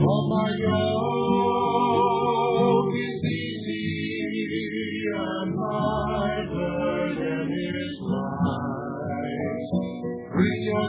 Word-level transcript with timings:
For 0.00 0.20
my 0.28 0.48
yoke 0.48 0.94
is 2.94 3.20
easy 3.22 5.04
and 5.14 5.50
my 5.56 6.34
burden 6.48 7.48
is 7.52 8.00
light. 8.00 9.68
Bring 10.32 10.62
your 10.62 10.88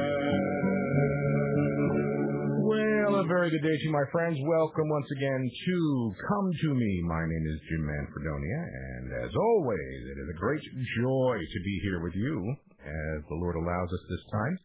A 3.21 3.27
very 3.29 3.53
good 3.53 3.61
day 3.61 3.77
to 3.77 3.85
you, 3.85 3.93
my 3.93 4.09
friends. 4.09 4.33
Welcome 4.49 4.89
once 4.89 5.05
again 5.13 5.45
to 5.45 5.77
Come 6.25 6.49
to 6.49 6.69
Me. 6.73 6.91
My 7.05 7.21
name 7.21 7.45
is 7.53 7.61
Jim 7.69 7.85
Manfredonia, 7.85 8.61
and 8.65 9.05
as 9.21 9.29
always, 9.37 9.99
it 10.09 10.17
is 10.25 10.29
a 10.33 10.41
great 10.41 10.65
joy 10.97 11.37
to 11.37 11.59
be 11.61 11.75
here 11.85 12.01
with 12.01 12.17
you, 12.17 12.33
as 12.81 13.21
the 13.29 13.37
Lord 13.37 13.61
allows 13.61 13.93
us 13.93 14.03
this 14.09 14.25
time, 14.33 14.57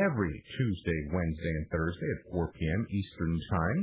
every 0.00 0.32
Tuesday, 0.56 1.00
Wednesday, 1.12 1.54
and 1.60 1.68
Thursday 1.68 2.08
at 2.08 2.32
4 2.32 2.56
p.m. 2.56 2.86
Eastern 2.88 3.36
Time, 3.52 3.80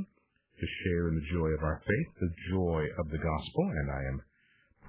to 0.58 0.66
share 0.82 1.14
in 1.14 1.22
the 1.22 1.30
joy 1.38 1.54
of 1.54 1.62
our 1.62 1.78
faith, 1.86 2.10
the 2.26 2.34
joy 2.50 2.82
of 2.98 3.06
the 3.14 3.22
gospel, 3.22 3.66
and 3.70 3.88
I 3.94 4.02
am 4.02 4.18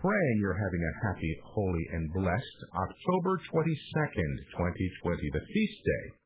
praying 0.01 0.37
you're 0.41 0.57
having 0.57 0.81
a 0.89 0.99
happy, 1.05 1.33
holy, 1.53 1.85
and 1.93 2.09
blessed 2.17 2.61
October 2.81 3.37
22nd, 3.45 4.33
2020, 4.57 5.37
the 5.37 5.45
feast 5.53 5.81
day 5.85 6.22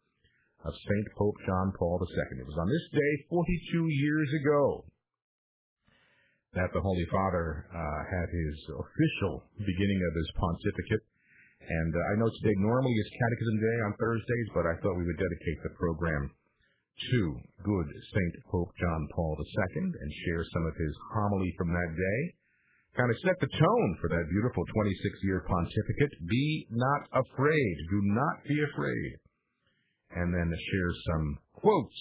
of 0.67 0.75
St. 0.75 1.07
Pope 1.15 1.39
John 1.47 1.71
Paul 1.79 2.03
II. 2.03 2.43
It 2.43 2.51
was 2.51 2.59
on 2.59 2.67
this 2.67 2.87
day 2.91 3.13
42 3.31 3.87
years 3.87 4.31
ago 4.43 4.83
that 6.59 6.73
the 6.75 6.83
Holy 6.83 7.07
Father 7.13 7.71
uh, 7.71 8.01
had 8.11 8.29
his 8.33 8.57
official 8.75 9.47
beginning 9.63 10.01
of 10.03 10.13
his 10.19 10.29
pontificate. 10.35 11.05
And 11.63 11.93
uh, 11.95 12.11
I 12.11 12.19
know 12.19 12.31
today 12.41 12.57
normally 12.59 12.97
is 12.97 13.09
Catechism 13.15 13.57
Day 13.63 13.79
on 13.87 13.93
Thursdays, 14.01 14.49
but 14.57 14.67
I 14.67 14.75
thought 14.83 14.99
we 14.99 15.07
would 15.07 15.21
dedicate 15.21 15.61
the 15.63 15.77
program 15.79 16.33
to 16.33 17.21
good 17.63 17.89
St. 18.11 18.35
Pope 18.49 18.73
John 18.81 19.03
Paul 19.13 19.37
II 19.37 19.85
and 19.85 20.11
share 20.25 20.43
some 20.51 20.65
of 20.67 20.75
his 20.81 20.95
homily 21.13 21.53
from 21.61 21.71
that 21.77 21.93
day. 21.93 22.21
Kind 22.97 23.13
of 23.13 23.21
set 23.21 23.37
the 23.37 23.53
tone 23.53 23.91
for 24.01 24.09
that 24.09 24.33
beautiful 24.33 24.65
26-year 24.65 25.45
pontificate. 25.45 26.15
Be 26.25 26.67
not 26.73 27.05
afraid. 27.13 27.75
Do 27.93 28.01
not 28.17 28.37
be 28.49 28.57
afraid 28.73 29.21
and 30.15 30.33
then 30.33 30.49
share 30.51 30.93
some 31.13 31.39
quotes 31.55 32.01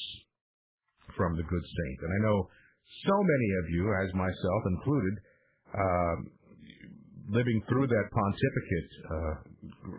from 1.18 1.36
the 1.36 1.44
good 1.44 1.66
saint. 1.66 2.00
And 2.02 2.12
I 2.14 2.20
know 2.28 2.50
so 3.06 3.16
many 3.18 3.50
of 3.62 3.66
you, 3.70 3.86
as 4.04 4.14
myself 4.14 4.62
included, 4.68 5.16
uh, 5.74 6.16
living 7.30 7.62
through 7.68 7.88
that 7.88 8.08
pontificate, 8.14 8.92
uh, 9.10 9.34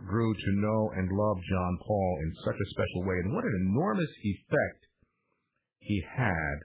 grew 0.07 0.33
to 0.33 0.51
know 0.63 0.91
and 0.97 1.11
love 1.11 1.39
John 1.51 1.79
Paul 1.87 2.19
in 2.23 2.33
such 2.45 2.55
a 2.55 2.71
special 2.71 3.03
way. 3.03 3.17
And 3.25 3.35
what 3.35 3.45
an 3.45 3.57
enormous 3.71 4.11
effect 4.23 4.81
he 5.81 6.03
had 6.17 6.57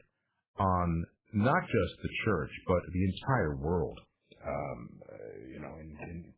on 0.59 1.05
not 1.33 1.61
just 1.63 1.93
the 2.03 2.13
church, 2.25 2.51
but 2.67 2.81
the 2.93 3.03
entire 3.05 3.55
world. 3.55 3.99
Um, 4.45 4.89
uh, 5.05 5.15
you 5.53 5.59
know, 5.59 5.73
in, 5.79 5.89
in, 6.09 6.33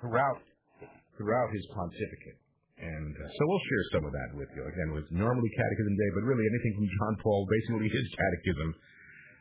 throughout 0.00 0.38
throughout 1.16 1.50
his 1.52 1.66
pontificate. 1.74 2.38
And 2.88 3.12
uh, 3.12 3.28
so 3.36 3.40
we'll 3.44 3.66
share 3.68 3.84
some 3.92 4.04
of 4.08 4.12
that 4.16 4.30
with 4.32 4.48
you. 4.56 4.64
Again, 4.64 4.88
it 4.92 4.96
was 4.96 5.08
normally 5.12 5.50
Catechism 5.52 5.94
Day, 5.94 6.10
but 6.16 6.24
really 6.24 6.46
anything 6.48 6.72
from 6.80 6.88
John 6.88 7.14
Paul, 7.20 7.44
basically 7.44 7.88
his 7.92 8.06
catechism. 8.16 8.70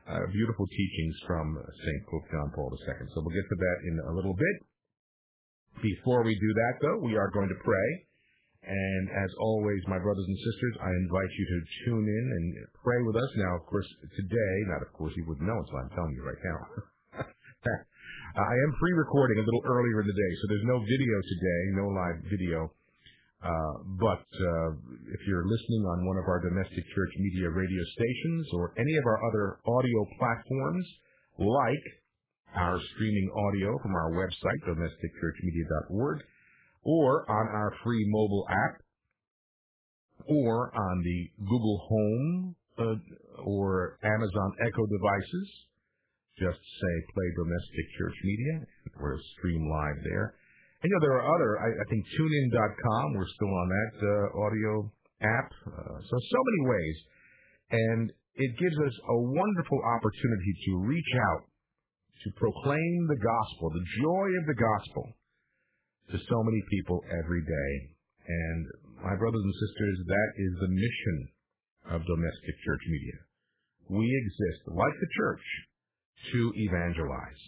Uh, 0.07 0.23
beautiful 0.31 0.63
teachings 0.71 1.15
from 1.27 1.51
St. 1.83 2.01
Pope 2.07 2.23
John 2.31 2.47
Paul 2.55 2.71
II. 2.71 3.11
So 3.11 3.19
we'll 3.19 3.35
get 3.35 3.43
to 3.43 3.59
that 3.59 3.77
in 3.91 3.95
a 4.07 4.13
little 4.15 4.35
bit. 4.35 4.57
Before 5.83 6.23
we 6.23 6.31
do 6.31 6.51
that, 6.63 6.73
though, 6.79 6.99
we 7.03 7.19
are 7.19 7.27
going 7.35 7.51
to 7.51 7.59
pray. 7.59 7.89
And 8.67 9.11
as 9.11 9.31
always, 9.39 9.79
my 9.87 9.99
brothers 9.99 10.27
and 10.27 10.39
sisters, 10.39 10.75
I 10.79 10.91
invite 10.91 11.31
you 11.39 11.45
to 11.47 11.57
tune 11.83 12.07
in 12.07 12.25
and 12.35 12.45
pray 12.83 12.99
with 13.03 13.15
us. 13.15 13.31
Now, 13.35 13.59
of 13.59 13.63
course, 13.67 13.87
today, 14.15 14.55
not 14.71 14.83
of 14.83 14.91
course 14.95 15.11
you 15.15 15.23
wouldn't 15.27 15.47
know 15.47 15.59
until 15.59 15.79
I'm 15.79 15.91
telling 15.95 16.15
you 16.15 16.23
right 16.23 16.43
now. 16.43 16.59
I 18.37 18.53
am 18.63 18.71
pre-recording 18.79 19.39
a 19.39 19.45
little 19.47 19.63
earlier 19.67 20.01
in 20.01 20.07
the 20.07 20.15
day, 20.15 20.31
so 20.39 20.43
there's 20.47 20.67
no 20.71 20.79
video 20.83 21.15
today, 21.19 21.61
no 21.75 21.87
live 21.91 22.19
video. 22.31 22.71
Uh, 23.43 23.85
but 24.01 24.25
uh, 24.25 24.69
if 25.13 25.21
you're 25.27 25.45
listening 25.45 25.85
on 25.85 26.05
one 26.05 26.17
of 26.17 26.25
our 26.25 26.41
domestic 26.41 26.83
church 26.95 27.13
media 27.19 27.49
radio 27.49 27.83
stations 27.93 28.47
or 28.53 28.73
any 28.77 28.95
of 28.97 29.05
our 29.05 29.19
other 29.29 29.59
audio 29.65 29.99
platforms, 30.17 30.85
like 31.37 31.85
our 32.55 32.79
streaming 32.95 33.29
audio 33.29 33.77
from 33.83 33.93
our 33.93 34.11
website, 34.11 34.59
domesticchurchmedia.org, 34.65 36.23
or 36.83 37.29
on 37.29 37.47
our 37.53 37.73
free 37.83 38.03
mobile 38.09 38.45
app, 38.49 38.81
or 40.25 40.73
on 40.75 41.03
the 41.03 41.45
Google 41.45 41.77
Home 41.89 42.55
uh, 42.79 43.43
or 43.43 43.99
Amazon 44.03 44.51
Echo 44.65 44.85
devices, 44.87 45.47
just 46.39 46.57
say 46.57 46.93
play 47.13 47.29
domestic 47.37 47.85
church 47.97 48.17
media. 48.23 48.65
We're 48.99 49.17
stream 49.37 49.69
live 49.69 50.03
there. 50.03 50.33
And, 50.81 50.87
you 50.89 50.93
know, 50.93 51.03
there 51.03 51.17
are 51.17 51.27
other, 51.33 51.51
I, 51.57 51.69
I 51.73 51.85
think 51.89 52.05
tunein.com, 52.13 53.05
we're 53.17 53.33
still 53.33 53.49
on 53.49 53.67
that 53.69 53.93
uh, 53.97 54.45
audio 54.45 54.73
app. 55.25 55.49
Uh, 55.65 55.97
so, 56.05 56.15
so 56.21 56.39
many 56.45 56.61
ways. 56.69 56.97
And 57.71 58.03
it 58.37 58.51
gives 58.61 58.77
us 58.85 58.95
a 59.09 59.17
wonderful 59.17 59.81
opportunity 59.97 60.53
to 60.69 60.71
reach 60.85 61.11
out, 61.33 61.49
to 62.23 62.29
proclaim 62.37 62.99
the 63.09 63.17
gospel, 63.17 63.73
the 63.73 63.87
joy 64.05 64.27
of 64.37 64.45
the 64.45 64.59
gospel 64.61 65.05
to 66.13 66.17
so 66.17 66.37
many 66.45 66.61
people 66.69 67.01
every 67.09 67.41
day. 67.41 67.73
And 68.27 68.65
my 69.01 69.15
brothers 69.17 69.43
and 69.43 69.57
sisters, 69.57 69.97
that 70.05 70.29
is 70.37 70.53
the 70.61 70.71
mission 70.71 71.17
of 71.97 72.05
domestic 72.05 72.55
church 72.63 72.83
media. 72.85 73.17
We 73.89 74.05
exist, 74.05 74.61
like 74.67 74.95
the 74.99 75.11
church, 75.15 75.45
to 76.33 76.51
evangelize, 76.55 77.43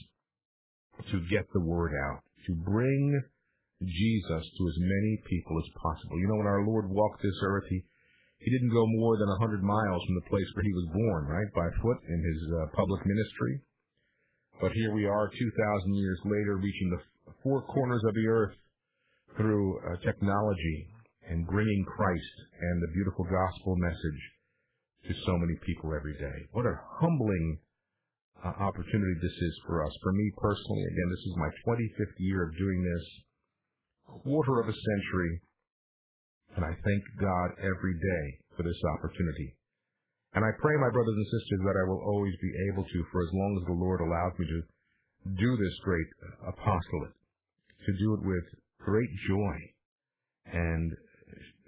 to 1.12 1.20
get 1.30 1.46
the 1.54 1.62
word 1.62 1.92
out, 2.10 2.24
to 2.48 2.54
bring 2.56 3.22
Jesus 3.82 4.44
to 4.58 4.62
as 4.68 4.78
many 4.80 5.24
people 5.30 5.56
as 5.58 5.70
possible. 5.80 6.20
You 6.20 6.28
know, 6.28 6.40
when 6.40 6.52
our 6.52 6.66
Lord 6.68 6.90
walked 6.90 7.22
this 7.24 7.40
earth, 7.44 7.64
he, 7.70 7.84
he 8.40 8.52
didn't 8.52 8.76
go 8.76 8.86
more 8.88 9.18
than 9.18 9.30
a 9.30 9.40
hundred 9.40 9.64
miles 9.64 10.04
from 10.06 10.16
the 10.16 10.30
place 10.30 10.48
where 10.54 10.68
he 10.68 10.74
was 10.74 10.94
born, 10.94 11.26
right, 11.28 11.52
by 11.56 11.68
foot 11.82 12.00
in 12.08 12.20
his 12.20 12.42
uh, 12.60 12.68
public 12.76 13.06
ministry. 13.06 13.62
But 14.60 14.74
here 14.74 14.94
we 14.94 15.06
are, 15.06 15.32
2,000 15.32 15.96
years 15.96 16.20
later, 16.26 16.58
reaching 16.58 16.90
the 16.92 17.34
four 17.44 17.64
corners 17.64 18.04
of 18.04 18.14
the 18.14 18.28
earth 18.28 18.56
through 19.38 19.80
uh, 19.80 19.96
technology 20.04 20.88
and 21.30 21.48
bringing 21.48 21.86
Christ 21.86 22.36
and 22.60 22.82
the 22.82 22.92
beautiful 22.94 23.24
gospel 23.24 23.76
message 23.78 24.22
to 25.08 25.14
so 25.26 25.38
many 25.38 25.56
people 25.66 25.94
every 25.96 26.14
day. 26.20 26.48
What 26.52 26.66
a 26.66 26.76
humbling 27.00 27.60
uh, 28.44 28.54
opportunity 28.64 29.16
this 29.22 29.36
is 29.36 29.56
for 29.68 29.86
us. 29.86 29.94
For 30.04 30.14
me 30.14 30.32
personally, 30.38 30.84
again, 30.84 31.10
this 31.12 31.26
is 31.28 31.36
my 31.36 31.52
25th 31.68 32.18
year 32.20 32.44
of 32.44 32.58
doing 32.58 32.80
this, 32.84 33.06
quarter 34.24 34.60
of 34.60 34.68
a 34.70 34.74
century, 34.74 35.42
and 36.56 36.66
I 36.66 36.74
thank 36.84 37.04
God 37.20 37.50
every 37.60 37.94
day 37.94 38.26
for 38.56 38.64
this 38.64 38.80
opportunity. 38.98 39.56
And 40.34 40.46
I 40.46 40.52
pray, 40.62 40.76
my 40.78 40.94
brothers 40.94 41.18
and 41.18 41.26
sisters, 41.26 41.62
that 41.66 41.78
I 41.78 41.90
will 41.90 42.02
always 42.06 42.36
be 42.42 42.54
able 42.72 42.86
to, 42.86 43.00
for 43.12 43.22
as 43.22 43.32
long 43.34 43.52
as 43.62 43.66
the 43.66 43.82
Lord 43.82 44.00
allows 44.02 44.34
me 44.38 44.46
to 44.46 44.62
do 45.36 45.58
this 45.58 45.76
great 45.84 46.10
apostolate, 46.48 47.18
to 47.86 47.92
do 47.98 48.14
it 48.14 48.22
with 48.24 48.46
great 48.80 49.10
joy 49.28 49.58
and 50.54 50.92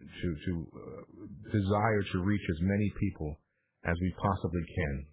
to, 0.02 0.28
to 0.46 0.54
uh, 0.78 1.02
desire 1.52 2.04
to 2.14 2.24
reach 2.24 2.46
as 2.50 2.60
many 2.62 2.92
people 3.00 3.40
as 3.86 3.96
we 4.02 4.14
possibly 4.22 4.62
can 4.76 5.06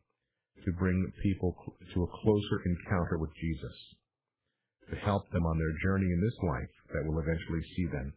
to 0.65 0.79
bring 0.79 0.99
people 1.23 1.55
to 1.95 2.03
a 2.03 2.13
closer 2.23 2.59
encounter 2.67 3.19
with 3.19 3.31
Jesus, 3.41 3.77
to 4.91 4.97
help 5.05 5.29
them 5.31 5.45
on 5.47 5.59
their 5.59 5.75
journey 5.85 6.09
in 6.09 6.21
this 6.21 6.39
life 6.43 6.75
that 6.93 7.05
will 7.07 7.21
eventually 7.21 7.63
see 7.77 7.87
them 7.93 8.13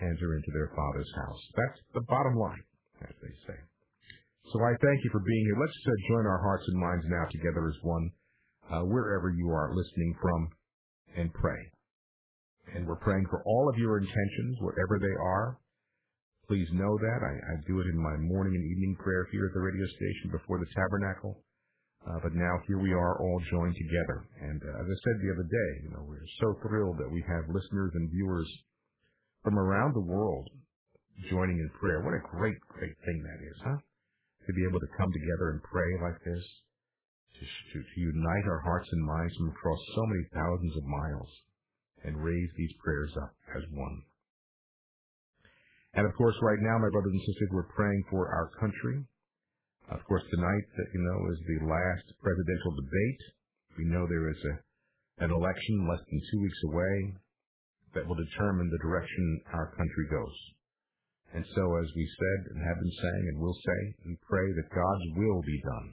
enter 0.00 0.36
into 0.36 0.50
their 0.52 0.72
Father's 0.74 1.12
house. 1.14 1.42
That's 1.54 1.80
the 1.94 2.06
bottom 2.08 2.34
line, 2.36 2.64
as 3.02 3.14
they 3.22 3.34
say. 3.46 3.58
So 4.52 4.60
I 4.60 4.76
thank 4.76 4.98
you 5.04 5.10
for 5.10 5.24
being 5.24 5.44
here. 5.48 5.60
Let's 5.60 5.80
uh, 5.86 5.92
join 6.08 6.26
our 6.26 6.42
hearts 6.42 6.64
and 6.68 6.78
minds 6.78 7.04
now 7.08 7.24
together 7.32 7.64
as 7.68 7.78
one, 7.82 8.10
uh, 8.70 8.84
wherever 8.84 9.30
you 9.30 9.48
are 9.48 9.72
listening 9.74 10.14
from, 10.20 10.48
and 11.16 11.32
pray. 11.32 11.60
And 12.74 12.86
we're 12.86 13.00
praying 13.00 13.26
for 13.30 13.42
all 13.46 13.68
of 13.68 13.78
your 13.78 13.98
intentions, 13.98 14.56
whatever 14.60 14.98
they 15.00 15.16
are. 15.20 15.58
Please 16.48 16.68
know 16.72 16.98
that. 16.98 17.20
I, 17.24 17.32
I 17.32 17.54
do 17.66 17.80
it 17.80 17.86
in 17.88 17.96
my 17.96 18.16
morning 18.20 18.52
and 18.52 18.64
evening 18.64 18.96
prayer 19.00 19.26
here 19.32 19.46
at 19.46 19.54
the 19.54 19.60
radio 19.60 19.86
station 19.86 20.28
before 20.32 20.58
the 20.58 20.68
tabernacle. 20.76 21.40
Uh, 22.04 22.20
but 22.20 22.36
now 22.36 22.60
here 22.68 22.78
we 22.78 22.92
are 22.92 23.16
all 23.16 23.40
joined 23.50 23.76
together. 23.80 24.28
And 24.44 24.60
uh, 24.60 24.80
as 24.80 24.86
I 24.86 24.96
said 25.00 25.16
the 25.24 25.32
other 25.32 25.48
day, 25.48 25.70
you 25.88 25.90
know, 25.96 26.04
we're 26.04 26.28
so 26.40 26.52
thrilled 26.60 27.00
that 27.00 27.08
we 27.08 27.24
have 27.24 27.48
listeners 27.48 27.92
and 27.96 28.12
viewers 28.12 28.48
from 29.42 29.56
around 29.58 29.94
the 29.94 30.04
world 30.04 30.48
joining 31.30 31.56
in 31.56 31.70
prayer. 31.80 32.04
What 32.04 32.12
a 32.12 32.28
great, 32.36 32.60
great 32.68 32.92
thing 33.06 33.18
that 33.24 33.40
is, 33.40 33.58
huh? 33.64 33.78
To 33.80 34.52
be 34.52 34.64
able 34.68 34.80
to 34.80 34.96
come 34.98 35.08
together 35.12 35.56
and 35.56 35.62
pray 35.64 35.90
like 36.04 36.20
this, 36.20 36.44
to, 37.40 37.42
to, 37.44 37.76
to 37.80 37.96
unite 37.96 38.46
our 38.52 38.60
hearts 38.60 38.88
and 38.92 39.00
minds 39.00 39.32
from 39.36 39.48
across 39.48 39.80
so 39.96 40.04
many 40.04 40.24
thousands 40.34 40.76
of 40.76 40.84
miles 40.84 41.30
and 42.04 42.20
raise 42.20 42.50
these 42.56 42.74
prayers 42.84 43.12
up 43.16 43.32
as 43.56 43.64
one. 43.72 44.02
And 45.94 46.04
of 46.06 46.12
course, 46.16 46.34
right 46.42 46.60
now, 46.60 46.76
my 46.76 46.90
brothers 46.90 47.14
and 47.14 47.24
sisters, 47.24 47.48
we're 47.52 47.72
praying 47.72 48.04
for 48.10 48.28
our 48.28 48.50
country. 48.60 49.06
Of 49.90 50.00
course, 50.08 50.24
tonight, 50.30 50.64
you 50.94 51.02
know, 51.04 51.18
is 51.28 51.40
the 51.44 51.66
last 51.68 52.06
presidential 52.22 52.72
debate. 52.72 53.22
We 53.76 53.84
know 53.84 54.06
there 54.08 54.30
is 54.32 54.40
a, 54.48 55.24
an 55.24 55.30
election 55.30 55.88
less 55.88 56.00
than 56.08 56.22
two 56.32 56.40
weeks 56.40 56.62
away 56.72 56.96
that 57.92 58.06
will 58.08 58.16
determine 58.16 58.70
the 58.70 58.80
direction 58.80 59.40
our 59.52 59.76
country 59.76 60.06
goes. 60.10 60.36
And 61.34 61.44
so, 61.54 61.64
as 61.76 61.88
we 61.94 62.06
said 62.08 62.40
and 62.54 62.64
have 62.64 62.80
been 62.80 62.96
saying 63.02 63.24
and 63.28 63.38
will 63.40 63.58
say, 63.60 63.80
we 64.06 64.16
pray 64.24 64.46
that 64.56 64.74
God's 64.74 65.06
will 65.16 65.42
be 65.42 65.60
done. 65.60 65.88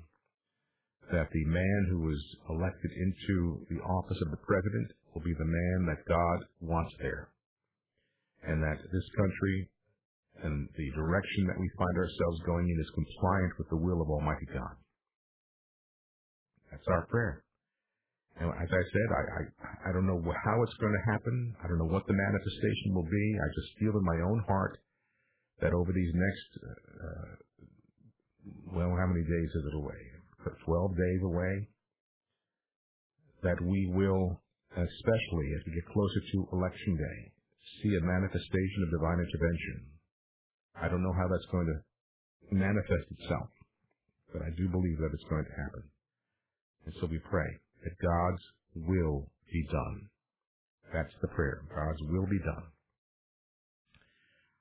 That 1.11 1.29
the 1.33 1.45
man 1.51 1.87
who 1.89 2.09
is 2.11 2.23
elected 2.47 2.91
into 2.95 3.65
the 3.69 3.81
office 3.83 4.21
of 4.21 4.31
the 4.31 4.45
president 4.47 4.87
will 5.13 5.21
be 5.21 5.35
the 5.35 5.51
man 5.51 5.79
that 5.91 6.07
God 6.07 6.39
wants 6.61 6.93
there. 7.01 7.27
And 8.47 8.63
that 8.63 8.79
this 8.79 9.09
country 9.17 9.69
and 10.39 10.69
the 10.73 10.89
direction 10.95 11.47
that 11.47 11.59
we 11.59 11.69
find 11.77 11.95
ourselves 11.97 12.39
going 12.45 12.65
in 12.65 12.77
is 12.79 12.97
compliant 12.97 13.53
with 13.59 13.69
the 13.69 13.77
will 13.77 14.01
of 14.01 14.09
Almighty 14.09 14.47
God. 14.53 14.75
That's 16.71 16.87
our 16.87 17.05
prayer. 17.07 17.43
And 18.39 18.49
as 18.49 18.71
I 18.71 18.83
said, 18.89 19.07
I, 19.11 19.21
I, 19.21 19.41
I 19.89 19.93
don't 19.93 20.07
know 20.07 20.23
how 20.23 20.55
it's 20.63 20.79
going 20.79 20.95
to 20.95 21.11
happen. 21.11 21.53
I 21.61 21.67
don't 21.67 21.77
know 21.77 21.91
what 21.91 22.07
the 22.07 22.15
manifestation 22.15 22.95
will 22.95 23.05
be. 23.05 23.25
I 23.37 23.47
just 23.53 23.69
feel 23.77 23.93
in 23.93 24.05
my 24.07 24.19
own 24.23 24.39
heart 24.47 24.79
that 25.59 25.73
over 25.73 25.91
these 25.93 26.13
next, 26.15 26.49
uh, 26.63 27.31
well, 28.73 28.95
how 28.97 29.07
many 29.11 29.21
days 29.21 29.51
is 29.51 29.65
it 29.67 29.77
away? 29.77 30.01
12 30.65 30.97
days 30.97 31.21
away. 31.21 31.53
That 33.43 33.61
we 33.61 33.91
will, 33.93 34.41
especially 34.73 35.47
as 35.53 35.61
we 35.67 35.75
get 35.75 35.93
closer 35.93 36.21
to 36.33 36.37
election 36.53 36.97
day, 36.97 37.19
see 37.83 37.93
a 37.93 38.01
manifestation 38.05 38.79
of 38.85 38.95
divine 38.95 39.19
intervention 39.21 39.90
I 40.79 40.87
don't 40.87 41.03
know 41.03 41.13
how 41.13 41.27
that's 41.27 41.49
going 41.51 41.67
to 41.67 42.55
manifest 42.55 43.07
itself, 43.19 43.49
but 44.33 44.41
I 44.41 44.49
do 44.57 44.69
believe 44.69 44.97
that 44.99 45.11
it's 45.13 45.29
going 45.29 45.45
to 45.45 45.61
happen. 45.61 45.83
And 46.85 46.93
so 46.99 47.07
we 47.07 47.19
pray 47.29 47.47
that 47.83 47.93
God's 48.01 48.43
will 48.75 49.29
be 49.51 49.63
done. 49.71 50.09
That's 50.93 51.13
the 51.21 51.27
prayer. 51.29 51.63
God's 51.69 52.01
will 52.09 52.27
be 52.27 52.39
done. 52.39 52.63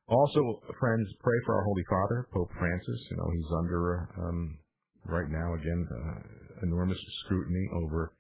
Also, 0.09 0.61
friends, 0.79 1.07
pray 1.23 1.39
for 1.47 1.55
our 1.55 1.65
Holy 1.65 1.85
Father, 1.89 2.27
Pope 2.35 2.51
Francis. 2.59 3.01
You 3.11 3.17
know, 3.17 3.31
he's 3.31 3.53
under, 3.59 4.09
um, 4.19 4.59
right 5.07 5.31
now, 5.31 5.55
again, 5.55 5.87
uh, 5.87 6.67
enormous 6.67 6.99
scrutiny 7.25 7.69
over 7.85 8.13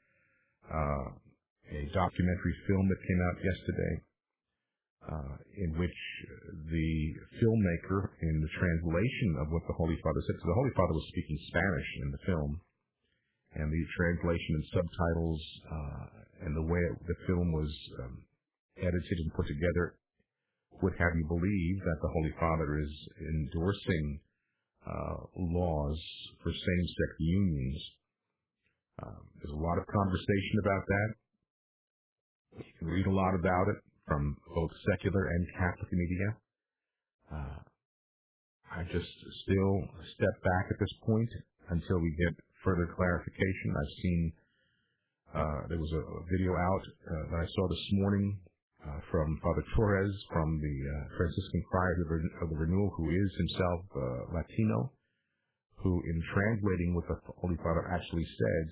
uh, 0.70 1.06
a 1.70 1.82
documentary 1.92 2.54
film 2.66 2.88
that 2.88 3.06
came 3.06 3.20
out 3.26 3.36
yesterday 3.42 3.94
uh, 5.10 5.34
in 5.58 5.74
which 5.74 5.98
the 6.70 6.90
filmmaker, 7.42 8.14
in 8.22 8.34
the 8.38 8.52
translation 8.54 9.30
of 9.42 9.50
what 9.50 9.66
the 9.66 9.74
Holy 9.74 9.98
Father 10.06 10.22
said, 10.22 10.38
because 10.38 10.50
the 10.54 10.60
Holy 10.62 10.74
Father 10.78 10.94
was 10.94 11.06
speaking 11.10 11.38
Spanish 11.50 11.90
in 12.06 12.08
the 12.14 12.22
film, 12.30 12.50
and 13.58 13.66
the 13.66 13.84
translation 13.98 14.52
and 14.54 14.66
subtitles 14.70 15.42
uh, 15.66 16.46
and 16.46 16.54
the 16.54 16.62
way 16.62 16.78
it, 16.78 16.94
the 17.10 17.18
film 17.26 17.50
was 17.50 17.70
um, 18.06 18.22
edited 18.78 19.18
and 19.26 19.34
put 19.34 19.50
together 19.50 19.98
would 20.80 20.94
have 20.94 21.12
you 21.18 21.26
believe 21.26 21.76
that 21.82 21.98
the 22.00 22.12
Holy 22.14 22.32
Father 22.38 22.78
is 22.78 22.94
endorsing 23.18 24.20
uh, 24.86 25.18
laws 25.36 25.98
for 26.42 26.54
same-sex 26.54 27.10
unions. 27.18 27.78
Um, 29.02 29.22
there's 29.42 29.58
a 29.58 29.60
lot 29.60 29.76
of 29.76 29.84
conversation 29.90 30.56
about 30.62 30.84
that. 30.86 31.08
You 32.64 32.72
can 32.78 32.88
read 32.88 33.06
a 33.06 33.12
lot 33.12 33.34
about 33.34 33.68
it 33.68 33.89
from 34.06 34.36
both 34.54 34.70
secular 34.90 35.26
and 35.26 35.46
Catholic 35.58 35.92
media. 35.92 36.28
Uh, 37.32 37.60
I 38.70 38.82
just 38.90 39.12
still 39.42 39.74
step 40.14 40.36
back 40.42 40.66
at 40.70 40.78
this 40.78 40.94
point 41.06 41.30
until 41.70 41.98
we 41.98 42.10
get 42.18 42.34
further 42.64 42.86
clarification. 42.94 43.74
I've 43.74 43.96
seen 44.02 44.32
uh, 45.34 45.60
there 45.68 45.78
was 45.78 45.92
a, 45.94 46.02
video 46.26 46.54
out 46.58 46.84
uh, 47.06 47.22
that 47.30 47.38
I 47.38 47.46
saw 47.54 47.68
this 47.68 47.86
morning 48.02 48.38
uh, 48.82 48.98
from 49.10 49.38
Father 49.42 49.62
Torres 49.76 50.14
from 50.32 50.58
the 50.58 50.76
uh, 50.90 51.16
Franciscan 51.16 51.62
Friars 51.70 51.98
of, 52.02 52.08
of, 52.42 52.50
the 52.50 52.58
Renewal, 52.58 52.90
who 52.96 53.10
is 53.10 53.30
himself 53.38 53.80
uh, 53.94 54.34
Latino, 54.34 54.90
who 55.76 56.02
in 56.02 56.18
translating 56.34 56.94
what 56.94 57.06
the 57.06 57.18
Holy 57.38 57.56
Father 57.62 57.86
actually 57.94 58.26
said 58.26 58.66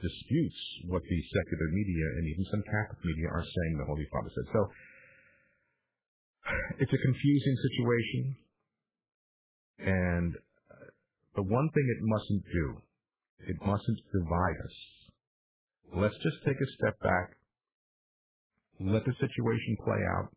disputes 0.00 0.60
what 0.88 1.02
the 1.02 1.20
secular 1.30 1.68
media 1.70 2.06
and 2.16 2.24
even 2.26 2.44
some 2.50 2.64
Catholic 2.64 3.00
media 3.04 3.28
are 3.28 3.44
saying 3.44 3.72
the 3.78 3.90
Holy 3.90 4.06
Father 4.10 4.30
said. 4.32 4.48
So 4.52 4.60
it's 6.78 6.92
a 6.92 7.04
confusing 7.06 7.56
situation, 7.68 8.22
and 9.78 10.32
uh, 10.34 10.88
the 11.36 11.42
one 11.42 11.68
thing 11.70 11.86
it 11.86 12.02
mustn't 12.02 12.44
do, 12.50 12.66
it 13.46 13.56
mustn't 13.60 14.00
divide 14.12 14.58
us. 14.64 14.76
Let's 15.94 16.16
just 16.22 16.38
take 16.46 16.56
a 16.56 16.72
step 16.78 16.98
back, 17.00 17.36
let 18.80 19.04
the 19.04 19.14
situation 19.20 19.76
play 19.84 20.02
out, 20.18 20.32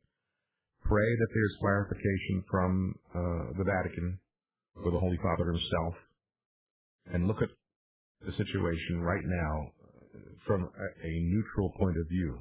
pray 0.84 1.10
that 1.18 1.32
there's 1.34 1.56
clarification 1.60 2.44
from 2.52 2.96
uh, 3.16 3.58
the 3.58 3.66
Vatican 3.66 4.20
or 4.76 4.92
the 4.92 5.00
Holy 5.00 5.18
Father 5.24 5.50
himself, 5.50 5.96
and 7.14 7.28
look 7.28 7.42
at 7.42 7.50
the 8.24 8.32
situation 8.32 9.02
right 9.02 9.24
now 9.26 9.72
from 10.48 10.64
a, 10.64 11.10
neutral 11.10 11.72
point 11.78 11.98
of 11.98 12.08
view. 12.08 12.40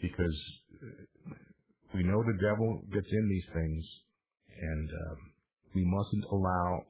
Because 0.00 0.38
uh, 0.82 1.34
we 1.94 2.04
know 2.04 2.22
the 2.22 2.38
devil 2.40 2.82
gets 2.92 3.08
in 3.10 3.28
these 3.28 3.48
things, 3.52 3.84
and 4.60 4.88
um, 4.90 5.18
we 5.74 5.82
mustn't 5.84 6.24
allow 6.30 6.86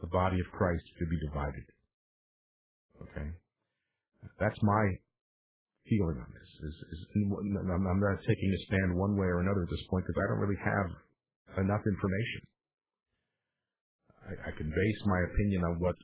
the 0.00 0.08
body 0.08 0.40
of 0.40 0.46
Christ 0.52 0.82
to 0.98 1.06
be 1.06 1.18
divided. 1.28 1.66
Okay? 3.02 3.30
That's 4.40 4.58
my 4.62 4.84
feeling 5.88 6.18
on 6.18 6.30
this. 6.34 6.50
Is, 6.66 6.74
is, 6.92 7.00
I'm 7.14 8.00
not 8.00 8.18
taking 8.26 8.50
a 8.50 8.60
stand 8.66 8.96
one 8.96 9.16
way 9.16 9.26
or 9.26 9.40
another 9.40 9.62
at 9.62 9.70
this 9.70 9.86
point 9.90 10.04
because 10.06 10.18
I 10.18 10.26
don't 10.30 10.42
really 10.42 10.60
have 10.64 10.90
enough 11.64 11.82
information. 11.86 12.47
I, 14.28 14.32
I 14.48 14.52
can 14.52 14.68
base 14.68 15.00
my 15.08 15.20
opinion 15.24 15.64
on 15.64 15.80
what 15.80 15.96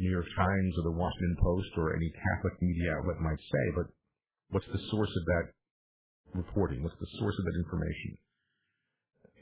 New 0.00 0.08
York 0.08 0.28
Times 0.32 0.72
or 0.80 0.84
the 0.88 0.96
Washington 0.96 1.36
Post 1.36 1.70
or 1.76 1.92
any 1.92 2.08
Catholic 2.08 2.56
media 2.64 2.96
outlet 2.96 3.20
might 3.20 3.40
say, 3.52 3.64
but 3.76 3.86
what's 4.48 4.68
the 4.72 4.80
source 4.88 5.12
of 5.12 5.24
that 5.36 5.46
reporting? 6.32 6.80
What's 6.80 6.96
the 6.96 7.12
source 7.20 7.36
of 7.36 7.44
that 7.44 7.60
information? 7.60 8.10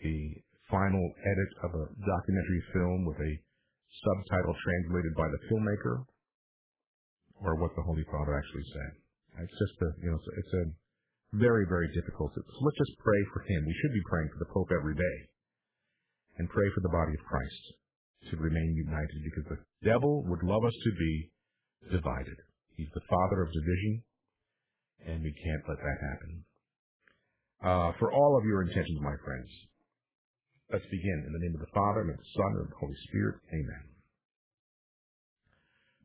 The 0.02 0.18
final 0.66 1.04
edit 1.22 1.50
of 1.62 1.70
a 1.78 1.84
documentary 1.94 2.62
film 2.74 3.06
with 3.06 3.18
a 3.22 3.32
subtitle 4.02 4.56
translated 4.58 5.14
by 5.14 5.30
the 5.30 5.40
filmmaker, 5.46 6.02
or 7.38 7.54
what 7.62 7.70
the 7.78 7.86
Holy 7.86 8.02
Father 8.10 8.34
actually 8.34 8.66
said. 8.74 8.90
It's 9.46 9.58
just 9.58 9.76
a, 9.82 9.88
you 10.02 10.10
know, 10.10 10.18
it's 10.18 10.54
a 10.58 10.64
very, 11.38 11.66
very 11.70 11.86
difficult. 11.94 12.34
So 12.34 12.42
let's 12.42 12.80
just 12.82 12.98
pray 12.98 13.22
for 13.30 13.46
him. 13.46 13.66
We 13.66 13.76
should 13.78 13.94
be 13.94 14.08
praying 14.10 14.30
for 14.34 14.42
the 14.42 14.50
Pope 14.50 14.70
every 14.74 14.94
day, 14.98 15.16
and 16.38 16.50
pray 16.50 16.66
for 16.74 16.82
the 16.82 16.90
body 16.90 17.14
of 17.14 17.22
Christ 17.26 17.83
to 18.30 18.36
remain 18.36 18.74
united 18.76 19.20
because 19.24 19.46
the 19.48 19.60
devil 19.88 20.24
would 20.26 20.42
love 20.42 20.64
us 20.64 20.76
to 20.84 20.92
be 20.98 21.30
divided. 21.90 22.36
He's 22.76 22.90
the 22.94 23.06
father 23.08 23.42
of 23.42 23.52
division, 23.52 24.02
and 25.06 25.22
we 25.22 25.32
can't 25.32 25.64
let 25.68 25.78
that 25.78 25.98
happen. 26.00 26.44
Uh, 27.62 27.90
for 27.98 28.12
all 28.12 28.36
of 28.36 28.44
your 28.44 28.62
intentions, 28.62 29.00
my 29.00 29.16
friends, 29.24 29.48
let's 30.72 30.84
begin. 30.90 31.24
In 31.26 31.32
the 31.32 31.42
name 31.44 31.54
of 31.54 31.64
the 31.64 31.74
Father, 31.74 32.02
and 32.02 32.10
of 32.10 32.18
the 32.18 32.32
Son, 32.36 32.50
and 32.58 32.64
of 32.66 32.70
the 32.70 32.80
Holy 32.80 32.98
Spirit. 33.08 33.40
Amen. 33.52 33.84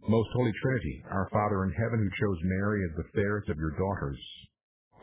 Most 0.07 0.29
Holy 0.31 0.53
Trinity, 0.63 1.03
our 1.11 1.27
Father 1.31 1.65
in 1.67 1.75
heaven 1.75 1.99
who 1.99 2.11
chose 2.15 2.39
Mary 2.43 2.79
as 2.87 2.95
the 2.95 3.11
fairest 3.11 3.49
of 3.49 3.57
your 3.57 3.75
daughters, 3.75 4.19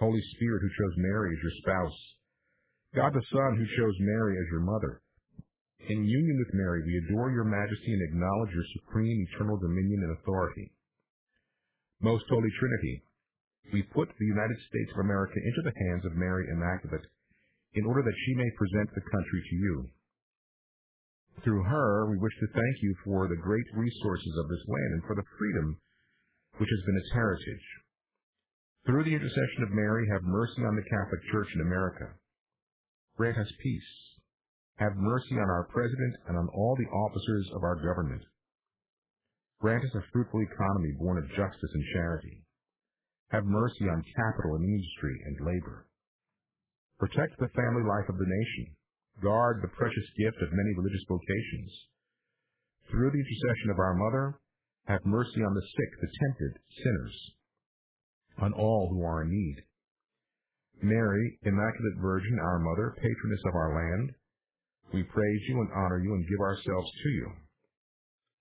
Holy 0.01 0.23
Spirit 0.37 0.61
who 0.65 0.73
chose 0.73 0.97
Mary 0.97 1.37
as 1.37 1.43
your 1.43 1.57
spouse, 1.61 1.99
God 2.95 3.13
the 3.13 3.27
Son 3.29 3.51
who 3.61 3.67
chose 3.77 3.97
Mary 4.01 4.39
as 4.41 4.49
your 4.51 4.65
mother, 4.65 5.03
in 5.89 6.05
union 6.05 6.37
with 6.39 6.55
Mary, 6.55 6.83
we 6.83 6.99
adore 7.07 7.31
your 7.31 7.45
majesty 7.45 7.93
and 7.93 8.03
acknowledge 8.03 8.51
your 8.51 8.69
supreme 8.81 9.27
eternal 9.31 9.57
dominion 9.57 10.03
and 10.03 10.19
authority. 10.19 10.73
Most 12.01 12.25
Holy 12.29 12.51
Trinity, 12.59 13.03
we 13.73 13.83
put 13.95 14.09
the 14.19 14.27
United 14.27 14.59
States 14.69 14.91
of 14.95 15.05
America 15.05 15.39
into 15.39 15.63
the 15.63 15.77
hands 15.87 16.05
of 16.05 16.19
Mary 16.19 16.47
Immaculate 16.51 17.07
in 17.75 17.87
order 17.87 18.03
that 18.03 18.21
she 18.27 18.35
may 18.35 18.51
present 18.57 18.89
the 18.95 19.11
country 19.11 19.43
to 19.43 19.57
you. 19.57 19.75
Through 21.45 21.65
her, 21.65 22.09
we 22.11 22.17
wish 22.17 22.33
to 22.41 22.53
thank 22.53 22.77
you 22.83 22.95
for 23.05 23.29
the 23.29 23.37
great 23.37 23.67
resources 23.75 24.35
of 24.41 24.49
this 24.49 24.65
land 24.67 24.93
and 24.95 25.05
for 25.05 25.15
the 25.15 25.29
freedom 25.39 25.77
which 26.59 26.71
has 26.71 26.87
been 26.87 26.97
its 26.97 27.13
heritage. 27.13 27.67
Through 28.87 29.05
the 29.05 29.15
intercession 29.15 29.63
of 29.63 29.77
Mary, 29.77 30.09
have 30.09 30.23
mercy 30.23 30.63
on 30.65 30.77
the 30.77 30.89
Catholic 30.89 31.21
Church 31.31 31.49
in 31.55 31.61
America. 31.61 32.17
Grant 33.17 33.37
us 33.37 33.53
peace. 33.61 34.16
Have 34.79 34.97
mercy 34.97 35.35
on 35.41 35.49
our 35.49 35.69
President 35.73 36.15
and 36.29 36.37
on 36.37 36.49
all 36.53 36.77
the 36.77 36.91
officers 36.93 37.49
of 37.55 37.63
our 37.63 37.77
government. 37.77 38.23
Grant 39.61 39.85
us 39.85 39.95
a 39.97 40.05
fruitful 40.13 40.43
economy 40.43 40.93
born 41.01 41.17
of 41.17 41.29
justice 41.31 41.73
and 41.73 41.85
charity. 41.95 42.45
Have 43.31 43.45
mercy 43.45 43.89
on 43.89 44.05
capital 44.15 44.57
and 44.57 44.65
industry 44.65 45.17
and 45.25 45.47
labor. 45.47 45.89
Protect 47.01 47.39
the 47.41 47.49
family 47.57 47.89
life 47.89 48.09
of 48.09 48.19
the 48.19 48.29
nation. 48.29 48.77
Guard 49.23 49.61
the 49.63 49.73
precious 49.81 50.09
gift 50.21 50.37
of 50.45 50.53
many 50.53 50.73
religious 50.77 51.05
vocations. 51.09 51.73
Through 52.91 53.11
the 53.11 53.25
intercession 53.25 53.71
of 53.73 53.79
our 53.81 53.95
Mother, 53.95 54.39
have 54.93 55.05
mercy 55.05 55.41
on 55.41 55.55
the 55.55 55.67
sick, 55.73 55.91
the 56.01 56.13
tempted, 56.21 56.53
sinners, 56.85 57.17
on 58.39 58.53
all 58.53 58.89
who 58.93 59.03
are 59.03 59.23
in 59.23 59.31
need. 59.31 59.57
Mary, 60.83 61.39
Immaculate 61.43 61.97
Virgin, 61.97 62.39
our 62.39 62.59
Mother, 62.61 62.95
patroness 63.01 63.41
of 63.49 63.55
our 63.57 63.75
land, 63.75 64.13
we 64.93 65.03
praise 65.03 65.41
you 65.49 65.61
and 65.61 65.71
honor 65.75 65.99
you 65.99 66.15
and 66.15 66.29
give 66.29 66.41
ourselves 66.41 66.91
to 67.03 67.09
you. 67.11 67.29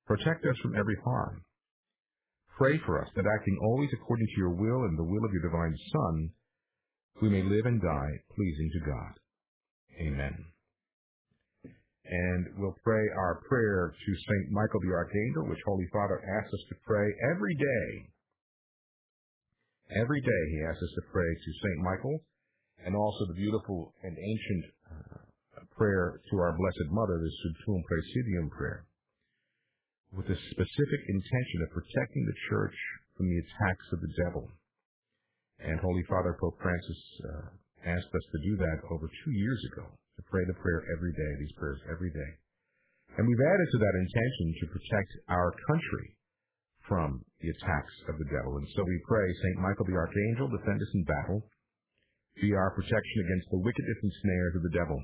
Protect 0.07 0.45
us 0.45 0.57
from 0.61 0.75
every 0.75 0.97
harm. 1.03 1.41
Pray 2.57 2.79
for 2.85 3.01
us 3.01 3.09
that 3.15 3.25
acting 3.25 3.57
always 3.61 3.89
according 3.93 4.27
to 4.27 4.37
your 4.37 4.55
will 4.55 4.85
and 4.85 4.97
the 4.97 5.03
will 5.03 5.25
of 5.25 5.33
your 5.33 5.41
divine 5.41 5.75
Son, 5.91 6.29
we 7.21 7.29
may 7.29 7.43
live 7.43 7.65
and 7.65 7.81
die 7.81 8.13
pleasing 8.35 8.69
to 8.73 8.79
God. 8.85 9.13
Amen. 9.99 10.35
And 12.05 12.45
we'll 12.57 12.77
pray 12.83 13.01
our 13.17 13.41
prayer 13.49 13.91
to 13.91 14.11
St. 14.13 14.51
Michael 14.51 14.79
the 14.81 14.93
Archangel, 14.93 15.49
which 15.49 15.59
Holy 15.65 15.87
Father 15.91 16.21
asks 16.37 16.53
us 16.53 16.65
to 16.69 16.75
pray 16.85 17.07
every 17.33 17.55
day. 17.55 17.89
Every 19.99 20.21
day 20.21 20.43
he 20.51 20.63
asks 20.69 20.83
us 20.83 20.93
to 20.95 21.11
pray 21.11 21.25
to 21.25 21.51
St. 21.65 21.79
Michael, 21.83 22.21
and 22.85 22.95
also 22.95 23.25
the 23.27 23.33
beautiful 23.33 23.93
and 24.03 24.15
ancient 24.15 24.65
uh, 24.85 25.24
prayer 25.75 26.19
to 26.31 26.35
our 26.39 26.55
Blessed 26.55 26.89
Mother, 26.91 27.19
the 27.19 27.31
Sub 27.31 27.55
Tuum 27.63 27.83
Praesidium 27.83 28.49
prayer, 28.49 28.87
with 30.15 30.27
the 30.27 30.39
specific 30.51 31.01
intention 31.11 31.59
of 31.63 31.75
protecting 31.75 32.23
the 32.23 32.39
Church 32.49 32.75
from 33.15 33.27
the 33.27 33.39
attacks 33.43 33.87
of 33.91 33.99
the 33.99 34.13
devil. 34.23 34.47
And 35.59 35.79
Holy 35.79 36.03
Father 36.07 36.35
Pope 36.39 36.59
Francis 36.59 37.01
uh, 37.23 37.47
asked 37.87 38.11
us 38.11 38.25
to 38.31 38.39
do 38.43 38.53
that 38.59 38.79
over 38.91 39.07
two 39.07 39.33
years 39.35 39.61
ago, 39.71 39.87
to 39.87 40.21
pray 40.31 40.43
the 40.47 40.59
prayer 40.59 40.83
every 40.95 41.11
day, 41.11 41.31
these 41.39 41.55
prayers 41.59 41.79
every 41.91 42.11
day. 42.11 42.31
And 43.15 43.23
we've 43.23 43.47
added 43.47 43.69
to 43.71 43.79
that 43.79 43.95
intention 43.95 44.47
to 44.59 44.73
protect 44.75 45.11
our 45.31 45.51
country 45.71 46.07
from 46.87 47.23
the 47.39 47.49
attacks 47.49 47.95
of 48.11 48.19
the 48.19 48.29
devil. 48.31 48.59
And 48.59 48.67
so 48.75 48.83
we 48.83 48.99
pray, 49.07 49.25
St. 49.31 49.63
Michael 49.63 49.87
the 49.87 49.95
Archangel, 49.95 50.51
defend 50.51 50.79
us 50.79 50.93
in 50.93 51.03
battle, 51.07 51.39
be 52.39 52.51
our 52.51 52.75
protection 52.75 53.17
against 53.23 53.47
the 53.51 53.63
wickedness 53.63 53.99
and 54.03 54.13
snares 54.21 54.55
of 54.59 54.63
the 54.67 54.75
devil. 54.75 54.99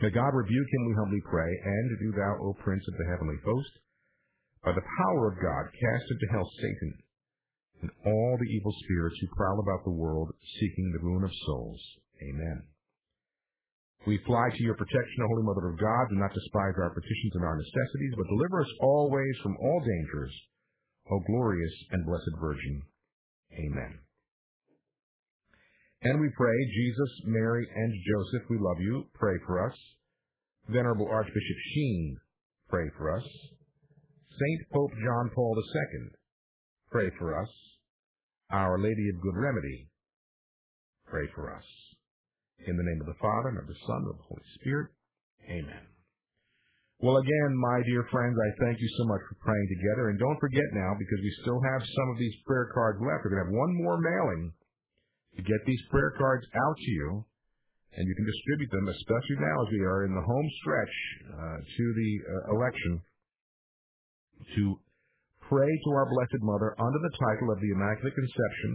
May 0.00 0.10
God 0.10 0.30
rebuke 0.30 0.70
him, 0.70 0.86
we 0.86 0.94
humbly 0.94 1.22
pray, 1.26 1.50
and 1.50 1.98
do 1.98 2.12
thou, 2.14 2.38
O 2.46 2.54
Prince 2.62 2.86
of 2.86 2.94
the 2.98 3.10
heavenly 3.10 3.34
host, 3.44 3.74
by 4.62 4.70
the 4.70 4.86
power 5.02 5.26
of 5.26 5.42
God, 5.42 5.64
cast 5.74 6.06
into 6.10 6.26
hell 6.30 6.48
Satan, 6.62 6.92
and 7.82 7.90
all 8.06 8.38
the 8.38 8.50
evil 8.54 8.74
spirits 8.84 9.16
who 9.20 9.34
prowl 9.34 9.58
about 9.58 9.82
the 9.84 9.98
world 9.98 10.30
seeking 10.60 10.92
the 10.92 11.02
ruin 11.02 11.24
of 11.24 11.30
souls. 11.46 11.82
Amen. 12.22 12.62
We 14.06 14.22
fly 14.26 14.50
to 14.54 14.62
your 14.62 14.78
protection, 14.78 15.22
O 15.22 15.28
Holy 15.34 15.42
Mother 15.42 15.68
of 15.68 15.78
God. 15.78 16.04
Do 16.10 16.16
not 16.16 16.32
despise 16.32 16.78
our 16.78 16.94
petitions 16.94 17.34
and 17.34 17.44
our 17.44 17.58
necessities, 17.58 18.14
but 18.16 18.30
deliver 18.30 18.62
us 18.62 18.72
always 18.80 19.34
from 19.42 19.56
all 19.58 19.80
dangers, 19.82 20.32
O 21.10 21.18
glorious 21.26 21.74
and 21.90 22.06
blessed 22.06 22.38
Virgin. 22.40 22.82
Amen. 23.52 23.98
And 26.02 26.20
we 26.20 26.30
pray, 26.36 26.54
Jesus, 26.74 27.10
Mary, 27.24 27.66
and 27.74 27.92
Joseph, 28.06 28.48
we 28.48 28.56
love 28.60 28.78
you. 28.78 29.04
Pray 29.14 29.34
for 29.44 29.66
us. 29.66 29.74
Venerable 30.68 31.08
Archbishop 31.10 31.58
Sheen, 31.74 32.16
pray 32.68 32.86
for 32.96 33.16
us. 33.16 33.24
Saint 34.30 34.60
Pope 34.72 34.92
John 35.02 35.30
Paul 35.34 35.56
II, 35.58 36.10
pray 36.92 37.10
for 37.18 37.34
us. 37.34 37.48
Our 38.52 38.78
Lady 38.78 39.08
of 39.10 39.20
Good 39.20 39.34
Remedy, 39.34 39.88
pray 41.06 41.26
for 41.34 41.52
us. 41.52 41.64
In 42.66 42.76
the 42.76 42.84
name 42.84 43.00
of 43.00 43.06
the 43.06 43.18
Father, 43.20 43.48
and 43.48 43.58
of 43.58 43.66
the 43.66 43.80
Son, 43.86 43.98
and 44.06 44.10
of 44.10 44.16
the 44.18 44.28
Holy 44.28 44.46
Spirit. 44.60 44.90
Amen. 45.50 45.84
Well, 47.00 47.16
again, 47.16 47.52
my 47.58 47.82
dear 47.86 48.06
friends, 48.10 48.38
I 48.38 48.50
thank 48.62 48.78
you 48.78 48.90
so 48.98 49.04
much 49.06 49.22
for 49.26 49.38
praying 49.42 49.68
together. 49.70 50.10
And 50.10 50.18
don't 50.18 50.38
forget 50.38 50.66
now, 50.74 50.94
because 50.94 51.18
we 51.22 51.42
still 51.42 51.58
have 51.58 51.82
some 51.82 52.08
of 52.10 52.18
these 52.18 52.34
prayer 52.46 52.70
cards 52.74 52.98
left, 53.02 53.26
we're 53.26 53.34
going 53.34 53.42
to 53.42 53.46
have 53.50 53.58
one 53.58 53.74
more 53.82 53.98
mailing 53.98 54.52
to 55.38 55.42
get 55.46 55.62
these 55.64 55.80
prayer 55.90 56.12
cards 56.18 56.42
out 56.50 56.76
to 56.76 56.90
you. 56.90 57.24
And 57.94 58.04
you 58.06 58.14
can 58.14 58.26
distribute 58.26 58.70
them, 58.74 58.86
especially 58.90 59.38
now 59.42 59.56
as 59.64 59.70
we 59.72 59.82
are 59.86 60.04
in 60.04 60.14
the 60.14 60.22
home 60.22 60.48
stretch 60.62 60.96
uh, 61.34 61.58
to 61.62 61.84
the 61.94 62.10
uh, 62.20 62.54
election, 62.54 62.92
to 64.54 64.62
pray 65.48 65.66
to 65.66 65.90
our 65.96 66.06
Blessed 66.06 66.42
Mother 66.44 66.76
under 66.78 67.00
the 67.00 67.14
title 67.16 67.48
of 67.50 67.58
the 67.58 67.72
Immaculate 67.74 68.14
Conception 68.14 68.70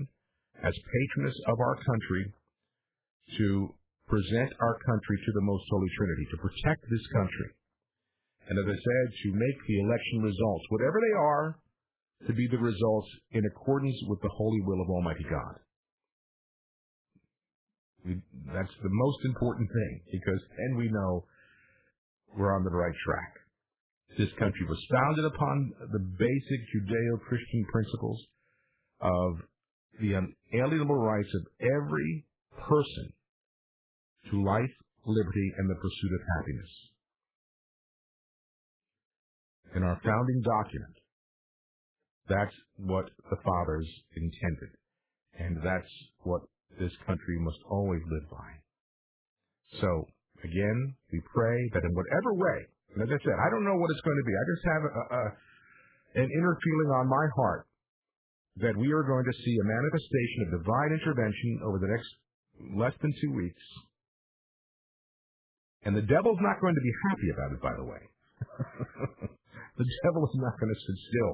as 0.66 0.74
patroness 0.76 1.38
of 1.48 1.60
our 1.60 1.78
country 1.88 2.24
to 3.38 3.48
present 4.08 4.52
our 4.60 4.76
country 4.84 5.18
to 5.24 5.32
the 5.32 5.46
Most 5.46 5.64
Holy 5.72 5.92
Trinity, 5.96 6.26
to 6.32 6.44
protect 6.44 6.84
this 6.90 7.06
country. 7.16 7.50
And 8.50 8.60
as 8.60 8.68
I 8.68 8.76
said, 8.76 9.06
to 9.24 9.30
make 9.32 9.58
the 9.68 9.80
election 9.88 10.20
results, 10.20 10.66
whatever 10.68 11.00
they 11.00 11.16
are, 11.16 11.48
to 12.28 12.34
be 12.34 12.48
the 12.52 12.60
results 12.60 13.10
in 13.32 13.44
accordance 13.46 13.96
with 14.08 14.20
the 14.20 14.34
holy 14.36 14.62
will 14.68 14.82
of 14.84 14.90
Almighty 14.90 15.24
God. 15.30 15.64
We, 18.06 18.22
that's 18.54 18.76
the 18.84 18.90
most 18.92 19.20
important 19.26 19.70
thing, 19.70 20.02
because 20.12 20.42
then 20.58 20.78
we 20.78 20.90
know 20.90 21.26
we're 22.38 22.56
on 22.56 22.64
the 22.64 22.70
right 22.70 22.96
track. 23.06 23.34
This 24.18 24.30
country 24.38 24.66
was 24.68 24.78
founded 24.92 25.26
upon 25.26 25.74
the 25.92 26.00
basic 26.00 26.60
Judeo-Christian 26.76 27.66
principles 27.72 28.20
of 29.02 29.38
the 30.00 30.14
unalienable 30.14 30.98
rights 30.98 31.30
of 31.34 31.48
every 31.62 32.26
person 32.68 33.14
to 34.32 34.44
life, 34.44 34.74
liberty, 35.06 35.54
and 35.58 35.70
the 35.70 35.76
pursuit 35.76 36.14
of 36.14 36.22
happiness. 36.38 36.70
In 39.76 39.84
our 39.84 40.00
founding 40.04 40.42
document, 40.44 40.96
that's 42.30 42.56
what 42.78 43.06
the 43.30 43.38
fathers 43.44 43.88
intended. 44.16 44.70
And 45.40 45.58
that's 45.58 45.90
what 46.22 46.42
this 46.80 46.94
country 47.06 47.38
must 47.40 47.60
always 47.70 48.02
live 48.10 48.28
by. 48.30 48.50
So, 49.82 50.08
again, 50.44 50.96
we 51.12 51.22
pray 51.34 51.58
that 51.74 51.84
in 51.84 51.94
whatever 51.94 52.34
way, 52.34 52.60
as 53.02 53.10
I 53.10 53.20
said, 53.26 53.38
I 53.42 53.50
don't 53.50 53.66
know 53.66 53.78
what 53.78 53.90
it's 53.90 54.06
going 54.06 54.20
to 54.22 54.28
be. 54.28 54.36
I 54.38 54.46
just 54.54 54.66
have 54.70 54.84
a, 54.86 54.94
a, 54.94 55.22
an 56.24 56.30
inner 56.30 56.56
feeling 56.62 56.92
on 56.94 57.10
my 57.10 57.26
heart 57.36 57.66
that 58.62 58.78
we 58.78 58.94
are 58.94 59.02
going 59.02 59.26
to 59.26 59.34
see 59.34 59.56
a 59.58 59.66
manifestation 59.66 60.40
of 60.46 60.62
divine 60.62 60.92
intervention 60.94 61.66
over 61.66 61.82
the 61.82 61.90
next 61.90 62.10
less 62.78 62.94
than 63.02 63.14
two 63.18 63.34
weeks. 63.34 63.66
And 65.86 65.98
the 65.98 66.06
devil's 66.06 66.40
not 66.40 66.62
going 66.62 66.76
to 66.76 66.86
be 66.86 66.94
happy 67.10 67.30
about 67.34 67.52
it, 67.52 67.62
by 67.62 67.74
the 67.74 67.84
way. 67.84 68.04
the 69.78 69.88
devil 70.06 70.22
is 70.30 70.38
not 70.38 70.54
going 70.62 70.70
to 70.70 70.80
sit 70.80 70.98
still. 71.10 71.34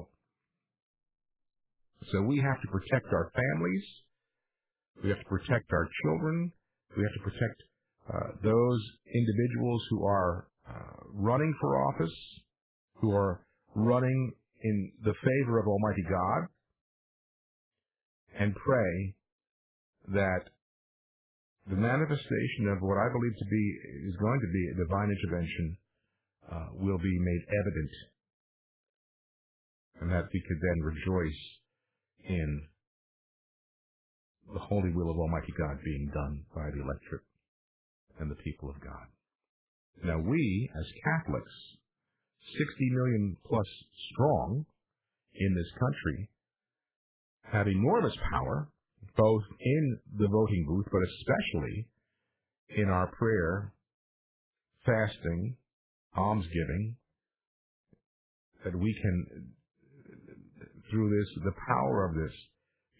So 2.12 2.22
we 2.22 2.40
have 2.40 2.56
to 2.56 2.68
protect 2.72 3.12
our 3.12 3.30
families. 3.36 3.84
We 5.02 5.08
have 5.08 5.18
to 5.18 5.24
protect 5.24 5.72
our 5.72 5.88
children. 6.02 6.52
We 6.96 7.02
have 7.02 7.14
to 7.14 7.30
protect 7.30 7.62
uh, 8.12 8.32
those 8.42 8.80
individuals 9.14 9.82
who 9.90 10.04
are 10.04 10.48
uh, 10.68 10.96
running 11.14 11.54
for 11.60 11.88
office, 11.88 12.16
who 13.00 13.12
are 13.12 13.46
running 13.74 14.32
in 14.62 14.92
the 15.04 15.14
favor 15.14 15.58
of 15.58 15.66
Almighty 15.66 16.02
God, 16.02 16.48
and 18.38 18.54
pray 18.54 19.14
that 20.08 20.42
the 21.68 21.76
manifestation 21.76 22.68
of 22.68 22.82
what 22.82 22.98
I 22.98 23.08
believe 23.12 23.36
to 23.38 23.48
be 23.50 23.64
is 24.08 24.16
going 24.16 24.40
to 24.40 24.50
be 24.52 24.64
a 24.68 24.78
divine 24.84 25.10
intervention 25.10 25.76
uh, 26.50 26.68
will 26.74 26.98
be 26.98 27.18
made 27.20 27.42
evident, 27.46 27.92
and 30.00 30.10
that 30.10 30.24
we 30.32 30.42
could 30.48 30.58
then 30.60 30.82
rejoice 30.82 31.40
in 32.28 32.62
the 34.52 34.58
holy 34.58 34.90
will 34.90 35.10
of 35.10 35.18
Almighty 35.18 35.52
God 35.58 35.78
being 35.84 36.10
done 36.12 36.44
by 36.54 36.70
the 36.70 36.82
electorate 36.82 37.22
and 38.18 38.30
the 38.30 38.42
people 38.42 38.68
of 38.68 38.80
God. 38.80 39.06
Now 40.04 40.18
we, 40.18 40.70
as 40.78 40.86
Catholics, 41.04 41.52
60 42.58 42.90
million 42.90 43.36
plus 43.46 43.66
strong 44.12 44.64
in 45.34 45.54
this 45.54 45.70
country, 45.78 46.28
have 47.52 47.66
enormous 47.68 48.14
power, 48.30 48.68
both 49.16 49.42
in 49.60 49.98
the 50.18 50.28
voting 50.28 50.64
booth, 50.66 50.86
but 50.90 51.02
especially 51.02 51.86
in 52.76 52.88
our 52.88 53.10
prayer, 53.18 53.72
fasting, 54.86 55.56
almsgiving, 56.16 56.96
that 58.64 58.76
we 58.76 58.94
can, 59.02 59.26
through 60.90 61.10
this, 61.10 61.44
the 61.44 61.54
power 61.66 62.08
of 62.08 62.14
this, 62.14 62.32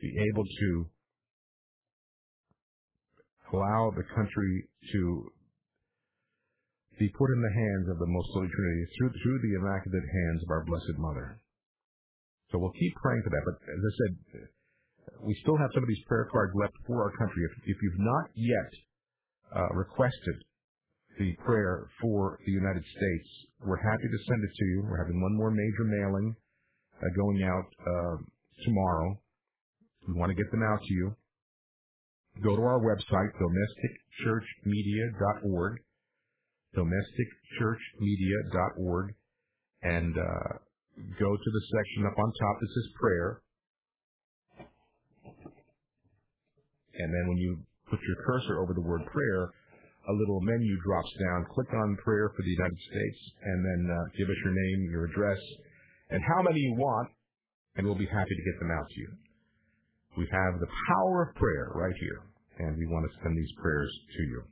be 0.00 0.12
able 0.32 0.44
to 0.44 0.86
allow 3.52 3.92
the 3.96 4.06
country 4.14 4.68
to 4.92 5.30
be 6.98 7.08
put 7.16 7.32
in 7.32 7.40
the 7.40 7.56
hands 7.56 7.88
of 7.88 7.98
the 7.98 8.06
Most 8.06 8.28
Holy 8.36 8.48
Trinity 8.48 8.84
through, 8.98 9.12
through 9.22 9.40
the 9.40 9.56
immaculate 9.56 10.04
hands 10.04 10.44
of 10.44 10.50
our 10.50 10.64
Blessed 10.68 10.98
Mother. 11.00 11.40
So 12.52 12.58
we'll 12.58 12.76
keep 12.76 12.94
praying 13.00 13.22
for 13.24 13.30
that. 13.30 13.44
But 13.46 13.56
as 13.62 13.80
I 13.80 13.92
said, 13.96 14.12
we 15.24 15.34
still 15.40 15.56
have 15.56 15.70
some 15.72 15.82
of 15.82 15.88
these 15.88 16.04
prayer 16.06 16.28
cards 16.30 16.52
left 16.54 16.74
for 16.86 17.02
our 17.02 17.12
country. 17.16 17.42
If, 17.48 17.54
if 17.72 17.76
you've 17.80 18.04
not 18.04 18.26
yet 18.34 18.70
uh, 19.56 19.70
requested 19.72 20.36
the 21.18 21.32
prayer 21.44 21.88
for 22.00 22.38
the 22.44 22.52
United 22.52 22.84
States, 22.84 23.28
we're 23.64 23.80
happy 23.80 24.08
to 24.08 24.20
send 24.28 24.44
it 24.44 24.52
to 24.52 24.64
you. 24.64 24.84
We're 24.84 25.00
having 25.00 25.20
one 25.20 25.36
more 25.36 25.50
major 25.50 25.84
mailing 25.84 26.34
uh, 27.00 27.08
going 27.16 27.42
out 27.44 27.68
uh, 27.80 28.16
tomorrow. 28.64 29.16
We 30.08 30.14
want 30.14 30.30
to 30.30 30.36
get 30.36 30.50
them 30.50 30.62
out 30.62 30.80
to 30.82 30.92
you. 30.94 31.16
Go 32.42 32.56
to 32.56 32.62
our 32.62 32.80
website, 32.80 33.32
domesticchurchmedia.org, 33.36 35.78
domesticchurchmedia.org, 36.76 39.14
and 39.82 40.16
uh, 40.16 40.52
go 41.18 41.36
to 41.36 41.50
the 41.50 41.60
section 41.72 42.06
up 42.06 42.16
on 42.18 42.32
top 42.40 42.60
that 42.60 42.68
says 42.68 42.88
prayer. 43.00 43.42
And 46.94 47.12
then 47.12 47.28
when 47.28 47.38
you 47.38 47.58
put 47.90 48.00
your 48.06 48.16
cursor 48.26 48.60
over 48.62 48.72
the 48.74 48.80
word 48.80 49.04
prayer, 49.06 49.50
a 50.08 50.12
little 50.12 50.40
menu 50.40 50.76
drops 50.82 51.12
down. 51.20 51.46
Click 51.54 51.72
on 51.74 51.96
prayer 52.02 52.32
for 52.34 52.42
the 52.42 52.50
United 52.50 52.78
States, 52.78 53.32
and 53.44 53.64
then 53.64 53.90
uh, 53.90 54.04
give 54.16 54.28
us 54.28 54.36
your 54.44 54.54
name, 54.54 54.90
your 54.90 55.04
address, 55.06 55.38
and 56.10 56.22
how 56.24 56.42
many 56.42 56.60
you 56.60 56.74
want, 56.78 57.08
and 57.76 57.86
we'll 57.86 57.98
be 57.98 58.06
happy 58.06 58.34
to 58.34 58.42
get 58.50 58.58
them 58.60 58.70
out 58.70 58.88
to 58.88 59.00
you. 59.00 59.08
We 60.20 60.28
have 60.36 60.60
the 60.60 60.68
power 60.92 61.32
of 61.32 61.34
prayer 61.40 61.72
right 61.72 61.96
here, 61.96 62.20
and 62.60 62.76
we 62.76 62.84
want 62.92 63.08
to 63.08 63.12
send 63.24 63.32
these 63.32 63.54
prayers 63.56 63.88
to 63.88 64.22
you. 64.28 64.42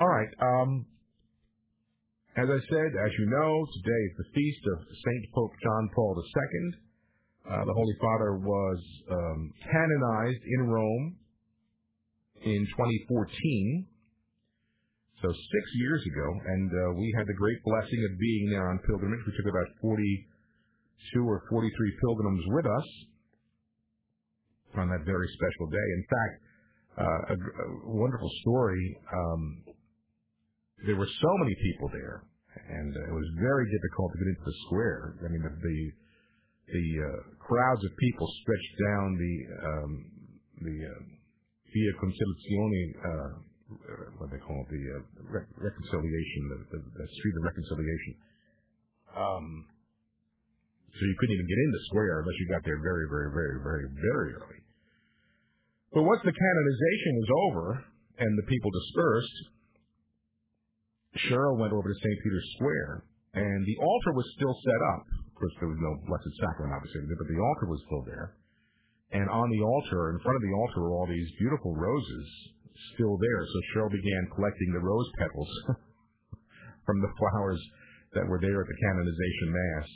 All 0.00 0.08
right. 0.08 0.32
Um, 0.40 0.86
as 2.40 2.48
I 2.48 2.60
said, 2.72 2.90
as 2.96 3.12
you 3.20 3.26
know, 3.28 3.52
today 3.76 4.02
is 4.08 4.14
the 4.16 4.28
feast 4.32 4.64
of 4.72 4.78
Saint 4.80 5.24
Pope 5.36 5.52
John 5.60 5.90
Paul 5.94 6.16
II. 6.16 6.80
Uh, 7.52 7.64
the 7.68 7.76
Holy 7.76 7.96
Father 8.00 8.40
was 8.40 8.80
um, 9.12 9.52
canonized 9.60 10.44
in 10.48 10.60
Rome 10.64 11.16
in 12.48 12.64
2014, 12.80 13.86
so 15.20 15.28
six 15.28 15.64
years 15.76 16.00
ago, 16.00 16.28
and 16.48 16.70
uh, 16.72 16.96
we 16.96 17.12
had 17.12 17.26
the 17.28 17.36
great 17.36 17.60
blessing 17.60 18.00
of 18.08 18.16
being 18.16 18.48
there 18.56 18.70
on 18.72 18.80
pilgrimage. 18.88 19.20
We 19.20 19.36
took 19.36 19.52
about 19.52 19.68
42 19.84 21.28
or 21.28 21.44
43 21.50 21.68
pilgrims 22.00 22.44
with 22.56 22.64
us 22.64 22.88
on 24.76 24.88
that 24.90 25.04
very 25.06 25.28
special 25.32 25.66
day. 25.70 25.88
In 25.96 26.04
fact, 26.04 26.34
uh, 26.98 27.20
a, 27.32 27.36
a, 27.36 27.94
wonderful 27.94 28.30
story. 28.42 28.98
Um, 29.14 29.42
there 30.86 30.96
were 30.96 31.08
so 31.08 31.32
many 31.42 31.54
people 31.62 31.88
there, 31.94 32.22
and 32.68 32.90
uh, 32.90 33.10
it 33.10 33.14
was 33.14 33.28
very 33.38 33.66
difficult 33.70 34.12
to 34.12 34.18
get 34.18 34.28
into 34.34 34.44
the 34.44 34.58
square. 34.66 35.14
I 35.24 35.28
mean, 35.30 35.42
the 35.42 35.54
the, 35.62 35.78
the 36.74 36.86
uh, 37.06 37.20
crowds 37.38 37.82
of 37.84 37.90
people 37.96 38.26
stretched 38.42 38.74
down 38.82 39.06
the 39.14 39.34
um, 39.62 39.90
the 40.62 40.76
uh, 40.90 41.18
Via 41.68 41.92
Conciliazione, 42.00 42.84
uh, 43.04 43.30
what 44.16 44.32
they 44.32 44.40
call 44.40 44.64
it, 44.64 44.68
the 44.72 44.84
uh, 44.96 45.04
re- 45.28 45.50
reconciliation, 45.60 46.42
the, 46.48 46.58
the, 46.72 46.80
the, 46.80 47.06
street 47.12 47.34
of 47.36 47.42
reconciliation. 47.44 48.12
Um, 49.12 49.46
so 50.94 51.00
you 51.04 51.16
couldn't 51.20 51.36
even 51.36 51.48
get 51.48 51.60
in 51.60 51.70
the 51.72 51.84
square 51.92 52.24
unless 52.24 52.38
you 52.40 52.46
got 52.48 52.64
there 52.64 52.80
very, 52.80 53.06
very, 53.10 53.30
very, 53.30 53.56
very, 53.60 53.84
very 53.92 54.30
early. 54.34 54.60
But 55.92 56.04
once 56.04 56.20
the 56.24 56.32
canonization 56.32 57.12
was 57.16 57.30
over 57.48 57.66
and 58.20 58.32
the 58.36 58.46
people 58.48 58.70
dispersed, 58.72 59.38
Cheryl 61.26 61.56
went 61.56 61.72
over 61.72 61.88
to 61.88 61.98
St. 61.98 62.18
Peter's 62.22 62.50
Square, 62.60 63.08
and 63.34 63.64
the 63.64 63.78
altar 63.80 64.12
was 64.12 64.28
still 64.36 64.52
set 64.52 64.80
up. 64.94 65.04
Of 65.32 65.34
course, 65.34 65.54
there 65.58 65.72
was 65.72 65.80
no 65.80 65.92
Blessed 66.04 66.34
Sacrament, 66.38 66.76
obviously, 66.76 67.08
but 67.08 67.26
the 67.26 67.40
altar 67.40 67.66
was 67.66 67.80
still 67.88 68.04
there. 68.04 68.36
And 69.10 69.24
on 69.32 69.48
the 69.48 69.62
altar, 69.64 70.12
in 70.12 70.20
front 70.20 70.36
of 70.36 70.44
the 70.44 70.54
altar, 70.54 70.78
were 70.84 70.92
all 70.92 71.08
these 71.08 71.30
beautiful 71.40 71.72
roses 71.72 72.26
still 72.94 73.16
there. 73.16 73.42
So 73.48 73.58
Cheryl 73.72 73.90
began 73.90 74.28
collecting 74.36 74.70
the 74.76 74.84
rose 74.84 75.08
petals 75.16 75.50
from 76.86 77.00
the 77.00 77.12
flowers 77.16 77.60
that 78.12 78.28
were 78.28 78.40
there 78.40 78.60
at 78.60 78.68
the 78.68 78.78
canonization 78.84 79.48
mass, 79.48 79.88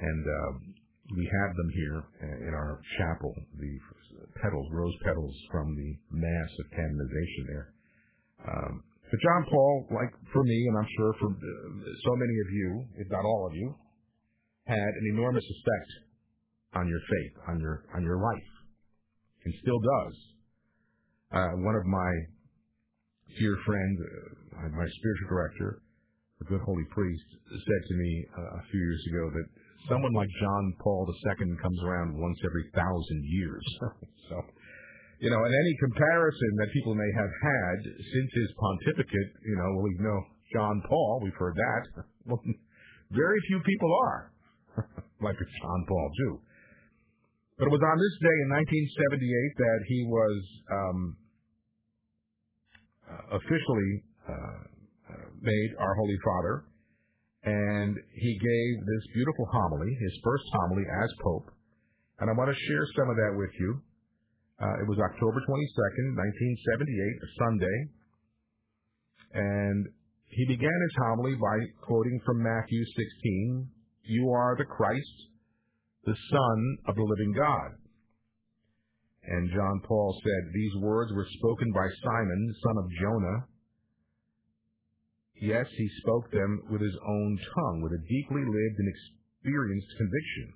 and 0.00 0.22
uh, 0.26 0.50
we 1.16 1.24
have 1.24 1.56
them 1.56 1.70
here 1.74 1.98
in 2.48 2.54
our 2.54 2.80
chapel. 2.98 3.34
The 3.58 3.74
petals, 4.42 4.68
rose 4.72 4.94
petals 5.04 5.34
from 5.50 5.74
the 5.74 5.90
mass 6.10 6.50
of 6.60 6.70
canonization 6.70 7.44
there. 7.48 7.68
Um, 8.46 8.82
but 9.10 9.20
John 9.20 9.42
Paul, 9.48 9.86
like 9.90 10.12
for 10.32 10.44
me, 10.44 10.66
and 10.68 10.76
I'm 10.76 10.90
sure 10.96 11.12
for 11.18 11.30
so 11.32 12.12
many 12.16 12.36
of 12.44 12.48
you, 12.52 12.68
if 12.98 13.10
not 13.10 13.24
all 13.24 13.48
of 13.48 13.54
you, 13.56 13.74
had 14.66 14.92
an 15.00 15.06
enormous 15.12 15.44
effect 15.44 15.90
on 16.74 16.88
your 16.88 17.00
faith, 17.00 17.34
on 17.48 17.58
your 17.58 17.84
on 17.96 18.02
your 18.04 18.20
life, 18.20 18.50
and 19.44 19.54
still 19.62 19.80
does. 19.80 20.14
Uh, 21.32 21.52
one 21.64 21.74
of 21.74 21.84
my 21.86 22.12
dear 23.40 23.56
friends, 23.64 23.96
uh, 24.56 24.68
my 24.76 24.88
spiritual 25.00 25.28
director, 25.28 25.80
a 26.40 26.44
good 26.44 26.60
holy 26.60 26.84
priest, 26.90 27.28
said 27.48 27.82
to 27.88 27.94
me 27.94 28.26
uh, 28.36 28.60
a 28.60 28.62
few 28.70 28.80
years 28.80 29.04
ago 29.08 29.30
that 29.32 29.46
someone 29.86 30.12
like 30.12 30.28
John 30.40 30.74
Paul 30.82 31.06
II 31.06 31.56
comes 31.62 31.80
around 31.84 32.18
once 32.18 32.38
every 32.44 32.66
thousand 32.74 33.20
years. 33.24 33.64
so, 34.28 34.36
you 35.20 35.30
know, 35.30 35.44
in 35.44 35.52
any 35.54 35.74
comparison 35.78 36.50
that 36.58 36.68
people 36.74 36.94
may 36.94 37.10
have 37.14 37.30
had 37.30 37.78
since 37.94 38.30
his 38.34 38.50
pontificate, 38.58 39.30
you 39.46 39.56
know, 39.56 39.68
well, 39.78 39.86
we 39.86 39.94
know 40.00 40.18
John 40.52 40.82
Paul, 40.88 41.20
we've 41.22 41.38
heard 41.38 41.56
that. 41.56 42.04
Well, 42.28 42.44
very 43.08 43.40
few 43.48 43.58
people 43.64 43.88
are 44.04 44.32
like 45.24 45.36
John 45.40 45.80
Paul 45.88 46.10
too. 46.20 46.40
But 47.56 47.66
it 47.66 47.72
was 47.72 47.80
on 47.80 47.96
this 47.96 48.16
day 48.20 48.36
in 48.44 48.48
1978 48.52 49.64
that 49.64 49.80
he 49.88 49.98
was 50.04 50.38
um, 50.70 51.16
uh, 53.08 53.40
officially 53.40 53.90
uh, 54.28 54.60
uh, 55.08 55.28
made 55.40 55.70
our 55.80 55.94
Holy 55.96 56.18
Father, 56.22 56.67
and 57.48 57.96
he 58.12 58.32
gave 58.36 58.74
this 58.84 59.04
beautiful 59.14 59.46
homily, 59.52 59.88
his 59.88 60.14
first 60.22 60.44
homily 60.60 60.84
as 60.84 61.10
Pope. 61.24 61.48
And 62.20 62.28
I 62.28 62.34
want 62.36 62.52
to 62.52 62.64
share 62.68 62.84
some 62.92 63.08
of 63.08 63.16
that 63.16 63.34
with 63.36 63.54
you. 63.60 63.70
Uh, 64.60 64.82
it 64.82 64.86
was 64.90 64.98
October 64.98 65.38
22nd, 65.38 66.06
1978, 66.18 67.24
a 67.24 67.30
Sunday, 67.40 67.78
and 69.32 69.86
he 70.28 70.44
began 70.50 70.78
his 70.82 70.96
homily 71.08 71.34
by 71.38 71.56
quoting 71.80 72.20
from 72.26 72.42
Matthew 72.42 72.82
16, 72.84 73.70
"You 74.02 74.30
are 74.30 74.56
the 74.58 74.64
Christ, 74.66 75.18
the 76.04 76.16
Son 76.32 76.58
of 76.88 76.96
the 76.96 77.04
living 77.04 77.32
God. 77.36 77.70
And 79.28 79.50
John 79.52 79.80
Paul 79.84 80.18
said, 80.24 80.52
These 80.54 80.76
words 80.80 81.12
were 81.12 81.28
spoken 81.38 81.70
by 81.72 81.86
Simon, 82.02 82.54
son 82.64 82.76
of 82.78 82.90
Jonah. 83.00 83.38
Yes, 85.40 85.66
he 85.76 85.88
spoke 86.02 86.30
them 86.30 86.62
with 86.70 86.82
his 86.82 86.98
own 87.06 87.38
tongue, 87.54 87.80
with 87.82 87.92
a 87.92 88.02
deeply 88.06 88.42
lived 88.42 88.78
and 88.78 88.90
experienced 88.90 89.92
conviction. 89.96 90.46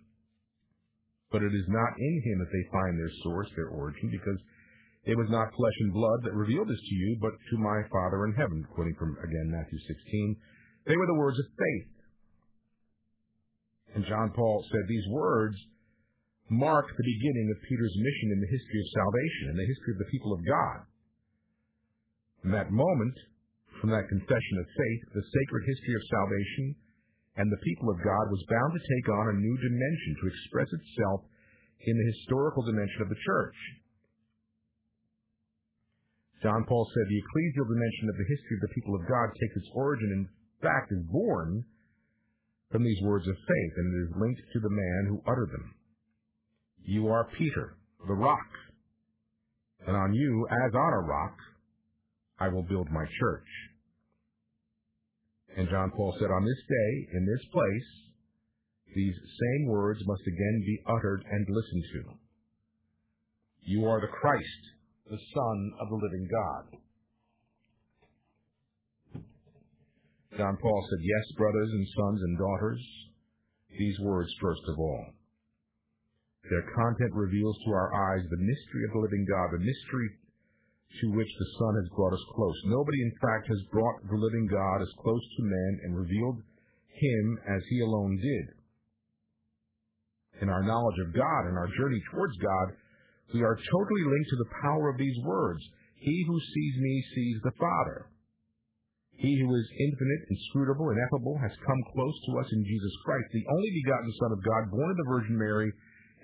But 1.31 1.43
it 1.43 1.55
is 1.55 1.69
not 1.69 1.93
in 1.99 2.15
him 2.27 2.39
that 2.43 2.53
they 2.53 2.75
find 2.75 2.99
their 2.99 3.15
source, 3.23 3.49
their 3.55 3.71
origin, 3.71 4.11
because 4.11 4.41
it 5.07 5.17
was 5.17 5.31
not 5.31 5.55
flesh 5.55 5.79
and 5.81 5.95
blood 5.95 6.21
that 6.25 6.35
revealed 6.35 6.69
this 6.69 6.83
to 6.83 6.95
you, 6.95 7.17
but 7.21 7.33
to 7.33 7.57
my 7.59 7.83
Father 7.91 8.27
in 8.27 8.35
heaven. 8.35 8.67
Quoting 8.75 8.95
from, 8.99 9.17
again, 9.23 9.49
Matthew 9.51 9.79
16. 9.79 10.37
They 10.87 10.97
were 10.99 11.07
the 11.07 11.19
words 11.23 11.39
of 11.39 11.47
faith 11.55 11.93
and 13.95 14.05
John 14.09 14.33
Paul 14.35 14.65
said 14.71 14.89
these 14.89 15.09
words 15.11 15.57
mark 16.49 16.87
the 16.89 17.05
beginning 17.05 17.49
of 17.53 17.69
Peter's 17.69 17.97
mission 17.97 18.29
in 18.33 18.41
the 18.41 18.53
history 18.53 18.81
of 18.81 18.93
salvation, 18.93 19.45
in 19.53 19.57
the 19.57 19.69
history 19.69 19.93
of 19.93 20.01
the 20.01 20.13
people 20.13 20.33
of 20.33 20.45
God. 20.45 20.79
In 22.45 22.51
that 22.53 22.73
moment, 22.73 23.17
from 23.83 23.91
that 23.91 24.07
confession 24.07 24.57
of 24.63 24.79
faith, 24.79 25.03
the 25.11 25.27
sacred 25.27 25.63
history 25.67 25.95
of 25.99 26.07
salvation 26.07 26.67
and 27.35 27.51
the 27.51 27.67
people 27.67 27.91
of 27.91 27.99
God 27.99 28.31
was 28.31 28.47
bound 28.47 28.71
to 28.79 28.87
take 28.87 29.09
on 29.11 29.35
a 29.35 29.43
new 29.43 29.57
dimension 29.59 30.13
to 30.23 30.31
express 30.31 30.71
itself 30.71 31.27
in 31.83 31.99
the 31.99 32.11
historical 32.15 32.63
dimension 32.63 33.03
of 33.03 33.11
the 33.11 33.19
church. 33.27 33.59
John 36.47 36.63
Paul 36.71 36.87
said 36.95 37.11
the 37.11 37.23
ecclesial 37.27 37.67
dimension 37.67 38.07
of 38.07 38.17
the 38.23 38.31
history 38.31 38.55
of 38.55 38.65
the 38.71 38.75
people 38.79 38.95
of 38.95 39.11
God 39.11 39.35
takes 39.35 39.59
its 39.59 39.71
origin, 39.75 40.15
in 40.15 40.25
fact, 40.63 40.95
is 40.95 41.03
born 41.11 41.67
from 42.71 42.87
these 42.87 43.03
words 43.03 43.27
of 43.27 43.35
faith, 43.35 43.75
and 43.83 43.87
it 43.91 43.99
is 44.07 44.21
linked 44.23 44.43
to 44.55 44.61
the 44.63 44.71
man 44.71 45.03
who 45.11 45.27
uttered 45.27 45.51
them. 45.51 45.75
You 46.87 47.11
are 47.11 47.27
Peter, 47.35 47.75
the 48.07 48.15
rock, 48.15 48.47
and 49.87 49.97
on 49.97 50.15
you, 50.15 50.47
as 50.67 50.71
on 50.71 50.93
a 51.03 51.07
rock, 51.07 51.35
I 52.39 52.47
will 52.47 52.63
build 52.63 52.91
my 52.91 53.05
church. 53.19 53.51
And 55.57 55.69
John 55.69 55.91
Paul 55.95 56.15
said, 56.19 56.31
On 56.31 56.45
this 56.45 56.63
day, 56.69 57.17
in 57.17 57.27
this 57.27 57.45
place, 57.53 57.91
these 58.95 59.15
same 59.15 59.67
words 59.69 60.01
must 60.07 60.23
again 60.27 60.63
be 60.65 60.83
uttered 60.89 61.25
and 61.31 61.47
listened 61.49 61.85
to. 61.93 62.03
You 63.65 63.87
are 63.87 64.01
the 64.01 64.09
Christ, 64.09 64.63
the 65.09 65.19
Son 65.35 65.73
of 65.81 65.89
the 65.89 66.01
living 66.01 66.29
God. 66.29 66.65
John 70.37 70.57
Paul 70.57 70.87
said, 70.89 71.05
Yes, 71.05 71.37
brothers 71.37 71.71
and 71.73 71.87
sons 71.97 72.21
and 72.23 72.39
daughters, 72.39 72.81
these 73.79 73.99
words 74.01 74.33
first 74.41 74.63
of 74.69 74.79
all. 74.79 75.05
Their 76.49 76.65
content 76.75 77.13
reveals 77.13 77.57
to 77.65 77.73
our 77.73 77.93
eyes 77.93 78.25
the 78.29 78.41
mystery 78.41 78.85
of 78.89 78.93
the 78.93 79.05
living 79.05 79.27
God, 79.29 79.53
the 79.53 79.65
mystery 79.65 80.09
to 81.01 81.17
which 81.17 81.33
the 81.39 81.51
Son 81.59 81.75
has 81.81 81.89
brought 81.97 82.13
us 82.13 82.33
close. 82.35 82.59
Nobody, 82.67 83.01
in 83.03 83.13
fact, 83.21 83.49
has 83.49 83.73
brought 83.73 84.03
the 84.05 84.19
living 84.19 84.47
God 84.51 84.83
as 84.83 85.01
close 85.01 85.25
to 85.37 85.43
men 85.43 85.73
and 85.85 85.97
revealed 85.97 86.39
him 86.93 87.39
as 87.49 87.63
he 87.71 87.81
alone 87.81 88.21
did. 88.21 88.47
In 90.43 90.49
our 90.49 90.63
knowledge 90.63 91.01
of 91.07 91.15
God 91.15 91.43
and 91.49 91.57
our 91.57 91.71
journey 91.79 92.03
towards 92.11 92.37
God, 92.39 92.77
we 93.33 93.43
are 93.43 93.57
totally 93.57 94.05
linked 94.05 94.31
to 94.31 94.43
the 94.45 94.55
power 94.61 94.91
of 94.91 94.99
these 94.99 95.17
words. 95.25 95.63
He 95.97 96.25
who 96.27 96.39
sees 96.41 96.75
me 96.77 96.95
sees 97.15 97.39
the 97.43 97.57
Father. 97.57 98.11
He 99.17 99.39
who 99.39 99.55
is 99.55 99.79
infinite, 99.79 100.23
inscrutable, 100.29 100.91
ineffable 100.91 101.39
has 101.41 101.53
come 101.65 101.83
close 101.95 102.17
to 102.27 102.33
us 102.43 102.49
in 102.51 102.65
Jesus 102.65 102.95
Christ, 103.05 103.29
the 103.33 103.47
only 103.55 103.71
begotten 103.71 104.13
Son 104.19 104.33
of 104.33 104.43
God, 104.43 104.71
born 104.73 104.91
of 104.91 104.97
the 104.99 105.13
Virgin 105.15 105.39
Mary 105.39 105.71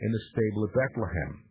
in 0.02 0.11
the 0.11 0.26
stable 0.35 0.64
of 0.64 0.74
Bethlehem. 0.74 1.48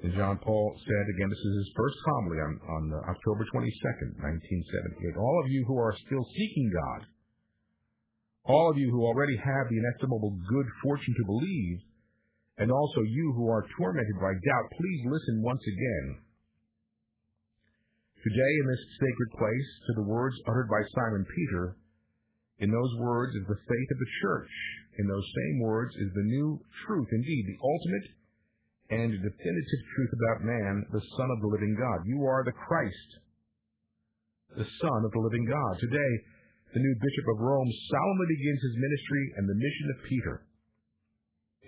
And 0.00 0.16
John 0.16 0.40
Paul 0.40 0.72
said, 0.80 1.04
again, 1.12 1.28
this 1.28 1.44
is 1.44 1.54
his 1.60 1.70
first 1.76 1.98
homily 2.08 2.40
on, 2.40 2.52
on 2.56 2.82
uh, 2.88 3.12
October 3.12 3.44
22nd, 3.52 4.16
1978. 4.16 5.20
All 5.20 5.36
of 5.44 5.52
you 5.52 5.60
who 5.68 5.76
are 5.76 5.92
still 6.08 6.24
seeking 6.32 6.72
God, 6.72 7.00
all 8.48 8.72
of 8.72 8.80
you 8.80 8.88
who 8.88 9.04
already 9.04 9.36
have 9.36 9.68
the 9.68 9.76
inestimable 9.76 10.40
good 10.48 10.68
fortune 10.80 11.12
to 11.20 11.28
believe, 11.28 11.78
and 12.56 12.72
also 12.72 13.04
you 13.04 13.36
who 13.36 13.52
are 13.52 13.68
tormented 13.76 14.16
by 14.16 14.32
doubt, 14.32 14.66
please 14.72 15.00
listen 15.04 15.44
once 15.44 15.60
again. 15.68 16.06
Today, 18.24 18.52
in 18.56 18.66
this 18.72 18.84
sacred 19.04 19.30
place, 19.36 19.68
to 19.84 19.92
the 20.00 20.08
words 20.08 20.36
uttered 20.48 20.68
by 20.72 20.80
Simon 20.96 21.28
Peter, 21.28 21.76
in 22.60 22.72
those 22.72 22.92
words 23.00 23.36
is 23.36 23.44
the 23.48 23.64
faith 23.68 23.90
of 23.92 24.00
the 24.00 24.12
church. 24.24 24.52
In 24.96 25.08
those 25.08 25.24
same 25.24 25.60
words 25.60 25.92
is 25.96 26.08
the 26.12 26.28
new 26.28 26.60
truth, 26.84 27.08
indeed, 27.12 27.44
the 27.48 27.60
ultimate 27.60 28.06
and 28.90 29.14
definitive 29.14 29.82
truth 29.94 30.12
about 30.18 30.46
man, 30.46 30.84
the 30.90 31.04
Son 31.16 31.30
of 31.30 31.40
the 31.40 31.50
living 31.50 31.78
God. 31.78 32.02
You 32.06 32.26
are 32.26 32.42
the 32.42 32.54
Christ, 32.54 33.10
the 34.58 34.66
Son 34.66 35.00
of 35.06 35.12
the 35.14 35.22
living 35.22 35.46
God. 35.46 35.78
Today, 35.78 36.12
the 36.74 36.82
new 36.82 36.94
Bishop 36.98 37.26
of 37.34 37.42
Rome 37.42 37.70
solemnly 37.90 38.28
begins 38.34 38.62
his 38.62 38.76
ministry 38.82 39.24
and 39.38 39.44
the 39.46 39.58
mission 39.62 39.88
of 39.94 40.08
Peter 40.10 40.34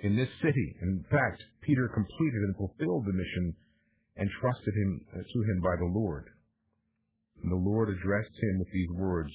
in 0.02 0.18
this 0.18 0.30
city. 0.42 0.68
In 0.82 1.04
fact, 1.10 1.42
Peter 1.62 1.86
completed 1.94 2.42
and 2.50 2.56
fulfilled 2.58 3.06
the 3.06 3.14
mission 3.14 3.54
entrusted 4.18 4.74
him 4.74 5.00
uh, 5.14 5.22
to 5.22 5.38
him 5.48 5.58
by 5.62 5.74
the 5.78 5.88
Lord. 5.88 6.26
And 7.42 7.50
the 7.50 7.64
Lord 7.64 7.88
addressed 7.88 8.36
him 8.42 8.58
with 8.58 8.68
these 8.72 8.90
words, 8.98 9.32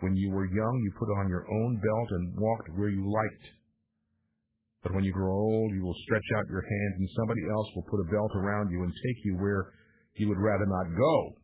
When 0.00 0.16
you 0.16 0.30
were 0.30 0.46
young, 0.46 0.82
you 0.84 0.92
put 0.98 1.10
on 1.18 1.28
your 1.28 1.46
own 1.48 1.80
belt 1.80 2.08
and 2.10 2.36
walked 2.36 2.68
where 2.76 2.90
you 2.90 3.10
liked. 3.10 3.46
But 4.82 4.94
when 4.94 5.04
you 5.04 5.12
grow 5.12 5.34
old, 5.34 5.72
you 5.74 5.82
will 5.82 5.96
stretch 6.04 6.28
out 6.36 6.48
your 6.48 6.62
hands, 6.62 6.94
and 6.98 7.08
somebody 7.16 7.42
else 7.50 7.68
will 7.74 7.86
put 7.90 8.00
a 8.00 8.10
belt 8.12 8.32
around 8.36 8.70
you 8.70 8.82
and 8.82 8.92
take 8.92 9.24
you 9.24 9.34
where 9.36 9.72
you 10.14 10.28
would 10.28 10.38
rather 10.38 10.66
not 10.66 10.96
go. 10.96 11.36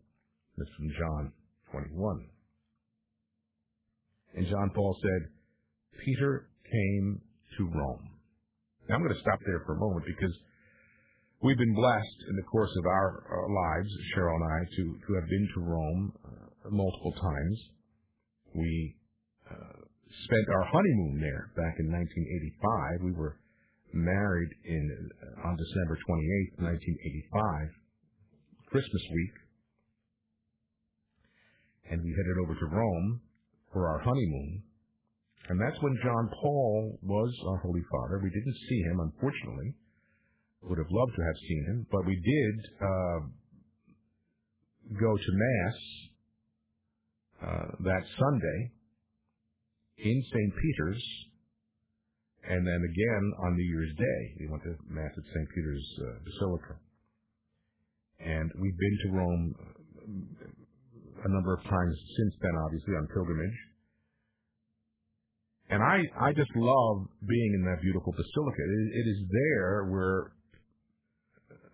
This 0.57 0.68
is 0.68 0.75
from 0.77 0.90
John 0.99 1.33
21. 1.73 2.27
And 4.35 4.47
John 4.47 4.71
Paul 4.75 4.97
said, 5.03 5.29
Peter 6.05 6.49
came 6.71 7.21
to 7.59 7.64
Rome. 7.64 8.09
Now 8.88 8.97
I'm 8.97 9.03
going 9.03 9.14
to 9.14 9.21
stop 9.21 9.38
there 9.47 9.62
for 9.66 9.77
a 9.77 9.81
moment 9.81 10.05
because 10.07 10.35
we've 11.42 11.59
been 11.59 11.75
blessed 11.75 12.18
in 12.31 12.37
the 12.37 12.42
course 12.42 12.71
of 12.79 12.87
our, 12.87 13.25
our 13.31 13.49
lives, 13.49 13.90
Cheryl 14.14 14.37
and 14.37 14.45
I, 14.45 14.59
to, 14.77 14.83
to 15.07 15.14
have 15.21 15.29
been 15.29 15.49
to 15.55 15.61
Rome 15.61 16.12
uh, 16.25 16.71
multiple 16.71 17.12
times. 17.21 17.59
We 18.55 18.97
uh, 19.51 19.82
spent 20.25 20.46
our 20.48 20.64
honeymoon 20.64 21.20
there 21.20 21.51
back 21.57 21.77
in 21.79 21.90
1985. 21.90 23.05
We 23.05 23.12
were 23.12 23.38
married 23.92 24.51
in 24.64 24.85
uh, 24.88 25.48
on 25.48 25.57
December 25.57 25.96
28th, 25.96 26.64
1985, 26.64 27.68
Christmas 28.72 29.05
week, 29.12 29.37
and 31.90 32.01
we 32.03 32.11
headed 32.11 32.38
over 32.44 32.55
to 32.57 32.66
Rome 32.66 33.20
for 33.72 33.88
our 33.88 34.01
honeymoon. 34.01 34.62
And 35.48 35.61
that's 35.61 35.81
when 35.83 35.98
John 36.05 36.31
Paul 36.40 36.98
was 37.03 37.33
our 37.48 37.59
Holy 37.59 37.83
Father. 37.90 38.20
We 38.22 38.31
didn't 38.31 38.57
see 38.68 38.81
him, 38.88 39.01
unfortunately. 39.01 39.75
Would 40.62 40.79
have 40.79 40.90
loved 40.90 41.12
to 41.16 41.22
have 41.22 41.38
seen 41.48 41.64
him, 41.66 41.87
but 41.90 42.07
we 42.07 42.14
did 42.14 42.55
uh, 42.81 43.20
go 44.94 45.11
to 45.16 45.31
Mass 45.35 45.77
uh, 47.42 47.66
that 47.83 48.03
Sunday 48.16 48.70
in 50.02 50.22
St. 50.22 50.52
Peter's, 50.60 51.02
and 52.48 52.66
then 52.66 52.80
again 52.82 53.24
on 53.38 53.56
New 53.56 53.68
Year's 53.70 53.94
Day. 53.96 54.20
We 54.40 54.48
went 54.50 54.62
to 54.64 54.74
Mass 54.90 55.10
at 55.16 55.24
St. 55.30 55.48
Peter's 55.54 55.88
uh, 56.02 56.18
Basilica. 56.26 56.74
And 58.18 58.50
we've 58.58 58.78
been 58.78 58.98
to 59.04 59.08
Rome 59.14 59.54
uh, 59.58 61.26
a 61.26 61.28
number 61.30 61.54
of 61.54 61.62
times 61.64 61.94
since 62.18 62.34
then, 62.42 62.54
obviously, 62.66 62.94
on 62.94 63.06
pilgrimage. 63.14 63.58
And 65.70 65.82
I, 65.82 66.02
I 66.20 66.32
just 66.32 66.50
love 66.56 67.06
being 67.26 67.52
in 67.54 67.64
that 67.64 67.80
beautiful 67.80 68.12
basilica. 68.12 68.60
It, 68.60 68.90
it 68.92 69.06
is 69.08 69.20
there 69.30 69.86
where 69.86 70.32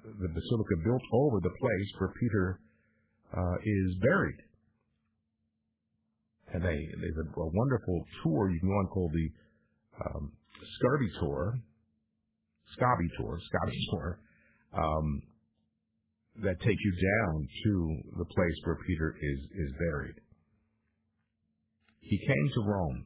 the 0.05 0.29
basilica 0.29 0.77
built 0.85 1.03
over 1.13 1.41
the 1.41 1.51
place 1.51 1.91
where 1.99 2.13
Peter 2.21 2.61
uh, 3.37 3.57
is 3.65 3.97
buried. 4.01 4.41
And 6.53 6.63
they, 6.63 6.77
they 6.77 7.09
have 7.13 7.27
a, 7.37 7.41
a 7.41 7.51
wonderful 7.53 8.05
tour 8.23 8.51
you 8.51 8.61
can 8.61 8.69
go 8.69 8.75
on 8.75 8.87
called 8.89 9.13
the 9.13 9.29
um, 10.05 10.33
Tour, 11.21 11.59
Scavi 12.77 13.09
Tour, 13.19 13.39
Scavi 13.39 13.77
Tour, 13.91 14.21
um, 14.73 15.23
that 16.43 16.61
takes 16.61 16.83
you 16.85 16.93
down 16.93 17.49
to 17.65 17.73
the 18.19 18.25
place 18.25 18.57
where 18.65 18.79
Peter 18.87 19.17
is, 19.21 19.39
is 19.45 19.73
buried. 19.79 20.15
He 22.01 22.19
came 22.19 22.51
to 22.55 22.61
Rome 22.71 23.05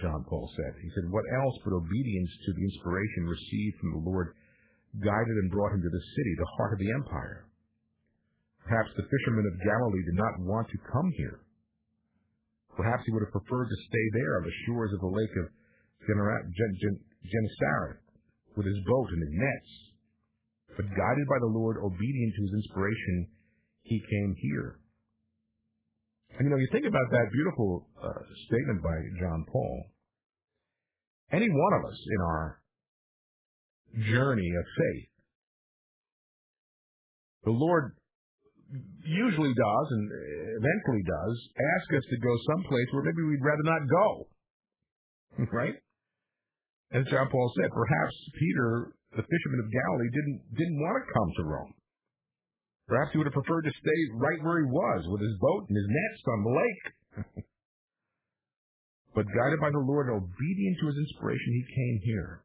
John 0.00 0.24
Paul 0.24 0.48
said. 0.56 0.72
He 0.80 0.90
said, 0.94 1.10
What 1.10 1.26
else 1.42 1.56
but 1.64 1.76
obedience 1.76 2.32
to 2.46 2.50
the 2.56 2.64
inspiration 2.64 3.28
received 3.28 3.76
from 3.80 3.92
the 3.92 4.04
Lord 4.08 4.32
guided 4.96 5.36
and 5.42 5.50
brought 5.50 5.74
him 5.74 5.82
to 5.82 5.92
the 5.92 6.06
city, 6.16 6.32
the 6.38 6.52
heart 6.56 6.72
of 6.72 6.80
the 6.80 6.92
empire? 6.96 7.44
Perhaps 8.64 8.94
the 8.96 9.04
fishermen 9.04 9.44
of 9.44 9.60
Galilee 9.60 10.06
did 10.06 10.16
not 10.16 10.46
want 10.46 10.70
to 10.70 10.78
come 10.88 11.10
here. 11.18 11.42
Perhaps 12.76 13.04
he 13.04 13.12
would 13.12 13.24
have 13.24 13.36
preferred 13.36 13.68
to 13.68 13.84
stay 13.88 14.06
there 14.14 14.38
on 14.38 14.44
the 14.44 14.58
shores 14.66 14.92
of 14.94 15.00
the 15.00 15.12
lake 15.12 15.34
of 15.36 15.46
Gennesaret 16.08 18.00
with 18.56 18.66
his 18.66 18.80
boat 18.86 19.08
and 19.12 19.22
his 19.22 19.34
nets. 19.34 19.72
But 20.76 20.88
guided 20.88 21.26
by 21.28 21.38
the 21.40 21.52
Lord, 21.52 21.76
obedient 21.76 22.34
to 22.34 22.42
his 22.42 22.54
inspiration, 22.64 23.28
he 23.82 24.00
came 24.00 24.34
here. 24.40 24.80
And 26.38 26.48
you 26.48 26.50
know, 26.50 26.56
you 26.56 26.68
think 26.72 26.86
about 26.86 27.10
that 27.10 27.28
beautiful 27.32 27.88
uh, 28.02 28.24
statement 28.48 28.82
by 28.82 28.96
John 29.20 29.44
Paul. 29.52 29.84
Any 31.30 31.48
one 31.48 31.72
of 31.80 31.84
us 31.90 31.98
in 32.08 32.20
our 32.22 32.60
journey 34.08 34.48
of 34.48 34.64
faith, 34.64 35.08
the 37.44 37.50
Lord 37.50 37.96
usually 39.04 39.52
does 39.52 39.86
and 39.90 40.04
eventually 40.56 41.04
does 41.04 41.36
ask 41.76 41.86
us 41.92 42.04
to 42.08 42.16
go 42.24 42.32
someplace 42.48 42.88
where 42.92 43.04
maybe 43.04 43.22
we'd 43.28 43.44
rather 43.44 43.66
not 43.66 43.82
go. 43.88 44.08
right? 45.52 45.76
As 46.92 47.08
John 47.08 47.28
Paul 47.32 47.52
said, 47.56 47.72
perhaps 47.72 48.14
Peter, 48.36 48.92
the 49.16 49.24
fisherman 49.24 49.60
of 49.64 49.72
Galilee, 49.72 50.12
didn't 50.12 50.40
didn't 50.56 50.80
want 50.80 50.96
to 51.00 51.12
come 51.12 51.30
to 51.36 51.44
Rome. 51.44 51.74
Perhaps 52.88 53.12
he 53.12 53.18
would 53.18 53.28
have 53.28 53.40
preferred 53.40 53.64
to 53.64 53.80
stay 53.80 54.00
right 54.20 54.42
where 54.44 54.60
he 54.60 54.68
was 54.68 55.00
with 55.08 55.22
his 55.22 55.36
boat 55.40 55.64
and 55.68 55.76
his 55.76 55.88
nets 55.88 56.22
on 56.28 56.40
the 56.44 56.52
lake. 56.52 56.84
but 59.16 59.24
guided 59.32 59.60
by 59.60 59.70
the 59.70 59.80
Lord 59.80 60.08
and 60.08 60.20
obedient 60.20 60.76
to 60.80 60.86
his 60.92 60.98
inspiration, 61.00 61.52
he 61.56 61.74
came 61.74 61.98
here. 62.04 62.44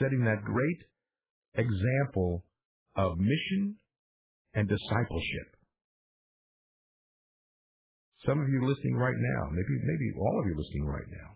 Setting 0.00 0.24
that 0.24 0.44
great 0.44 0.80
example 1.54 2.44
of 2.96 3.18
mission 3.18 3.76
and 4.54 4.68
discipleship. 4.68 5.48
Some 8.26 8.40
of 8.40 8.48
you 8.48 8.64
listening 8.64 8.96
right 8.96 9.16
now, 9.16 9.42
maybe 9.52 9.74
maybe 9.84 10.08
all 10.16 10.40
of 10.40 10.46
you 10.46 10.56
listening 10.56 10.86
right 10.86 11.08
now, 11.10 11.30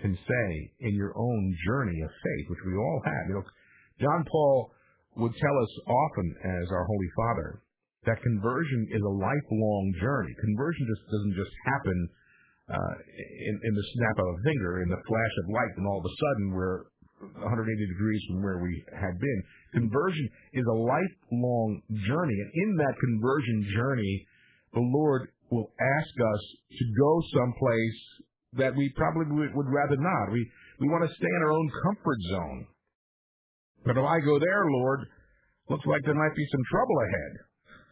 can 0.00 0.14
say 0.14 0.46
in 0.80 0.94
your 0.94 1.12
own 1.16 1.56
journey 1.66 2.00
of 2.02 2.10
faith, 2.10 2.46
which 2.48 2.64
we 2.66 2.74
all 2.76 3.00
have, 3.04 3.24
you 3.28 3.34
know, 3.34 3.44
John 4.00 4.24
Paul 4.30 4.70
would 5.16 5.34
tell 5.34 5.56
us 5.58 5.72
often 5.88 6.26
as 6.44 6.66
our 6.70 6.84
Holy 6.86 7.10
Father 7.16 7.62
that 8.06 8.22
conversion 8.22 8.88
is 8.88 9.02
a 9.02 9.16
lifelong 9.18 9.92
journey. 10.00 10.32
Conversion 10.40 10.86
just 10.88 11.04
doesn't 11.10 11.36
just 11.36 11.54
happen 11.68 11.98
uh, 12.70 12.94
in, 13.04 13.54
in 13.60 13.72
the 13.74 13.86
snap 13.92 14.16
of 14.24 14.26
a 14.30 14.38
finger, 14.46 14.80
in 14.80 14.88
the 14.88 15.02
flash 15.04 15.34
of 15.44 15.52
light, 15.52 15.74
and 15.76 15.84
all 15.84 15.98
of 16.00 16.06
a 16.06 16.14
sudden 16.16 16.54
we're 16.54 16.88
180 17.20 17.86
degrees 17.86 18.22
from 18.28 18.42
where 18.42 18.58
we 18.58 18.84
had 18.96 19.18
been. 19.20 19.40
Conversion 19.72 20.28
is 20.52 20.64
a 20.64 20.80
lifelong 20.80 21.82
journey, 22.08 22.36
and 22.40 22.50
in 22.54 22.70
that 22.76 22.96
conversion 22.96 23.66
journey, 23.76 24.26
the 24.72 24.80
Lord 24.80 25.28
will 25.50 25.68
ask 25.76 26.14
us 26.16 26.42
to 26.72 26.84
go 26.96 27.10
someplace 27.36 28.00
that 28.54 28.74
we 28.74 28.92
probably 28.96 29.26
would 29.54 29.70
rather 29.70 29.96
not. 29.96 30.32
We 30.32 30.48
we 30.80 30.88
want 30.88 31.04
to 31.04 31.14
stay 31.14 31.28
in 31.28 31.42
our 31.44 31.52
own 31.52 31.70
comfort 31.84 32.18
zone. 32.30 32.66
But 33.84 33.96
if 33.98 34.04
I 34.04 34.20
go 34.20 34.38
there, 34.38 34.64
Lord, 34.72 35.00
looks 35.68 35.84
like 35.86 36.00
there 36.04 36.14
might 36.14 36.34
be 36.34 36.46
some 36.50 36.64
trouble 36.72 36.96
ahead. 37.04 37.32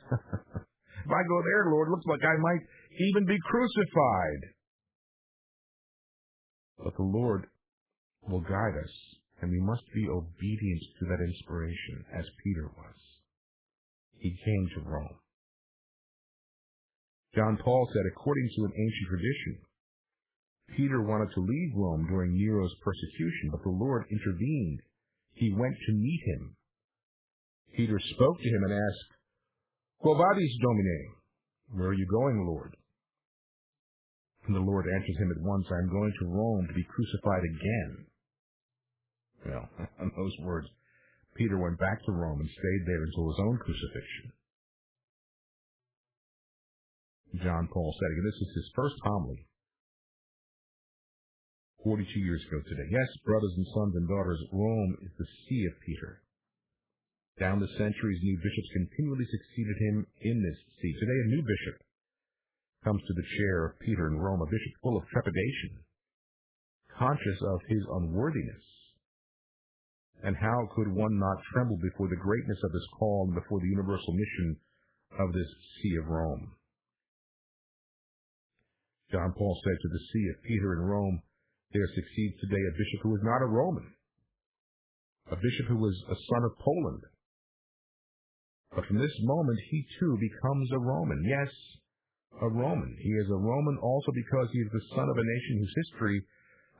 if 1.04 1.12
I 1.12 1.22
go 1.28 1.38
there, 1.44 1.70
Lord, 1.70 1.88
looks 1.90 2.06
like 2.08 2.24
I 2.24 2.36
might 2.40 2.64
even 3.12 3.26
be 3.26 3.36
crucified. 3.44 4.40
But 6.82 6.96
the 6.96 7.02
Lord 7.02 7.46
will 8.28 8.40
guide 8.40 8.76
us, 8.82 8.94
and 9.40 9.50
we 9.50 9.60
must 9.60 9.84
be 9.94 10.08
obedient 10.08 10.82
to 10.98 11.04
that 11.06 11.22
inspiration, 11.22 12.04
as 12.12 12.24
Peter 12.42 12.66
was. 12.76 12.98
He 14.18 14.34
came 14.44 14.68
to 14.74 14.88
Rome. 14.88 15.18
John 17.34 17.58
Paul 17.62 17.88
said, 17.92 18.10
according 18.10 18.48
to 18.56 18.64
an 18.64 18.72
ancient 18.74 19.08
tradition, 19.08 19.54
Peter 20.76 21.02
wanted 21.02 21.30
to 21.34 21.40
leave 21.40 21.72
Rome 21.76 22.06
during 22.08 22.34
Nero's 22.34 22.74
persecution, 22.82 23.50
but 23.52 23.62
the 23.62 23.70
Lord 23.70 24.04
intervened. 24.10 24.80
He 25.34 25.54
went 25.54 25.76
to 25.86 25.92
meet 25.92 26.22
him. 26.26 26.56
Peter 27.76 27.98
spoke 28.14 28.38
to 28.38 28.48
him 28.48 28.64
and 28.64 28.72
asked, 28.72 29.10
Quo 30.00 30.14
vadis, 30.14 30.58
Domine? 30.60 31.14
Where 31.70 31.88
are 31.88 31.94
you 31.94 32.06
going, 32.10 32.44
Lord? 32.46 32.74
And 34.46 34.56
the 34.56 34.60
Lord 34.60 34.86
answered 34.86 35.20
him 35.20 35.30
at 35.30 35.42
once, 35.44 35.66
I 35.70 35.78
am 35.78 35.90
going 35.90 36.12
to 36.18 36.26
Rome 36.26 36.66
to 36.66 36.74
be 36.74 36.84
crucified 36.84 37.44
again. 37.44 38.07
Well, 39.46 39.68
on 40.00 40.12
those 40.16 40.34
words, 40.40 40.68
Peter 41.36 41.58
went 41.58 41.78
back 41.78 42.04
to 42.04 42.12
Rome 42.12 42.40
and 42.40 42.50
stayed 42.50 42.84
there 42.86 43.02
until 43.02 43.28
his 43.30 43.40
own 43.40 43.58
crucifixion. 43.58 44.32
John 47.44 47.68
Paul 47.72 47.94
said 48.00 48.10
again, 48.10 48.24
this 48.24 48.40
is 48.40 48.52
his 48.56 48.70
first 48.74 48.96
homily 49.04 49.46
42 51.84 52.04
years 52.20 52.42
ago 52.48 52.58
today. 52.66 52.88
Yes, 52.90 53.06
brothers 53.24 53.54
and 53.56 53.66
sons 53.74 53.94
and 53.94 54.08
daughters, 54.08 54.40
Rome 54.50 54.96
is 55.04 55.12
the 55.18 55.28
see 55.46 55.62
of 55.70 55.78
Peter. 55.86 56.22
Down 57.38 57.60
the 57.60 57.70
centuries, 57.78 58.18
new 58.22 58.36
bishops 58.42 58.74
continually 58.74 59.26
succeeded 59.30 59.76
him 59.78 60.06
in 60.26 60.42
this 60.42 60.58
see. 60.82 60.92
Today, 60.98 61.18
a 61.22 61.30
new 61.30 61.42
bishop 61.46 61.76
comes 62.82 63.00
to 63.06 63.14
the 63.14 63.28
chair 63.38 63.66
of 63.66 63.78
Peter 63.78 64.08
in 64.08 64.18
Rome, 64.18 64.42
a 64.42 64.50
bishop 64.50 64.74
full 64.82 64.98
of 64.98 65.06
trepidation, 65.06 65.86
conscious 66.98 67.38
of 67.46 67.60
his 67.68 67.84
unworthiness. 67.94 68.64
And 70.22 70.36
how 70.36 70.68
could 70.74 70.88
one 70.90 71.18
not 71.18 71.38
tremble 71.52 71.78
before 71.78 72.08
the 72.08 72.18
greatness 72.18 72.58
of 72.64 72.72
this 72.72 72.88
call 72.98 73.30
and 73.30 73.34
before 73.34 73.60
the 73.60 73.70
universal 73.70 74.12
mission 74.12 74.56
of 75.18 75.32
this 75.32 75.48
See 75.80 75.94
of 76.02 76.08
Rome? 76.10 76.52
John 79.12 79.32
Paul 79.36 79.56
said 79.64 79.78
to 79.80 79.88
the 79.88 80.04
See 80.12 80.26
of 80.34 80.42
Peter 80.42 80.74
in 80.74 80.80
Rome, 80.80 81.22
there 81.72 81.86
succeeds 81.94 82.40
today 82.40 82.60
a 82.60 82.76
bishop 82.76 83.00
who 83.02 83.14
is 83.14 83.22
not 83.22 83.44
a 83.44 83.48
Roman, 83.48 83.86
a 85.30 85.36
bishop 85.36 85.66
who 85.68 85.76
was 85.76 85.96
a 86.10 86.16
son 86.28 86.44
of 86.44 86.58
Poland, 86.58 87.02
but 88.74 88.84
from 88.86 88.98
this 88.98 89.16
moment, 89.22 89.58
he 89.70 89.86
too 89.98 90.18
becomes 90.20 90.68
a 90.72 90.78
Roman. 90.78 91.24
Yes, 91.24 91.48
a 92.42 92.48
Roman. 92.48 92.96
He 93.00 93.10
is 93.10 93.28
a 93.30 93.40
Roman 93.40 93.78
also 93.78 94.12
because 94.12 94.48
he 94.52 94.60
is 94.60 94.70
the 94.72 94.86
son 94.94 95.08
of 95.08 95.16
a 95.16 95.24
nation 95.24 95.58
whose 95.58 95.74
history, 95.88 96.22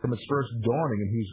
from 0.01 0.13
its 0.13 0.23
first 0.29 0.53
dawning 0.63 1.01
and 1.01 1.11
whose 1.11 1.33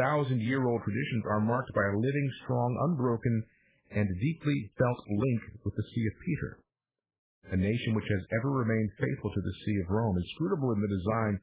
thousand-year-old 0.00 0.80
traditions 0.82 1.24
are 1.28 1.44
marked 1.44 1.72
by 1.76 1.84
a 1.92 2.00
living, 2.00 2.28
strong, 2.44 2.72
unbroken, 2.88 3.44
and 3.92 4.08
deeply 4.08 4.72
felt 4.78 4.98
link 5.08 5.42
with 5.64 5.74
the 5.76 5.84
See 5.92 6.06
of 6.08 6.16
Peter. 6.24 6.50
A 7.52 7.56
nation 7.56 7.94
which 7.94 8.08
has 8.08 8.24
ever 8.40 8.50
remained 8.50 8.90
faithful 8.96 9.30
to 9.30 9.40
the 9.40 9.56
See 9.64 9.76
of 9.84 9.90
Rome, 9.90 10.16
inscrutable 10.16 10.72
in 10.72 10.80
the 10.80 10.94
design 10.96 11.40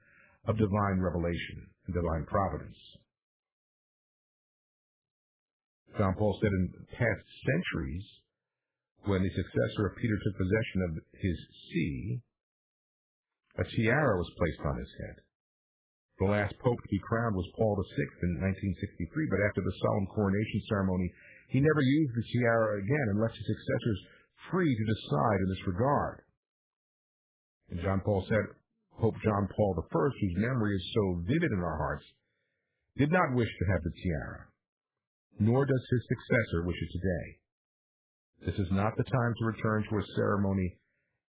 of 0.48 0.58
divine 0.58 0.98
revelation 0.98 1.70
and 1.86 1.94
divine 1.94 2.26
providence. 2.26 2.78
John 5.98 6.16
Paul 6.16 6.38
said 6.42 6.54
in 6.54 6.74
past 6.98 7.26
centuries, 7.46 8.06
when 9.06 9.24
the 9.24 9.34
successor 9.34 9.88
of 9.88 9.98
Peter 9.98 10.18
took 10.18 10.38
possession 10.38 10.80
of 10.88 10.92
his 11.20 11.38
see, 11.72 12.22
a 13.58 13.64
tiara 13.64 14.18
was 14.18 14.30
placed 14.38 14.62
on 14.66 14.78
his 14.78 14.92
head. 15.02 15.27
The 16.20 16.26
last 16.26 16.58
pope 16.66 16.82
to 16.82 16.90
be 16.90 17.06
crowned 17.06 17.36
was 17.36 17.46
Paul 17.54 17.78
VI 17.78 18.10
in 18.26 18.42
1963, 18.42 19.30
but 19.30 19.46
after 19.46 19.62
the 19.62 19.78
solemn 19.86 20.10
coronation 20.10 20.62
ceremony, 20.66 21.14
he 21.54 21.62
never 21.62 21.82
used 21.82 22.14
the 22.18 22.26
tiara 22.34 22.82
again 22.82 23.08
and 23.14 23.22
left 23.22 23.38
his 23.38 23.46
successors 23.46 24.00
free 24.50 24.74
to 24.74 24.92
decide 24.98 25.40
in 25.46 25.50
this 25.50 25.68
regard. 25.70 26.26
And 27.70 27.82
John 27.82 28.02
Paul 28.02 28.26
said, 28.26 28.50
Pope 28.98 29.14
John 29.22 29.48
Paul 29.56 29.78
I, 29.78 30.10
whose 30.10 30.42
memory 30.42 30.74
is 30.74 30.94
so 30.96 31.22
vivid 31.22 31.52
in 31.54 31.62
our 31.62 31.78
hearts, 31.78 32.06
did 32.98 33.12
not 33.12 33.38
wish 33.38 33.50
to 33.50 33.70
have 33.70 33.84
the 33.84 33.94
tiara, 34.02 34.50
nor 35.40 35.66
does 35.66 35.86
his 35.86 36.02
successor 36.10 36.66
wish 36.66 36.82
it 36.82 36.92
today. 36.98 37.28
This 38.50 38.58
is 38.66 38.72
not 38.74 38.98
the 38.98 39.06
time 39.06 39.34
to 39.38 39.46
return 39.46 39.86
to 39.86 39.98
a 39.98 40.14
ceremony 40.16 40.78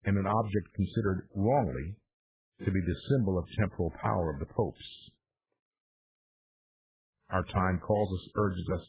and 0.05 0.17
an 0.17 0.27
object 0.27 0.73
considered 0.73 1.29
wrongly 1.35 1.97
to 2.65 2.71
be 2.71 2.81
the 2.81 3.01
symbol 3.11 3.39
of 3.39 3.45
temporal 3.59 3.93
power 4.03 4.31
of 4.31 4.41
the 4.41 4.53
popes. 4.53 4.89
Our 7.31 7.45
time 7.45 7.81
calls 7.87 8.09
us, 8.13 8.29
urges 8.37 8.69
us, 8.75 8.85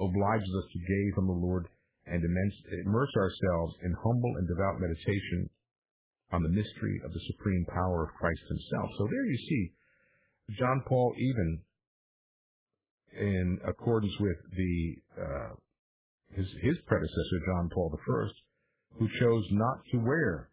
obliges 0.00 0.48
us 0.48 0.68
to 0.72 0.78
gaze 0.78 1.14
on 1.18 1.26
the 1.26 1.32
Lord 1.32 1.66
and 2.06 2.22
immerse 2.24 3.14
ourselves 3.16 3.74
in 3.84 3.94
humble 4.02 4.32
and 4.38 4.48
devout 4.48 4.80
meditation 4.80 5.50
on 6.32 6.42
the 6.42 6.48
mystery 6.48 7.00
of 7.04 7.12
the 7.12 7.20
supreme 7.30 7.64
power 7.68 8.04
of 8.04 8.14
Christ 8.14 8.40
himself. 8.48 8.88
So 8.98 9.06
there 9.10 9.26
you 9.26 9.38
see, 9.38 9.72
John 10.58 10.82
Paul, 10.88 11.14
even 11.18 11.60
in 13.20 13.58
accordance 13.68 14.12
with 14.18 14.36
the 14.56 14.94
uh, 15.20 15.54
his, 16.34 16.46
his 16.62 16.76
predecessor, 16.86 17.38
John 17.46 17.68
Paul 17.74 17.92
I, 17.94 18.28
who 18.98 19.08
chose 19.20 19.44
not 19.50 19.78
to 19.92 19.98
wear 19.98 20.48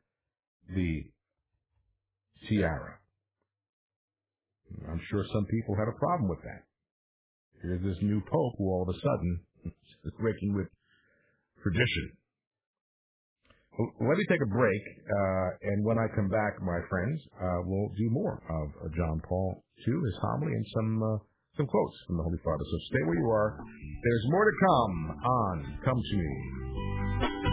the 0.75 1.03
tiara. 2.47 2.99
I'm 4.87 5.01
sure 5.09 5.25
some 5.33 5.45
people 5.45 5.75
had 5.75 5.87
a 5.89 5.97
problem 5.97 6.29
with 6.29 6.39
that. 6.43 6.61
Here's 7.61 7.83
this 7.83 7.97
new 8.01 8.21
pope 8.21 8.53
who 8.57 8.69
all 8.69 8.83
of 8.87 8.95
a 8.95 8.99
sudden 8.99 9.39
is 10.05 10.13
breaking 10.19 10.53
with 10.55 10.67
tradition. 11.61 12.15
Let 13.79 14.17
me 14.17 14.25
take 14.27 14.43
a 14.43 14.51
break, 14.51 14.81
uh, 15.07 15.49
and 15.71 15.85
when 15.85 15.97
I 15.97 16.07
come 16.13 16.27
back, 16.27 16.59
my 16.61 16.79
friends, 16.89 17.21
uh, 17.39 17.63
we'll 17.63 17.87
do 17.95 18.09
more 18.11 18.43
of 18.49 18.91
John 18.91 19.21
Paul 19.23 19.63
II, 19.87 19.93
his 20.03 20.19
homily, 20.21 20.51
and 20.51 20.65
some 20.75 21.03
uh, 21.03 21.17
some 21.55 21.65
quotes 21.65 21.95
from 22.07 22.17
the 22.17 22.23
Holy 22.23 22.39
Father. 22.43 22.63
So 22.63 22.77
stay 22.91 23.03
where 23.07 23.19
you 23.19 23.29
are. 23.29 23.59
There's 24.03 24.25
more 24.31 24.45
to 24.51 24.57
come 24.67 25.17
on 25.23 25.79
Come 25.85 26.01
to 26.11 26.17
Me. 26.17 27.48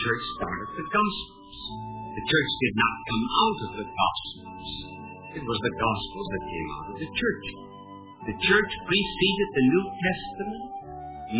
Church 0.00 0.24
started 0.40 0.68
the 0.72 0.86
Gospels. 0.88 1.56
The 2.16 2.24
church 2.24 2.50
did 2.64 2.74
not 2.74 2.94
come 3.04 3.24
out 3.28 3.58
of 3.60 3.70
the 3.84 3.88
Gospels. 3.92 4.68
It 5.36 5.44
was 5.44 5.58
the 5.60 5.74
Gospels 5.76 6.26
that 6.32 6.44
came 6.48 6.68
out 6.72 6.86
of 6.88 6.96
the 7.04 7.10
church. 7.12 7.46
The 8.32 8.36
church 8.40 8.72
preceded 8.88 9.48
the 9.52 9.66
New 9.68 9.84
Testament, 10.00 10.62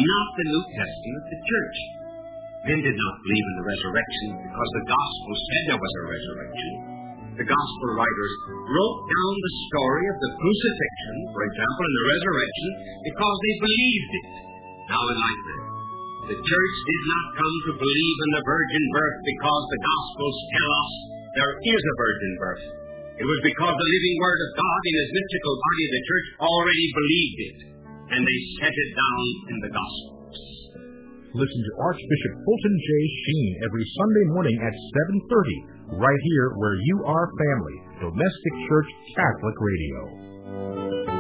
not 0.04 0.26
the 0.36 0.46
New 0.52 0.64
Testament, 0.76 1.22
the 1.28 1.40
church. 1.40 1.78
Men 2.68 2.80
did 2.84 2.96
not 2.96 3.14
believe 3.24 3.46
in 3.48 3.56
the 3.64 3.68
resurrection 3.72 4.28
because 4.44 4.70
the 4.76 4.86
Gospel 4.92 5.32
said 5.32 5.60
there 5.72 5.80
was 5.80 5.94
a 5.96 6.04
resurrection. 6.12 6.72
The 7.40 7.48
Gospel 7.48 7.88
writers 7.96 8.32
wrote 8.68 8.98
down 9.08 9.32
the 9.40 9.54
story 9.72 10.04
of 10.12 10.16
the 10.20 10.30
crucifixion, 10.36 11.16
for 11.32 11.42
example, 11.48 11.82
and 11.88 11.96
the 11.96 12.06
resurrection, 12.12 12.70
because 13.08 13.36
they 13.40 13.54
believed 13.64 14.12
it. 14.12 14.28
Now, 14.92 15.00
in 15.08 15.16
like 15.16 15.42
The 16.28 16.36
church 16.36 16.74
did 16.84 17.04
not 17.08 17.26
come 17.32 17.56
to 17.64 17.72
believe 17.80 18.18
in 18.20 18.30
the 18.36 18.44
virgin 18.44 18.84
birth 18.92 19.18
because 19.24 19.64
the 19.72 19.80
Gospels 19.80 20.36
tell 20.52 20.70
us 20.70 20.92
there 21.32 21.54
is 21.64 21.82
a 21.82 21.94
virgin 21.96 22.32
birth. 22.36 22.64
It 23.20 23.26
was 23.28 23.40
because 23.44 23.74
the 23.76 23.92
living 23.92 24.16
Word 24.20 24.40
of 24.40 24.50
God 24.56 24.80
in 24.84 24.94
His 25.00 25.10
mystical 25.16 25.54
body, 25.60 25.84
the 25.88 26.04
church, 26.04 26.26
already 26.40 26.86
believed 26.92 27.40
it, 27.40 27.58
and 28.16 28.20
they 28.24 28.38
set 28.60 28.72
it 28.72 28.90
down 28.96 29.24
in 29.48 29.56
the 29.64 29.72
Gospels. 29.72 30.36
Listen 31.36 31.60
to 31.62 31.72
Archbishop 31.84 32.32
Fulton 32.42 32.76
J. 32.80 32.88
Sheen 33.24 33.52
every 33.62 33.86
Sunday 33.86 34.26
morning 34.34 34.56
at 34.60 34.74
7.30, 35.14 36.00
right 36.00 36.22
here 36.34 36.48
where 36.58 36.74
you 36.74 36.96
are 37.06 37.30
family, 37.32 37.76
Domestic 38.02 38.54
Church 38.66 38.90
Catholic 39.14 39.56
Radio. 39.56 41.19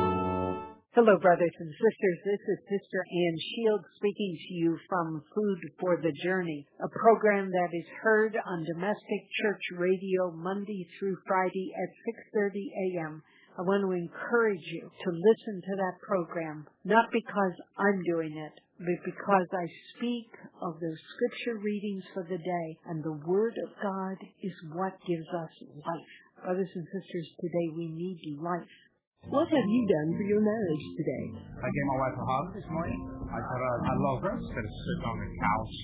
Hello, 0.92 1.14
brothers 1.22 1.54
and 1.60 1.70
sisters. 1.70 2.18
This 2.26 2.42
is 2.50 2.66
Sister 2.66 2.98
Ann 2.98 3.36
Shields 3.38 3.86
speaking 3.94 4.34
to 4.34 4.54
you 4.54 4.76
from 4.90 5.22
Food 5.30 5.58
for 5.78 6.02
the 6.02 6.10
Journey, 6.26 6.66
a 6.82 6.90
program 6.90 7.46
that 7.46 7.70
is 7.70 7.86
heard 8.02 8.34
on 8.34 8.66
Domestic 8.74 9.22
Church 9.38 9.62
Radio 9.78 10.34
Monday 10.34 10.88
through 10.98 11.14
Friday 11.28 11.70
at 11.78 11.94
6:30 12.34 12.74
a.m. 12.74 13.22
I 13.56 13.62
want 13.62 13.86
to 13.86 13.92
encourage 13.94 14.66
you 14.66 14.90
to 14.90 15.10
listen 15.14 15.62
to 15.62 15.76
that 15.78 16.02
program, 16.02 16.66
not 16.82 17.06
because 17.12 17.54
I'm 17.78 18.02
doing 18.02 18.34
it, 18.34 18.58
but 18.82 18.98
because 19.06 19.46
I 19.54 19.70
speak 19.94 20.26
of 20.60 20.80
the 20.80 20.90
scripture 21.14 21.62
readings 21.62 22.02
for 22.12 22.24
the 22.24 22.42
day, 22.42 22.68
and 22.90 22.98
the 23.04 23.22
Word 23.30 23.54
of 23.62 23.70
God 23.80 24.18
is 24.42 24.74
what 24.74 24.98
gives 25.06 25.28
us 25.38 25.54
life. 25.86 26.14
Brothers 26.42 26.74
and 26.74 26.86
sisters, 26.90 27.28
today 27.38 27.68
we 27.78 27.86
need 27.94 28.42
life. 28.42 28.89
What 29.28 29.46
have 29.46 29.68
you 29.68 29.82
done 29.84 30.10
for 30.16 30.24
your 30.24 30.40
marriage 30.40 30.84
today? 30.96 31.24
I 31.60 31.68
gave 31.68 31.86
my 31.92 31.98
wife 32.02 32.16
a 32.18 32.24
hug 32.24 32.46
this 32.56 32.66
morning. 32.72 32.98
I 33.30 33.38
told 33.38 33.60
her 33.62 33.74
I 33.84 33.94
love 34.00 34.18
her 34.26 34.34
instead 34.34 34.64
of 34.64 34.72
sitting 34.74 35.06
on 35.06 35.16
the 35.22 35.28
couch. 35.38 35.76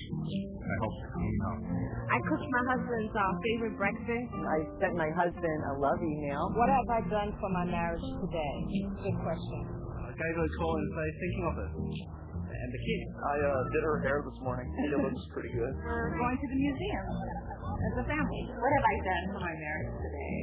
I 0.67 0.75
hope 0.83 0.95
to 0.99 1.07
clean 1.15 1.37
up. 1.47 1.59
I 2.11 2.17
cooked 2.27 2.43
my 2.43 2.63
husband's 2.75 3.13
uh, 3.15 3.23
favorite 3.39 3.75
breakfast. 3.79 4.29
I 4.35 4.57
sent 4.83 4.99
my 4.99 5.07
husband 5.15 5.59
a 5.63 5.73
love 5.79 6.01
email. 6.03 6.43
What 6.59 6.67
have 6.67 6.87
I 6.91 7.01
done 7.07 7.29
for 7.39 7.49
my 7.55 7.63
marriage 7.63 8.03
today? 8.25 8.55
Good 9.05 9.17
question. 9.21 9.59
I 9.95 10.11
gave 10.11 10.33
her 10.33 10.43
a 10.43 10.53
call 10.59 10.73
and 10.75 10.89
say, 10.91 11.07
thinking 11.21 11.45
of 11.47 11.55
it. 11.61 11.71
And 11.71 12.69
the 12.73 12.81
kid. 12.83 13.01
I 13.21 13.35
uh, 13.47 13.61
did 13.71 13.83
her 13.85 13.97
hair 14.03 14.17
this 14.27 14.39
morning. 14.43 14.65
It 14.81 14.97
looks 14.97 15.23
pretty 15.31 15.55
good. 15.55 15.71
We're 15.87 16.19
going 16.19 16.35
to 16.35 16.47
the 16.51 16.57
museum 16.57 17.05
as 17.85 17.93
a 18.01 18.05
family. 18.11 18.43
What 18.49 18.71
have 18.75 18.85
I 18.91 18.95
done 19.07 19.23
for 19.31 19.39
my 19.45 19.55
marriage 19.55 19.93
today? 20.03 20.35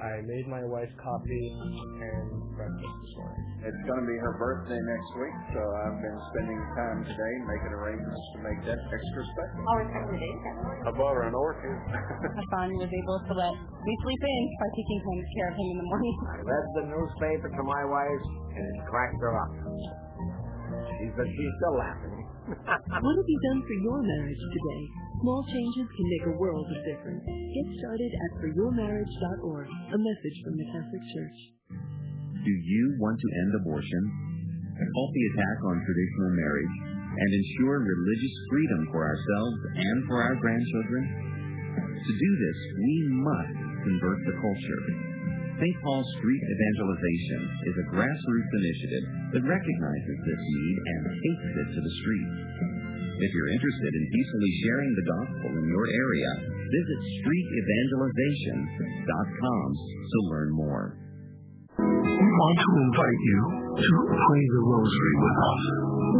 I 0.00 0.24
made 0.24 0.48
my 0.48 0.64
wife 0.64 0.88
coffee 0.96 1.46
and 1.60 2.24
breakfast 2.56 2.96
this 3.04 3.12
morning. 3.20 3.44
It's 3.68 3.82
going 3.84 4.00
to 4.00 4.08
be 4.08 4.16
her 4.16 4.32
birthday 4.40 4.80
next 4.80 5.10
week, 5.20 5.36
so 5.52 5.60
I've 5.60 6.00
been 6.00 6.18
spending 6.32 6.60
time 6.72 6.98
today 7.04 7.34
making 7.44 7.72
arrangements 7.76 8.24
to 8.32 8.38
make 8.40 8.60
that 8.64 8.80
extra 8.80 9.22
special. 9.28 9.60
Always 9.60 9.92
have 9.92 10.08
the 10.08 10.16
days. 10.16 10.40
I 10.88 10.90
bought 10.96 11.20
her 11.20 11.28
an 11.28 11.36
orchid. 11.36 11.76
Hassan 12.40 12.80
was 12.80 12.88
able 12.88 13.18
to 13.28 13.32
let 13.36 13.52
me 13.52 13.92
sleep 14.00 14.22
in 14.24 14.42
by 14.56 14.68
taking 14.72 15.00
home 15.04 15.20
care 15.36 15.48
of 15.52 15.56
him 15.60 15.68
in 15.68 15.76
the 15.84 15.88
morning. 15.92 16.14
I 16.32 16.36
read 16.48 16.66
the 16.80 16.86
newspaper 16.88 17.48
to 17.52 17.62
my 17.68 17.84
wife 17.84 18.24
and 18.56 18.64
it 18.64 18.80
cracked 18.88 19.20
her 19.20 19.36
up. 19.36 19.52
She 20.96 21.12
said 21.12 21.28
she's 21.28 21.54
still 21.60 21.76
laughing. 21.76 22.19
Uh, 22.50 22.74
uh, 22.74 22.98
what 22.98 23.14
have 23.14 23.30
you 23.30 23.40
done 23.46 23.62
for 23.62 23.76
your 23.78 24.02
marriage 24.02 24.42
today? 24.50 24.82
Small 25.22 25.38
changes 25.46 25.86
can 25.86 26.06
make 26.10 26.26
a 26.26 26.34
world 26.34 26.66
of 26.66 26.82
difference. 26.82 27.22
Get 27.22 27.66
started 27.78 28.10
at 28.10 28.30
foryourmarriage.org. 28.42 29.68
A 29.70 29.98
message 30.02 30.36
from 30.42 30.58
the 30.58 30.66
Catholic 30.74 31.04
Church. 31.14 31.38
Do 32.42 32.50
you 32.50 32.84
want 32.98 33.22
to 33.22 33.28
end 33.46 33.54
abortion, 33.54 34.02
halt 34.82 35.12
the 35.14 35.26
attack 35.30 35.58
on 35.62 35.78
traditional 35.78 36.30
marriage, 36.42 36.74
and 37.22 37.30
ensure 37.38 37.86
religious 37.86 38.34
freedom 38.50 38.82
for 38.90 39.06
ourselves 39.06 39.58
and 39.78 39.98
for 40.10 40.18
our 40.18 40.34
grandchildren? 40.34 41.06
To 42.02 42.12
do 42.18 42.30
this, 42.34 42.58
we 42.82 42.94
must 43.30 43.58
convert 43.86 44.18
the 44.26 44.34
culture. 44.42 44.82
St. 45.60 45.76
Paul 45.84 46.00
Street 46.16 46.40
Evangelization 46.40 47.52
is 47.68 47.76
a 47.76 47.84
grassroots 47.92 48.52
initiative 48.64 49.04
that 49.36 49.44
recognizes 49.44 50.16
this 50.24 50.40
need 50.40 50.76
and 50.88 51.20
takes 51.20 51.52
it 51.52 51.68
to 51.76 51.80
the 51.84 51.94
streets. 52.00 52.40
If 53.20 53.28
you're 53.28 53.52
interested 53.52 53.92
in 53.92 54.08
peacefully 54.08 54.52
sharing 54.64 54.88
the 54.96 55.04
gospel 55.04 55.60
in 55.60 55.68
your 55.68 55.84
area, 55.84 56.32
visit 56.64 57.00
streetevangelization.com 57.20 59.68
to 59.76 60.18
learn 60.32 60.48
more. 60.56 60.96
We 61.76 62.08
want 62.08 62.56
to 62.56 62.70
invite 62.80 63.20
you 63.20 63.40
to 63.84 64.16
pray 64.16 64.44
the 64.56 64.64
rosary 64.64 65.16
with 65.20 65.36
us. 65.44 65.62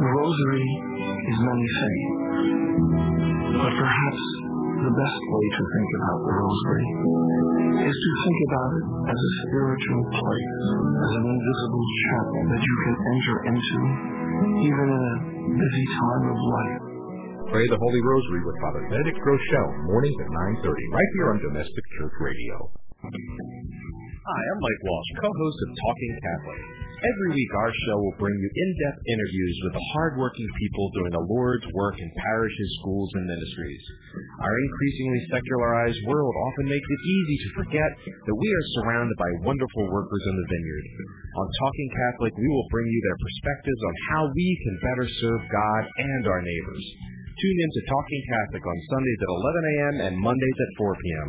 The 0.04 0.10
rosary 0.20 0.68
is 1.32 1.36
many 1.40 1.68
things, 1.80 2.12
but 3.56 3.72
perhaps 3.72 4.49
the 4.80 4.94
best 4.96 5.20
way 5.28 5.46
to 5.52 5.62
think 5.76 5.90
about 6.00 6.18
the 6.24 6.32
rosary 6.40 6.88
is 7.84 7.96
to 8.00 8.10
think 8.24 8.38
about 8.48 8.70
it 8.80 8.84
as 9.12 9.18
a 9.20 9.32
spiritual 9.44 10.02
place, 10.08 10.56
as 11.04 11.10
an 11.20 11.24
invisible 11.28 11.86
chapel 12.00 12.40
that 12.48 12.62
you 12.64 12.76
can 12.80 12.96
enter 12.96 13.36
into 13.52 13.78
even 14.64 14.86
in 14.88 15.02
a 15.04 15.16
busy 15.52 15.86
time 16.00 16.24
of 16.32 16.38
life. 16.40 16.82
Pray 17.52 17.66
the 17.66 17.76
Holy 17.76 18.00
Rosary 18.00 18.42
with 18.46 18.56
Father 18.62 18.82
Benedict 18.88 19.18
Groeschel, 19.20 19.68
mornings 19.90 20.16
at 20.16 20.30
9.30, 20.64 20.64
right 20.64 21.10
here 21.18 21.28
on 21.34 21.36
Domestic 21.44 21.84
Church 21.98 22.16
Radio. 22.20 23.59
Hi, 24.30 24.42
I'm 24.46 24.62
Mike 24.62 24.82
Walsh, 24.86 25.10
co-host 25.18 25.58
of 25.58 25.70
Talking 25.74 26.14
Catholic. 26.22 26.62
Every 27.02 27.30
week 27.34 27.50
our 27.50 27.74
show 27.82 27.98
will 27.98 28.14
bring 28.22 28.38
you 28.38 28.46
in-depth 28.46 29.02
interviews 29.10 29.56
with 29.66 29.74
the 29.74 29.86
hardworking 29.90 30.46
people 30.54 30.86
doing 30.94 31.10
the 31.18 31.26
Lord's 31.34 31.66
work 31.74 31.98
in 31.98 32.06
parishes, 32.14 32.70
schools, 32.78 33.10
and 33.18 33.26
ministries. 33.26 33.82
Our 34.38 34.54
increasingly 34.54 35.22
secularized 35.34 35.98
world 36.06 36.30
often 36.46 36.70
makes 36.70 36.86
it 36.86 37.02
easy 37.10 37.36
to 37.42 37.56
forget 37.58 37.90
that 38.06 38.38
we 38.38 38.48
are 38.54 38.74
surrounded 38.78 39.18
by 39.18 39.50
wonderful 39.50 39.90
workers 39.90 40.22
in 40.22 40.36
the 40.38 40.46
vineyard. 40.46 40.86
On 41.34 41.48
Talking 41.66 41.90
Catholic, 41.90 42.34
we 42.38 42.46
will 42.54 42.70
bring 42.70 42.86
you 42.86 43.00
their 43.02 43.18
perspectives 43.18 43.82
on 43.82 43.94
how 44.14 44.22
we 44.30 44.46
can 44.62 44.78
better 44.78 45.06
serve 45.10 45.42
God 45.50 45.82
and 46.06 46.22
our 46.30 46.42
neighbors. 46.46 46.84
Tune 47.34 47.58
in 47.66 47.70
to 47.74 47.82
Talking 47.82 48.22
Catholic 48.30 48.62
on 48.62 48.78
Sundays 48.94 49.20
at 49.26 49.34
11 49.42 49.72
a.m. 49.74 49.94
and 50.06 50.14
Mondays 50.22 50.58
at 50.62 50.78
4 50.78 50.94
p.m. 51.02 51.28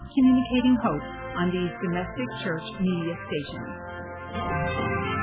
communicating 0.15 0.77
hope 0.83 1.05
on 1.39 1.51
these 1.51 1.71
domestic 1.81 2.27
church 2.43 2.63
media 2.79 3.15
stations. 3.27 5.20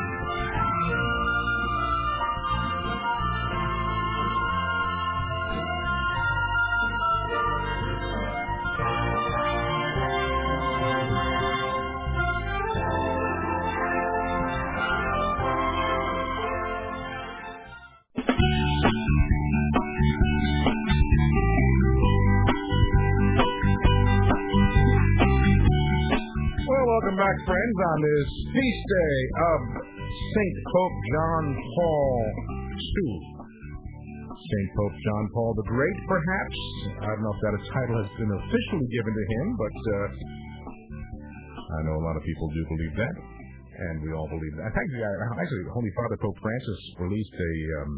Welcome 26.99 27.15
back, 27.15 27.39
friends, 27.47 27.77
on 27.95 27.99
this 28.03 28.29
feast 28.59 28.83
day 28.91 29.19
of 29.39 29.59
St. 30.03 30.57
Pope 30.67 30.99
John 31.15 31.45
Paul 31.55 32.19
II. 32.75 33.11
St. 34.35 34.69
Pope 34.75 34.99
John 35.07 35.25
Paul 35.31 35.55
the 35.63 35.67
Great, 35.71 35.99
perhaps. 36.11 36.59
I 36.99 37.15
don't 37.15 37.23
know 37.23 37.31
if 37.31 37.43
that 37.47 37.55
title 37.71 38.03
has 38.03 38.11
been 38.19 38.33
officially 38.35 38.89
given 38.91 39.15
to 39.15 39.25
him, 39.31 39.47
but 39.55 39.77
uh, 39.79 40.07
I 41.71 41.79
know 41.87 42.03
a 42.03 42.05
lot 42.11 42.19
of 42.19 42.27
people 42.27 42.51
do 42.51 42.67
believe 42.67 42.95
that, 42.99 43.15
and 43.15 44.03
we 44.03 44.11
all 44.11 44.27
believe 44.27 44.59
that. 44.59 44.75
Actually, 44.75 45.07
I- 45.07 45.39
actually 45.39 45.71
Holy 45.71 45.95
Father 45.95 46.19
Pope 46.19 46.39
Francis 46.43 46.81
released 46.99 47.35
a 47.39 47.53
um, 47.79 47.93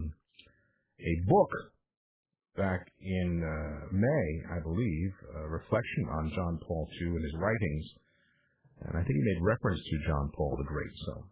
a 1.01 1.13
book 1.25 1.53
back 2.53 2.85
in 3.01 3.41
uh, 3.41 3.97
May, 3.97 4.27
I 4.53 4.61
believe, 4.61 5.13
a 5.41 5.49
reflection 5.49 6.05
on 6.21 6.29
John 6.37 6.61
Paul 6.69 6.85
II 7.01 7.17
and 7.17 7.25
his 7.25 7.37
writings. 7.41 8.10
And 8.87 8.97
I 8.97 9.03
think 9.05 9.17
he 9.17 9.25
made 9.25 9.45
reference 9.45 9.81
to 9.81 10.07
John 10.09 10.33
Paul 10.33 10.57
the 10.57 10.65
Great. 10.65 10.95
So 11.07 11.25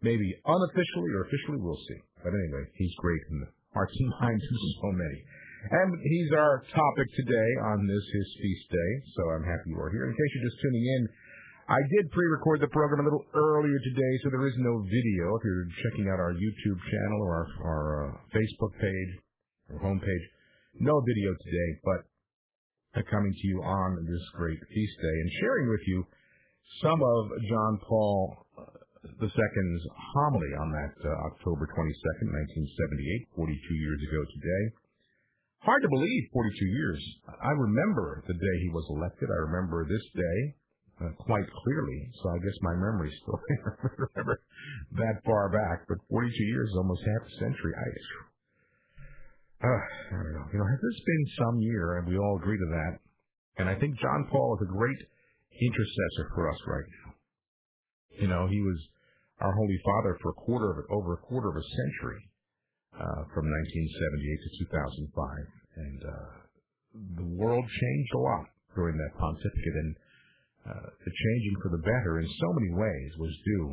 maybe 0.00 0.24
unofficially 0.44 1.12
or 1.12 1.28
officially, 1.28 1.60
we'll 1.60 1.80
see. 1.88 2.00
But 2.24 2.32
anyway, 2.32 2.64
he's 2.76 2.94
great 2.98 3.22
in 3.30 3.44
the 3.44 3.50
hearts 3.74 3.92
and 3.98 4.12
minds 4.20 4.44
so 4.80 4.88
many. 4.92 5.20
And 5.70 5.94
he's 6.02 6.30
our 6.34 6.64
topic 6.74 7.08
today 7.14 7.50
on 7.70 7.86
this, 7.86 8.04
his 8.10 8.28
feast 8.42 8.66
day. 8.72 8.92
So 9.14 9.22
I'm 9.30 9.46
happy 9.46 9.70
you 9.70 9.78
are 9.78 9.92
here. 9.94 10.10
In 10.10 10.12
case 10.12 10.30
you're 10.34 10.48
just 10.50 10.60
tuning 10.60 10.86
in, 10.86 11.02
I 11.70 11.78
did 11.78 12.10
pre-record 12.10 12.58
the 12.60 12.72
program 12.74 13.00
a 13.00 13.06
little 13.06 13.22
earlier 13.38 13.78
today, 13.78 14.12
so 14.20 14.34
there 14.34 14.46
is 14.50 14.58
no 14.58 14.82
video. 14.82 15.38
If 15.38 15.42
you're 15.46 15.70
checking 15.86 16.10
out 16.10 16.18
our 16.18 16.34
YouTube 16.34 16.80
channel 16.90 17.20
or 17.22 17.30
our, 17.30 17.46
our 17.62 17.84
uh, 18.02 18.10
Facebook 18.34 18.74
page 18.82 19.12
or 19.70 19.78
homepage, 19.78 20.26
no 20.82 20.98
video 21.06 21.30
today, 21.46 21.70
but 21.86 22.00
coming 23.08 23.32
to 23.32 23.46
you 23.48 23.62
on 23.62 24.04
this 24.04 24.20
great 24.34 24.58
feast 24.58 24.96
day 25.00 25.16
and 25.22 25.30
sharing 25.40 25.70
with 25.70 25.80
you 25.86 26.04
some 26.80 27.00
of 27.02 27.22
John 27.48 27.78
Paul 27.86 28.42
II's 29.02 29.82
homily 30.14 30.50
on 30.62 30.70
that 30.70 30.94
uh, 31.02 31.10
October 31.30 31.66
22nd, 31.66 32.28
1978, 32.30 33.34
42 33.34 33.74
years 33.74 34.00
ago 34.08 34.20
today. 34.30 34.64
Hard 35.62 35.82
to 35.82 35.90
believe, 35.90 36.22
42 36.32 36.66
years. 36.66 37.02
I 37.38 37.50
remember 37.54 38.22
the 38.26 38.34
day 38.34 38.56
he 38.62 38.70
was 38.70 38.86
elected. 38.90 39.30
I 39.30 39.46
remember 39.46 39.86
this 39.86 40.06
day 40.14 40.38
uh, 41.02 41.10
quite 41.22 41.46
clearly, 41.46 42.00
so 42.22 42.30
I 42.30 42.38
guess 42.42 42.58
my 42.62 42.74
memory 42.74 43.10
still 43.22 43.38
remember 44.14 44.42
that 44.98 45.22
far 45.26 45.50
back. 45.50 45.86
But 45.86 45.98
42 46.10 46.34
years 46.50 46.70
is 46.70 46.76
almost 46.78 47.02
half 47.06 47.22
a 47.26 47.32
century. 47.42 47.74
I, 47.78 47.86
uh, 49.66 49.70
I 49.70 50.18
don't 50.18 50.34
know. 50.34 50.46
You 50.50 50.58
know, 50.58 50.66
has 50.66 50.82
this 50.82 50.98
been 51.06 51.24
some 51.38 51.56
year, 51.62 51.98
and 51.98 52.06
we 52.10 52.18
all 52.18 52.38
agree 52.42 52.58
to 52.58 52.70
that. 52.74 52.98
And 53.58 53.68
I 53.68 53.78
think 53.78 53.98
John 54.00 54.26
Paul 54.30 54.58
is 54.58 54.66
a 54.66 54.72
great 54.72 54.98
intercessor 55.60 56.30
for 56.34 56.50
us 56.50 56.60
right 56.66 56.88
now. 56.88 57.08
You 58.20 58.28
know, 58.28 58.46
he 58.46 58.60
was 58.60 58.78
our 59.40 59.52
Holy 59.52 59.78
Father 59.84 60.18
for 60.22 60.30
a 60.30 60.38
quarter 60.44 60.70
of 60.70 60.76
over 60.90 61.14
a 61.14 61.22
quarter 61.26 61.48
of 61.50 61.56
a 61.56 61.66
century, 61.66 62.22
uh, 62.92 63.24
from 63.32 63.48
1978 63.48 64.44
to 64.44 64.50
2005, 64.68 65.16
and 65.80 66.00
uh, 66.04 66.32
the 67.16 67.28
world 67.40 67.64
changed 67.64 68.12
a 68.14 68.20
lot 68.20 68.46
during 68.76 68.96
that 69.00 69.16
pontificate, 69.16 69.76
and 69.80 69.92
uh, 70.68 70.88
the 70.92 71.12
changing 71.12 71.56
for 71.64 71.72
the 71.72 71.82
better 71.82 72.20
in 72.20 72.28
so 72.28 72.48
many 72.52 72.70
ways 72.76 73.10
was 73.16 73.32
due 73.48 73.66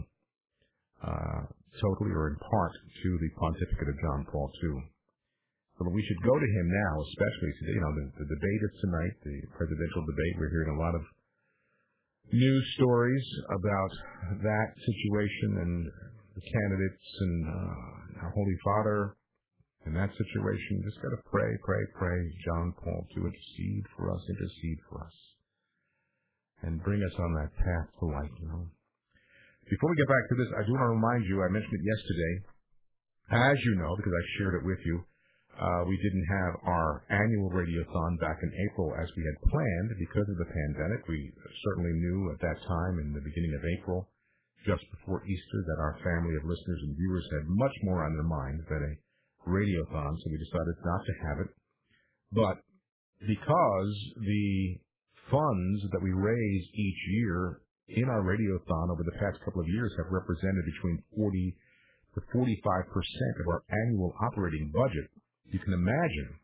uh, 1.03 1.41
totally 1.83 2.15
or 2.15 2.31
in 2.31 2.37
part 2.39 2.73
to 2.73 3.09
the 3.19 3.29
pontificate 3.35 3.91
of 3.91 3.97
John 3.99 4.23
Paul 4.31 4.47
II. 4.63 4.87
So 5.77 5.87
we 5.91 6.03
should 6.03 6.21
go 6.27 6.35
to 6.35 6.49
him 6.59 6.67
now, 6.67 6.93
especially 7.07 7.51
today. 7.59 7.75
You 7.75 7.83
know, 7.83 7.93
the, 7.95 8.05
the 8.23 8.27
debate 8.35 8.61
is 8.67 8.73
tonight, 8.83 9.15
the 9.23 9.37
presidential 9.55 10.03
debate. 10.03 10.33
We're 10.35 10.51
hearing 10.51 10.75
a 10.75 10.81
lot 10.81 10.95
of 10.95 11.03
news 12.31 12.65
stories 12.75 13.25
about 13.49 13.91
that 14.43 14.69
situation 14.77 15.49
and 15.65 15.73
the 16.35 16.43
candidates 16.45 17.07
and 17.21 17.35
uh, 17.47 18.23
our 18.25 18.31
Holy 18.35 18.57
Father 18.63 19.15
in 19.85 19.93
that 19.93 20.11
situation. 20.13 20.83
Just 20.85 21.01
got 21.01 21.09
to 21.09 21.21
pray, 21.25 21.49
pray, 21.65 21.83
pray. 21.97 22.19
John 22.45 22.73
Paul 22.77 23.07
to 23.15 23.19
intercede 23.25 23.85
for 23.97 24.13
us, 24.13 24.21
intercede 24.29 24.79
for 24.89 25.01
us, 25.01 25.17
and 26.61 26.83
bring 26.83 27.01
us 27.01 27.15
on 27.17 27.33
that 27.41 27.51
path 27.57 27.87
to 27.99 28.05
life. 28.05 28.35
You 28.41 28.47
know. 28.47 28.65
Before 29.69 29.89
we 29.89 29.97
get 29.97 30.09
back 30.09 30.25
to 30.29 30.35
this, 30.37 30.49
I 30.53 30.65
do 30.65 30.73
want 30.73 30.85
to 30.85 30.97
remind 30.97 31.25
you. 31.25 31.41
I 31.41 31.49
mentioned 31.49 31.77
it 31.77 31.85
yesterday, 31.85 32.33
as 33.49 33.57
you 33.65 33.73
know, 33.77 33.93
because 33.97 34.13
I 34.13 34.23
shared 34.37 34.55
it 34.61 34.65
with 34.65 34.81
you. 34.85 35.01
Uh, 35.59 35.83
we 35.91 35.99
didn't 35.99 36.23
have 36.31 36.55
our 36.63 37.03
annual 37.11 37.51
radiothon 37.51 38.15
back 38.23 38.39
in 38.39 38.51
April 38.71 38.95
as 38.95 39.11
we 39.19 39.23
had 39.27 39.51
planned 39.51 39.91
because 39.99 40.23
of 40.31 40.39
the 40.39 40.47
pandemic. 40.47 41.03
We 41.03 41.19
certainly 41.67 41.91
knew 41.99 42.31
at 42.31 42.39
that 42.39 42.63
time, 42.63 42.95
in 43.03 43.11
the 43.11 43.19
beginning 43.19 43.51
of 43.59 43.67
April, 43.75 44.07
just 44.63 44.87
before 44.95 45.19
Easter, 45.27 45.59
that 45.67 45.83
our 45.83 45.99
family 45.99 46.31
of 46.39 46.47
listeners 46.47 46.81
and 46.87 46.95
viewers 46.95 47.27
had 47.35 47.51
much 47.51 47.75
more 47.83 48.07
on 48.07 48.15
their 48.15 48.27
minds 48.31 48.63
than 48.71 48.87
a 48.87 48.93
radiothon, 49.51 50.15
so 50.15 50.31
we 50.31 50.39
decided 50.39 50.79
not 50.87 51.03
to 51.03 51.13
have 51.27 51.37
it. 51.43 51.51
But 52.31 52.63
because 53.27 53.93
the 54.15 54.79
funds 55.27 55.83
that 55.91 56.01
we 56.01 56.15
raise 56.15 56.63
each 56.71 57.01
year 57.19 57.59
in 57.89 58.07
our 58.07 58.23
radiothon 58.23 58.91
over 58.91 59.03
the 59.03 59.19
past 59.19 59.43
couple 59.43 59.59
of 59.59 59.67
years 59.67 59.91
have 59.97 60.07
represented 60.07 60.63
between 60.71 61.03
40 61.15 61.55
to 62.15 62.21
45 62.31 62.95
percent 62.95 63.35
of 63.43 63.47
our 63.51 63.63
annual 63.69 64.15
operating 64.21 64.71
budget, 64.73 65.09
you 65.51 65.59
can 65.59 65.73
imagine 65.73 66.39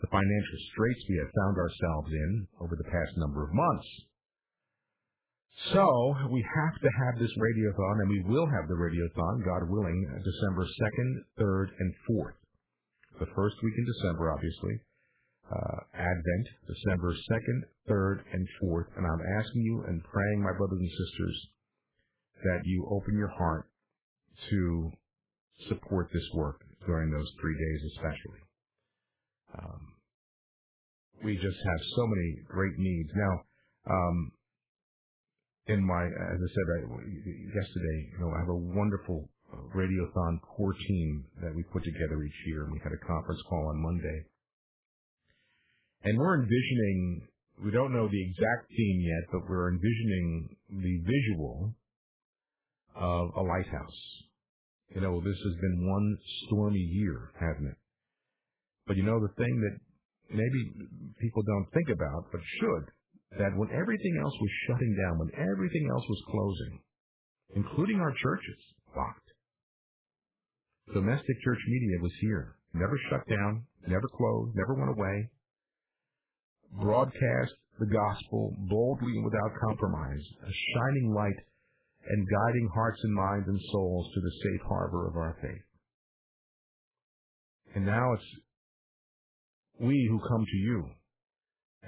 the 0.00 0.08
financial 0.08 0.58
straits 0.72 1.02
we 1.08 1.18
have 1.18 1.32
found 1.34 1.56
ourselves 1.58 2.10
in 2.12 2.46
over 2.60 2.76
the 2.76 2.90
past 2.90 3.12
number 3.16 3.42
of 3.42 3.50
months. 3.52 3.88
So, 5.74 6.14
we 6.30 6.38
have 6.54 6.76
to 6.80 6.90
have 7.02 7.18
this 7.18 7.34
radiothon, 7.34 7.98
and 7.98 8.08
we 8.08 8.22
will 8.30 8.46
have 8.46 8.68
the 8.68 8.78
radiothon, 8.78 9.42
God 9.44 9.68
willing, 9.68 10.06
December 10.22 10.64
2nd, 10.64 11.10
3rd, 11.40 11.66
and 11.80 11.94
4th. 12.08 12.38
The 13.18 13.26
first 13.34 13.56
week 13.64 13.74
in 13.76 13.84
December, 13.84 14.30
obviously. 14.30 14.78
Uh, 15.50 15.78
Advent, 15.94 16.46
December 16.68 17.12
2nd, 17.12 17.58
3rd, 17.90 18.18
and 18.34 18.46
4th. 18.62 18.86
And 18.96 19.04
I'm 19.04 19.40
asking 19.40 19.62
you 19.62 19.82
and 19.88 20.04
praying, 20.04 20.42
my 20.42 20.56
brothers 20.56 20.78
and 20.78 20.90
sisters, 20.90 21.48
that 22.44 22.60
you 22.64 22.86
open 22.92 23.18
your 23.18 23.34
heart 23.34 23.66
to 24.50 24.92
support 25.66 26.08
this 26.12 26.28
work 26.34 26.67
during 26.88 27.12
those 27.12 27.28
three 27.40 27.52
days 27.52 27.80
especially. 27.92 28.42
Um, 29.60 29.82
we 31.22 31.36
just 31.36 31.60
have 31.60 31.80
so 31.96 32.06
many 32.08 32.28
great 32.48 32.72
needs. 32.78 33.10
Now, 33.14 33.34
um, 33.92 34.32
in 35.68 35.84
my, 35.84 36.04
as 36.08 36.38
I 36.40 36.48
said 36.48 36.66
I, 36.72 36.78
yesterday, 37.52 37.98
you 38.16 38.18
know, 38.20 38.32
I 38.32 38.40
have 38.40 38.48
a 38.48 38.64
wonderful 38.72 39.28
radiothon 39.76 40.40
core 40.40 40.74
team 40.88 41.24
that 41.42 41.54
we 41.54 41.62
put 41.64 41.84
together 41.84 42.22
each 42.22 42.40
year, 42.46 42.64
and 42.64 42.72
we 42.72 42.80
had 42.82 42.92
a 42.92 43.06
conference 43.06 43.40
call 43.48 43.68
on 43.68 43.82
Monday. 43.82 44.24
And 46.04 46.16
we're 46.16 46.40
envisioning, 46.40 47.28
we 47.64 47.70
don't 47.70 47.92
know 47.92 48.08
the 48.08 48.22
exact 48.30 48.70
theme 48.70 49.00
yet, 49.04 49.28
but 49.32 49.48
we're 49.48 49.68
envisioning 49.68 50.56
the 50.70 50.96
visual 51.04 51.74
of 52.96 53.30
a 53.36 53.42
lighthouse 53.42 54.27
you 54.94 55.00
know, 55.00 55.20
this 55.20 55.36
has 55.36 55.54
been 55.60 55.86
one 55.86 56.18
stormy 56.46 56.80
year, 56.80 57.30
hasn't 57.38 57.68
it? 57.68 57.78
But 58.86 58.96
you 58.96 59.02
know, 59.02 59.20
the 59.20 59.34
thing 59.36 59.60
that 59.60 59.76
maybe 60.30 60.72
people 61.20 61.42
don't 61.42 61.68
think 61.72 61.88
about, 61.90 62.32
but 62.32 62.40
should, 62.60 62.84
that 63.38 63.56
when 63.56 63.68
everything 63.70 64.18
else 64.22 64.34
was 64.40 64.50
shutting 64.66 64.96
down, 64.96 65.18
when 65.18 65.30
everything 65.36 65.88
else 65.90 66.04
was 66.08 66.22
closing, 66.30 66.80
including 67.54 68.00
our 68.00 68.14
churches, 68.22 68.60
locked, 68.96 69.28
domestic 70.94 71.36
church 71.44 71.60
media 71.68 71.96
was 72.00 72.12
here, 72.20 72.56
never 72.72 72.98
shut 73.10 73.28
down, 73.28 73.64
never 73.86 74.08
closed, 74.16 74.56
never 74.56 74.74
went 74.74 74.96
away, 74.96 75.28
broadcast 76.80 77.52
the 77.78 77.86
gospel 77.86 78.56
boldly 78.68 79.12
and 79.12 79.24
without 79.24 79.52
compromise, 79.60 80.24
a 80.42 80.52
shining 80.74 81.14
light 81.14 81.36
and 82.08 82.26
guiding 82.26 82.68
hearts 82.74 83.00
and 83.02 83.14
minds 83.14 83.48
and 83.48 83.60
souls 83.72 84.08
to 84.14 84.20
the 84.20 84.32
safe 84.42 84.66
harbor 84.66 85.06
of 85.08 85.16
our 85.16 85.36
faith. 85.42 85.66
And 87.74 87.84
now 87.84 88.12
it's 88.14 88.24
we 89.80 90.08
who 90.10 90.18
come 90.18 90.44
to 90.44 90.56
you 90.56 90.90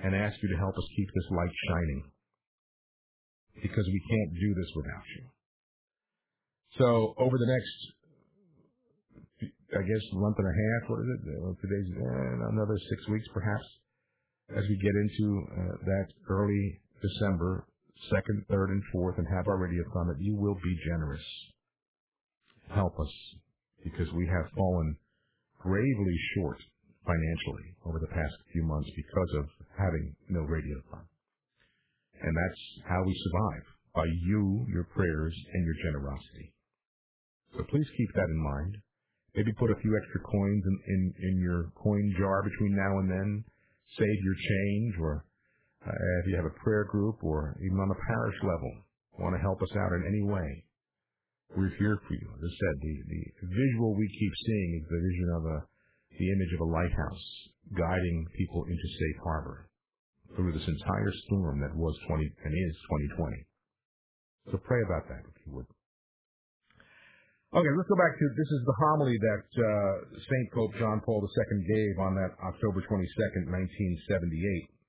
and 0.05 0.15
ask 0.15 0.37
you 0.43 0.49
to 0.49 0.59
help 0.59 0.77
us 0.77 0.85
keep 0.97 1.09
this 1.15 1.31
light 1.31 1.55
shining 1.69 2.03
because 3.63 3.87
we 3.87 4.01
can't 4.09 4.33
do 4.39 4.55
this 4.55 4.71
without 4.77 5.07
you. 5.17 5.25
So 6.79 7.15
over 7.19 7.37
the 7.37 7.51
next, 7.51 7.77
I 9.75 9.83
guess, 9.83 10.05
month 10.13 10.37
and 10.39 10.47
a 10.47 10.55
half, 10.55 10.91
what 10.91 11.01
is 11.01 11.09
it? 11.17 11.21
Today's 11.61 11.91
eh, 11.97 12.47
another 12.53 12.79
six 12.91 13.09
weeks 13.09 13.27
perhaps, 13.35 13.67
as 14.57 14.65
we 14.69 14.77
get 14.77 14.95
into 14.95 15.27
uh, 15.51 15.77
that 15.85 16.07
early 16.29 16.81
December 17.03 17.67
second, 18.09 18.45
third, 18.49 18.71
and 18.71 18.83
fourth 18.93 19.19
and 19.19 19.27
have 19.29 19.49
our 19.49 19.59
radiothon 19.59 20.09
that 20.09 20.21
you 20.21 20.37
will 20.37 20.55
be 20.55 20.77
generous. 20.87 21.25
Help 22.75 22.99
us 22.99 23.13
because 23.85 24.09
we 24.15 24.27
have 24.27 24.51
fallen 24.57 24.97
gravely 25.61 26.17
short 26.37 26.59
financially 27.05 27.77
over 27.87 27.99
the 27.99 28.15
past 28.15 28.35
few 28.53 28.65
months 28.65 28.91
because 28.97 29.31
of 29.39 29.45
having 29.77 30.15
no 30.29 30.41
radiothon. 30.41 31.05
And 32.23 32.37
that's 32.37 32.63
how 32.89 33.03
we 33.05 33.15
survive, 33.25 33.65
by 33.95 34.05
you, 34.29 34.67
your 34.73 34.85
prayers, 34.85 35.35
and 35.55 35.65
your 35.65 35.75
generosity. 35.85 36.53
So 37.57 37.65
please 37.65 37.89
keep 37.97 38.13
that 38.15 38.29
in 38.29 38.43
mind. 38.55 38.77
Maybe 39.35 39.53
put 39.59 39.71
a 39.71 39.81
few 39.81 39.97
extra 39.97 40.21
coins 40.23 40.65
in, 40.67 40.77
in, 40.87 41.15
in 41.31 41.41
your 41.41 41.73
coin 41.83 42.15
jar 42.19 42.43
between 42.43 42.77
now 42.77 42.99
and 42.99 43.11
then. 43.11 43.45
Save 43.99 44.21
your 44.25 44.35
change 44.35 44.95
or 45.01 45.25
uh, 45.87 46.21
if 46.21 46.25
you 46.29 46.37
have 46.37 46.49
a 46.49 46.61
prayer 46.63 46.85
group 46.85 47.23
or 47.23 47.57
even 47.65 47.79
on 47.81 47.91
a 47.91 48.01
parish 48.07 48.37
level, 48.43 48.73
want 49.19 49.37
to 49.37 49.41
help 49.41 49.61
us 49.63 49.73
out 49.77 49.93
in 49.93 50.05
any 50.09 50.23
way, 50.25 50.65
we're 51.57 51.73
here 51.79 51.99
for 52.07 52.15
you. 52.15 52.29
As 52.31 52.43
I 52.45 52.53
said, 52.53 52.75
the, 52.81 52.95
the 53.11 53.49
visual 53.49 53.97
we 53.97 54.07
keep 54.07 54.35
seeing 54.47 54.71
is 54.81 54.85
the 54.89 55.01
vision 55.01 55.29
of 55.37 55.43
a 55.45 55.59
the 56.19 56.29
image 56.37 56.53
of 56.53 56.61
a 56.67 56.69
lighthouse 56.69 57.27
guiding 57.73 58.27
people 58.37 58.67
into 58.67 58.87
safe 58.99 59.19
harbor 59.25 59.71
through 60.37 60.53
this 60.53 60.67
entire 60.67 61.13
storm 61.27 61.61
that 61.63 61.75
was 61.75 61.97
20 62.09 62.29
and 62.45 62.53
is 62.53 62.77
2020. 63.17 64.53
So 64.53 64.59
pray 64.67 64.83
about 64.85 65.07
that 65.09 65.23
if 65.25 65.37
you 65.47 65.55
would. 65.55 65.67
Okay, 67.51 67.73
let's 67.75 67.91
go 67.91 67.99
back 67.99 68.15
to 68.15 68.27
this 68.37 68.51
is 68.53 68.63
the 68.63 68.79
homily 68.79 69.19
that 69.19 69.47
uh, 69.59 69.95
Saint 70.23 70.47
Pope 70.55 70.71
John 70.79 71.03
Paul 71.03 71.19
II 71.19 71.59
gave 71.67 71.95
on 71.99 72.15
that 72.15 72.31
October 72.47 72.79
22nd, 72.87 73.51
1978. 73.51 74.80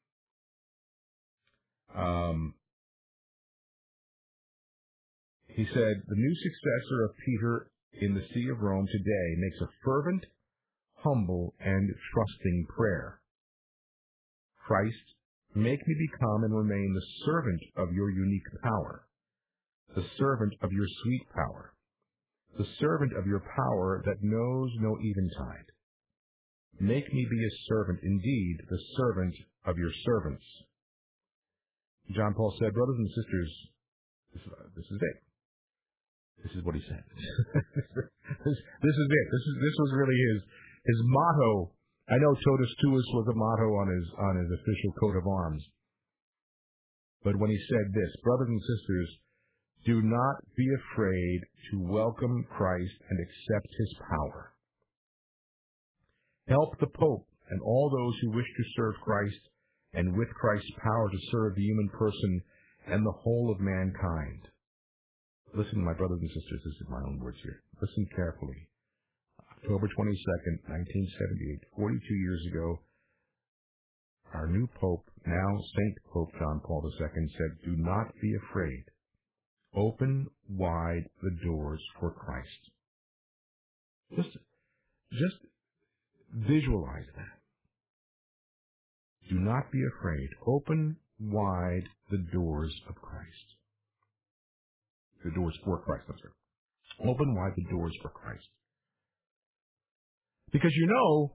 Um, 1.95 2.53
he 5.47 5.65
said, 5.65 5.93
The 6.07 6.15
new 6.15 6.35
successor 6.35 7.03
of 7.05 7.11
Peter 7.25 7.71
in 8.01 8.13
the 8.13 8.23
See 8.33 8.47
of 8.49 8.61
Rome 8.61 8.87
today 8.87 9.35
makes 9.37 9.61
a 9.61 9.73
fervent, 9.83 10.25
humble, 10.95 11.53
and 11.59 11.89
trusting 12.13 12.67
prayer. 12.75 13.19
Christ, 14.65 15.15
make 15.53 15.85
me 15.85 15.95
become 16.11 16.43
and 16.43 16.55
remain 16.55 16.93
the 16.93 17.25
servant 17.25 17.61
of 17.75 17.93
your 17.93 18.09
unique 18.09 18.47
power, 18.63 19.05
the 19.95 20.05
servant 20.17 20.53
of 20.61 20.71
your 20.71 20.87
sweet 21.03 21.25
power, 21.35 21.73
the 22.57 22.67
servant 22.79 23.11
of 23.17 23.25
your 23.25 23.43
power 23.55 24.01
that 24.05 24.23
knows 24.23 24.69
no 24.79 24.97
eventide. 25.01 25.65
Make 26.79 27.13
me 27.13 27.27
be 27.29 27.45
a 27.45 27.57
servant 27.67 27.99
indeed, 28.03 28.57
the 28.69 28.79
servant 28.95 29.35
of 29.65 29.77
your 29.77 29.91
servants. 30.05 30.43
John 32.15 32.33
Paul 32.33 32.53
said, 32.59 32.73
brothers 32.73 32.97
and 32.97 33.09
sisters, 33.13 33.49
this, 34.33 34.43
uh, 34.47 34.67
this 34.75 34.87
is 34.87 34.99
it. 35.01 35.17
This 36.43 36.53
is 36.57 36.63
what 36.65 36.75
he 36.75 36.83
said. 36.89 37.05
this, 38.45 38.57
this 38.57 38.97
is 38.97 39.09
it. 39.13 39.25
This 39.29 39.45
is 39.45 39.55
this 39.61 39.75
was 39.77 39.91
really 39.93 40.17
his 40.17 40.39
his 40.89 40.99
motto. 41.05 41.71
I 42.09 42.17
know 42.17 42.33
totus 42.33 42.73
tuus 42.81 43.07
was 43.13 43.27
a 43.29 43.37
motto 43.37 43.67
on 43.77 43.87
his 43.93 44.05
on 44.17 44.33
his 44.41 44.49
official 44.49 44.91
coat 44.97 45.15
of 45.21 45.27
arms. 45.27 45.61
But 47.23 47.37
when 47.37 47.51
he 47.51 47.59
said 47.69 47.93
this, 47.93 48.11
brothers 48.23 48.49
and 48.49 48.61
sisters, 48.61 49.09
do 49.85 50.01
not 50.01 50.41
be 50.57 50.65
afraid 50.73 51.39
to 51.69 51.85
welcome 51.85 52.45
Christ 52.49 52.97
and 53.09 53.19
accept 53.21 53.69
his 53.77 53.93
power. 54.09 54.53
Help 56.47 56.79
the 56.79 56.89
Pope 56.97 57.27
and 57.49 57.61
all 57.61 57.89
those 57.89 58.17
who 58.21 58.37
wish 58.37 58.47
to 58.57 58.73
serve 58.75 58.95
Christ 59.05 59.50
and 59.93 60.15
with 60.17 60.29
Christ's 60.29 60.71
power 60.83 61.09
to 61.09 61.17
serve 61.31 61.55
the 61.55 61.61
human 61.63 61.89
person 61.89 62.41
and 62.87 63.05
the 63.05 63.19
whole 63.23 63.51
of 63.51 63.59
mankind. 63.59 64.47
Listen, 65.53 65.83
my 65.83 65.93
brothers 65.93 66.19
and 66.21 66.29
sisters, 66.29 66.61
this 66.63 66.81
is 66.81 66.89
my 66.89 67.01
own 67.05 67.19
words 67.19 67.37
here. 67.43 67.61
Listen 67.81 68.07
carefully. 68.15 68.67
October 69.39 69.87
22nd, 69.87 70.55
1978, 70.67 71.59
42 71.75 72.15
years 72.15 72.41
ago, 72.51 72.79
our 74.33 74.47
new 74.47 74.67
Pope, 74.79 75.05
now 75.25 75.57
Saint 75.75 75.97
Pope 76.13 76.31
John 76.39 76.61
Paul 76.65 76.89
II, 76.99 77.07
said, 77.37 77.57
Do 77.65 77.75
not 77.75 78.13
be 78.21 78.33
afraid. 78.47 78.85
Open 79.75 80.27
wide 80.49 81.03
the 81.21 81.35
doors 81.45 81.81
for 81.99 82.11
Christ. 82.11 82.71
Just, 84.15 84.37
just 85.11 85.37
visualize 86.33 87.05
that. 87.15 87.40
Do 89.29 89.39
not 89.39 89.71
be 89.71 89.79
afraid. 89.97 90.27
Open 90.47 90.97
wide 91.19 91.83
the 92.09 92.23
doors 92.33 92.73
of 92.89 92.95
Christ. 92.95 93.47
The 95.23 95.31
doors 95.31 95.57
for 95.63 95.79
Christ, 95.79 96.05
I'm 96.09 96.17
sorry. 96.17 97.11
Open 97.11 97.35
wide 97.35 97.53
the 97.55 97.69
doors 97.69 97.93
for 98.01 98.09
Christ. 98.09 98.47
Because 100.51 100.71
you 100.75 100.87
know, 100.87 101.33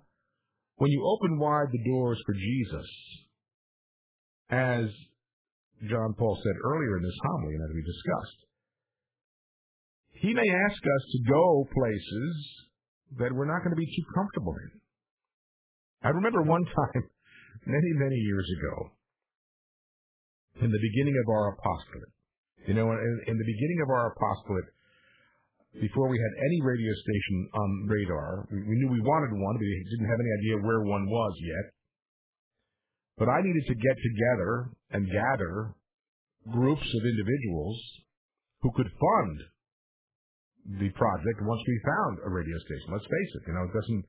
when 0.76 0.90
you 0.90 1.02
open 1.06 1.38
wide 1.38 1.72
the 1.72 1.84
doors 1.90 2.20
for 2.26 2.34
Jesus, 2.34 2.86
as 4.50 4.86
John 5.88 6.14
Paul 6.18 6.38
said 6.42 6.54
earlier 6.64 6.98
in 6.98 7.02
this 7.02 7.18
homily 7.24 7.54
and 7.54 7.64
as 7.64 7.74
we 7.74 7.82
discussed, 7.82 8.40
he 10.12 10.34
may 10.34 10.48
ask 10.48 10.80
us 10.80 11.04
to 11.12 11.30
go 11.30 11.68
places 11.72 12.34
that 13.18 13.32
we're 13.32 13.50
not 13.50 13.62
going 13.62 13.74
to 13.74 13.76
be 13.76 13.86
too 13.86 14.06
comfortable 14.14 14.54
in. 14.54 14.80
I 16.02 16.08
remember 16.08 16.42
one 16.42 16.64
time 16.76 17.08
many, 17.66 17.90
many 17.98 18.16
years 18.16 18.46
ago, 18.58 18.96
in 20.62 20.70
the 20.70 20.80
beginning 20.80 21.16
of 21.20 21.28
our 21.28 21.52
apostolate. 21.52 22.12
You 22.66 22.74
know, 22.74 22.90
in, 22.90 23.14
in 23.26 23.36
the 23.36 23.46
beginning 23.46 23.80
of 23.84 23.90
our 23.90 24.14
apostolate, 24.14 24.70
before 25.76 26.08
we 26.08 26.16
had 26.16 26.34
any 26.40 26.58
radio 26.64 26.92
station 26.94 27.36
on 27.52 27.68
radar, 27.86 28.48
we, 28.50 28.64
we 28.64 28.74
knew 28.80 28.88
we 28.88 29.04
wanted 29.04 29.36
one, 29.36 29.54
but 29.58 29.66
we 29.66 29.86
didn't 29.92 30.08
have 30.08 30.22
any 30.22 30.32
idea 30.40 30.64
where 30.64 30.82
one 30.82 31.04
was 31.04 31.34
yet. 31.44 31.66
But 33.18 33.28
I 33.28 33.42
needed 33.42 33.64
to 33.68 33.76
get 33.76 33.96
together 34.00 34.52
and 34.92 35.12
gather 35.12 35.74
groups 36.52 36.84
of 36.84 37.02
individuals 37.04 37.76
who 38.62 38.70
could 38.72 38.88
fund 38.88 39.36
the 40.80 40.90
project 40.96 41.38
once 41.42 41.62
we 41.66 41.80
found 41.84 42.18
a 42.24 42.30
radio 42.30 42.58
station. 42.58 42.92
Let's 42.92 43.06
face 43.06 43.32
it, 43.36 43.42
you 43.46 43.54
know, 43.54 43.64
it 43.68 43.74
doesn't 43.74 44.04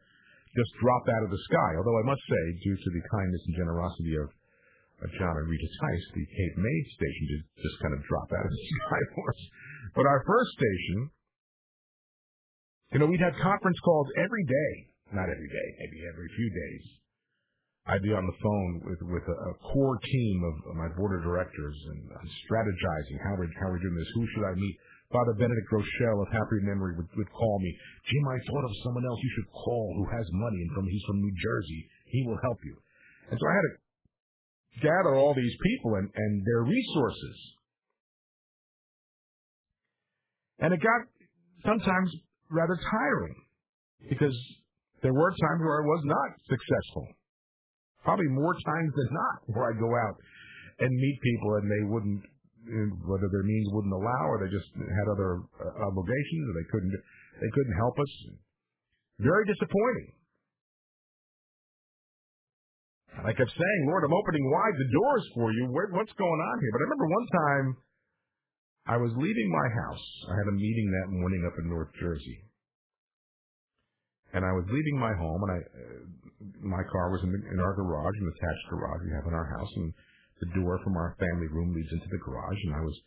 just 0.55 0.71
drop 0.79 1.05
out 1.11 1.23
of 1.25 1.31
the 1.31 1.41
sky. 1.51 1.69
Although 1.79 1.99
I 1.99 2.05
must 2.07 2.23
say, 2.27 2.43
due 2.63 2.77
to 2.77 2.89
the 2.93 3.03
kindness 3.11 3.43
and 3.47 3.55
generosity 3.57 4.15
of, 4.21 4.29
of 5.03 5.09
John 5.19 5.35
and 5.35 5.47
Rita 5.47 5.69
Tice, 5.81 6.05
the 6.15 6.25
Cape 6.25 6.55
May 6.57 6.79
station 6.95 7.25
did 7.31 7.41
just 7.61 7.77
kind 7.83 7.93
of 7.93 8.01
drop 8.07 8.29
out 8.31 8.45
of 8.45 8.51
the 8.51 8.63
sky 8.79 9.01
for 9.15 9.25
us. 9.27 9.41
But 9.97 10.05
our 10.07 10.21
first 10.23 10.51
station, 10.55 10.97
you 12.95 12.99
know, 13.03 13.07
we'd 13.11 13.23
have 13.25 13.35
conference 13.41 13.79
calls 13.83 14.07
every 14.15 14.45
day. 14.45 14.73
Not 15.11 15.31
every 15.31 15.47
day, 15.47 15.67
maybe 15.79 16.03
every 16.03 16.27
few 16.35 16.49
days. 16.51 16.83
I'd 17.87 18.03
be 18.03 18.11
on 18.11 18.27
the 18.27 18.35
phone 18.43 18.71
with 18.83 18.99
with 19.07 19.23
a, 19.31 19.37
a 19.47 19.53
core 19.71 19.95
team 20.03 20.35
of, 20.43 20.71
of 20.71 20.75
my 20.75 20.91
board 20.99 21.15
of 21.15 21.23
directors 21.23 21.77
and 21.87 22.27
strategizing 22.43 23.15
how 23.23 23.39
we're 23.39 23.47
how 23.55 23.71
we're 23.71 23.79
doing 23.79 23.95
this. 23.95 24.11
Who 24.11 24.27
should 24.35 24.43
I 24.43 24.53
meet? 24.59 24.75
Father 25.11 25.33
Benedict 25.39 25.67
Groeschel 25.71 26.19
of 26.19 26.27
happy 26.35 26.59
memory 26.67 26.95
would, 26.99 27.07
would 27.15 27.31
call 27.31 27.59
me. 27.63 27.71
Jim, 28.11 28.27
I 28.27 28.37
thought 28.43 28.65
of 28.67 28.73
someone 28.83 29.05
else 29.07 29.19
you 29.23 29.31
should 29.39 29.49
call 29.55 29.95
who 29.95 30.05
has 30.11 30.25
money 30.33 30.59
and 30.67 30.71
from 30.75 30.85
he's 30.85 31.03
from 31.07 31.21
New 31.21 31.31
Jersey. 31.31 31.81
He 32.11 32.27
will 32.27 32.39
help 32.43 32.59
you. 32.63 32.75
And 33.31 33.39
so 33.39 33.45
I 33.47 33.53
had 33.55 33.67
to 33.71 33.73
gather 34.83 35.15
all 35.15 35.33
these 35.33 35.55
people 35.63 35.95
and, 35.95 36.11
and 36.13 36.43
their 36.45 36.63
resources. 36.63 37.37
And 40.59 40.73
it 40.73 40.81
got 40.83 41.01
sometimes 41.63 42.11
rather 42.51 42.75
tiring 42.91 43.35
because 44.09 44.35
there 45.01 45.13
were 45.13 45.31
times 45.31 45.61
where 45.63 45.83
I 45.83 45.85
was 45.87 46.03
not 46.03 46.29
successful. 46.49 47.07
Probably 48.03 48.27
more 48.27 48.53
times 48.53 48.91
than 48.95 49.09
not 49.11 49.55
where 49.55 49.71
I'd 49.71 49.79
go 49.79 49.91
out 49.95 50.15
and 50.79 50.91
meet 50.91 51.19
people 51.23 51.55
and 51.55 51.71
they 51.71 51.83
wouldn't 51.87 52.23
whether 53.07 53.27
their 53.31 53.47
means 53.47 53.67
wouldn't 53.71 53.95
allow 53.95 54.23
or 54.27 54.43
they 54.43 54.51
just 54.51 54.69
had 54.75 55.07
other 55.11 55.41
uh, 55.59 55.87
obligations 55.87 56.43
or 56.49 56.53
they 56.57 56.67
couldn't 56.71 56.93
they 57.41 57.51
couldn't 57.53 57.77
help 57.77 57.95
us. 57.99 58.11
Very 59.19 59.45
disappointing. 59.45 60.17
And 63.17 63.25
I 63.25 63.33
kept 63.33 63.49
saying, 63.49 63.81
Lord, 63.89 64.05
I'm 64.05 64.13
opening 64.13 64.45
wide 64.53 64.77
the 64.77 64.89
doors 64.93 65.25
for 65.33 65.49
you. 65.49 65.65
Where, 65.73 65.89
what's 65.89 66.13
going 66.13 66.41
on 66.41 66.55
here? 66.61 66.71
But 66.73 66.81
I 66.81 66.85
remember 66.85 67.07
one 67.09 67.27
time 67.33 67.65
I 68.87 68.97
was 69.01 69.11
leaving 69.17 69.49
my 69.49 69.67
house. 69.83 70.05
I 70.29 70.33
had 70.37 70.47
a 70.53 70.55
meeting 70.55 70.87
that 70.93 71.17
morning 71.17 71.41
up 71.49 71.57
in 71.57 71.65
North 71.65 71.89
Jersey. 71.99 72.37
And 74.37 74.45
I 74.45 74.53
was 74.53 74.65
leaving 74.69 74.99
my 74.99 75.13
home, 75.17 75.39
and 75.43 75.51
I, 75.55 75.59
uh, 75.59 75.99
my 76.61 76.83
car 76.91 77.09
was 77.09 77.23
in, 77.23 77.31
the, 77.31 77.41
in 77.47 77.57
our 77.57 77.73
garage, 77.73 78.17
an 78.21 78.27
attached 78.27 78.65
garage 78.69 79.01
we 79.07 79.15
have 79.15 79.25
in 79.25 79.33
our 79.33 79.49
house, 79.49 79.71
and 79.81 79.87
the 80.39 80.51
door 80.59 80.79
from 80.83 80.95
our 80.97 81.15
family 81.19 81.47
room 81.47 81.73
leads 81.73 81.91
into 81.91 82.07
the 82.11 82.23
garage, 82.23 82.57
and 82.65 82.75
I 82.75 82.81
was 82.81 82.97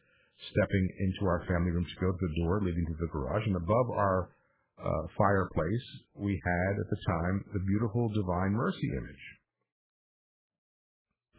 stepping 0.50 0.88
into 0.98 1.26
our 1.26 1.44
family 1.46 1.70
room 1.70 1.84
to 1.84 2.00
go 2.00 2.12
to 2.12 2.18
the 2.18 2.34
door 2.42 2.60
leading 2.62 2.86
to 2.86 2.96
the 3.00 3.12
garage, 3.12 3.46
and 3.46 3.56
above 3.56 3.90
our 3.90 4.30
uh, 4.80 5.02
fireplace, 5.16 5.86
we 6.14 6.40
had 6.44 6.72
at 6.80 6.88
the 6.88 7.00
time 7.06 7.44
the 7.52 7.60
beautiful 7.60 8.08
Divine 8.08 8.52
Mercy 8.52 8.88
image. 8.96 9.24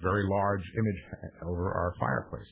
Very 0.01 0.23
large 0.29 0.63
image 0.77 1.01
over 1.43 1.71
our 1.73 1.93
fireplace. 1.99 2.47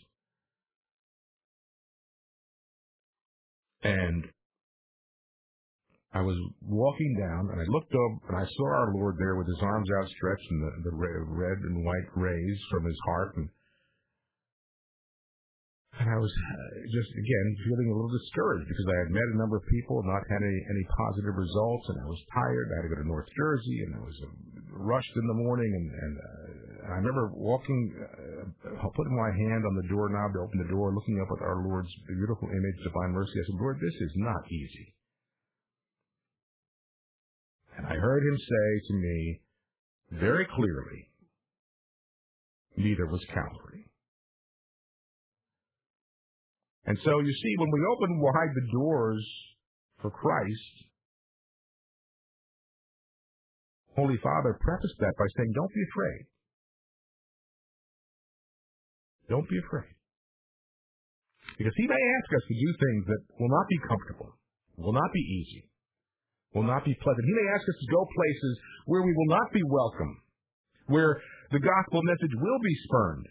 And 3.83 4.25
I 6.09 6.25
was 6.25 6.37
walking 6.65 7.13
down 7.21 7.53
and 7.53 7.61
I 7.61 7.67
looked 7.69 7.93
up 7.93 8.13
and 8.33 8.35
I 8.41 8.45
saw 8.45 8.65
our 8.65 8.89
Lord 8.97 9.21
there 9.21 9.37
with 9.37 9.45
his 9.45 9.61
arms 9.61 9.85
outstretched 9.93 10.49
and 10.49 10.61
the, 10.65 10.71
the 10.89 10.95
red 10.97 11.59
and 11.69 11.85
white 11.85 12.09
rays 12.17 12.57
from 12.73 12.89
his 12.89 12.97
heart. 13.05 13.37
And, 13.37 13.45
and 16.01 16.09
I 16.09 16.17
was 16.17 16.33
uh, 16.33 16.69
just, 16.89 17.11
again, 17.13 17.47
feeling 17.61 17.93
a 17.93 17.95
little 17.95 18.09
discouraged 18.09 18.65
because 18.65 18.89
I 18.89 18.97
had 19.05 19.13
met 19.13 19.37
a 19.37 19.37
number 19.37 19.61
of 19.61 19.69
people 19.69 20.01
and 20.01 20.09
not 20.09 20.25
had 20.33 20.41
any, 20.41 20.61
any 20.73 20.85
positive 20.97 21.37
results. 21.37 21.85
And 21.93 22.01
I 22.01 22.07
was 22.09 22.21
tired. 22.33 22.67
I 22.73 22.75
had 22.81 22.85
to 22.89 22.93
go 22.97 23.01
to 23.05 23.13
North 23.13 23.29
Jersey 23.37 23.77
and 23.85 23.91
I 23.93 24.01
was 24.01 24.17
uh, 24.25 24.33
rushed 24.81 25.13
in 25.13 25.25
the 25.29 25.37
morning. 25.45 25.69
And, 25.69 25.87
and, 25.93 26.13
uh, 26.17 26.69
I 26.89 26.97
remember 27.05 27.29
walking, 27.37 27.93
uh, 28.01 28.89
putting 28.97 29.13
my 29.13 29.29
hand 29.29 29.61
on 29.61 29.77
the 29.77 29.85
doorknob 29.93 30.33
to 30.33 30.41
open 30.41 30.57
the 30.57 30.73
door, 30.73 30.89
looking 30.89 31.21
up 31.21 31.29
at 31.37 31.45
our 31.45 31.61
Lord's 31.61 31.93
beautiful 32.09 32.49
image, 32.49 32.77
Divine 32.81 33.13
Mercy. 33.13 33.37
I 33.37 33.45
said, 33.45 33.61
Lord, 33.61 33.77
this 33.77 33.93
is 33.93 34.13
not 34.17 34.41
easy. 34.49 34.97
And 37.79 37.87
I 37.87 37.95
heard 37.95 38.23
him 38.23 38.37
say 38.37 38.87
to 38.87 38.93
me 38.93 39.39
very 40.11 40.45
clearly, 40.53 41.07
neither 42.75 43.07
was 43.07 43.23
Calvary. 43.33 43.87
And 46.85 46.97
so 47.05 47.19
you 47.19 47.31
see, 47.31 47.53
when 47.57 47.71
we 47.71 47.79
open 47.95 48.19
wide 48.19 48.51
the 48.53 48.67
doors 48.73 49.25
for 50.01 50.11
Christ, 50.11 50.75
Holy 53.95 54.17
Father 54.21 54.59
prefaced 54.59 54.99
that 54.99 55.13
by 55.17 55.27
saying, 55.37 55.51
Don't 55.55 55.73
be 55.73 55.83
afraid. 55.93 56.23
Don't 59.29 59.49
be 59.49 59.59
afraid. 59.67 59.95
Because 61.57 61.73
he 61.77 61.87
may 61.87 61.95
ask 61.95 62.27
us 62.35 62.43
to 62.43 62.55
do 62.55 62.69
things 62.75 63.03
that 63.07 63.21
will 63.39 63.49
not 63.49 63.67
be 63.69 63.79
comfortable, 63.87 64.35
will 64.75 64.93
not 64.93 65.13
be 65.13 65.19
easy, 65.19 65.68
will 66.53 66.63
not 66.63 66.85
be 66.85 66.95
pleasant. 67.01 67.25
He 67.25 67.33
may 67.33 67.53
ask 67.53 67.63
us 67.67 67.79
to 67.79 67.93
go 67.93 68.07
places 68.15 68.59
where 68.85 69.01
we 69.03 69.13
will 69.13 69.35
not 69.35 69.51
be 69.53 69.61
welcome, 69.63 70.21
where 70.87 71.21
the 71.51 71.59
gospel 71.59 72.01
message 72.03 72.35
will 72.35 72.59
be 72.63 72.75
spurned. 72.85 73.25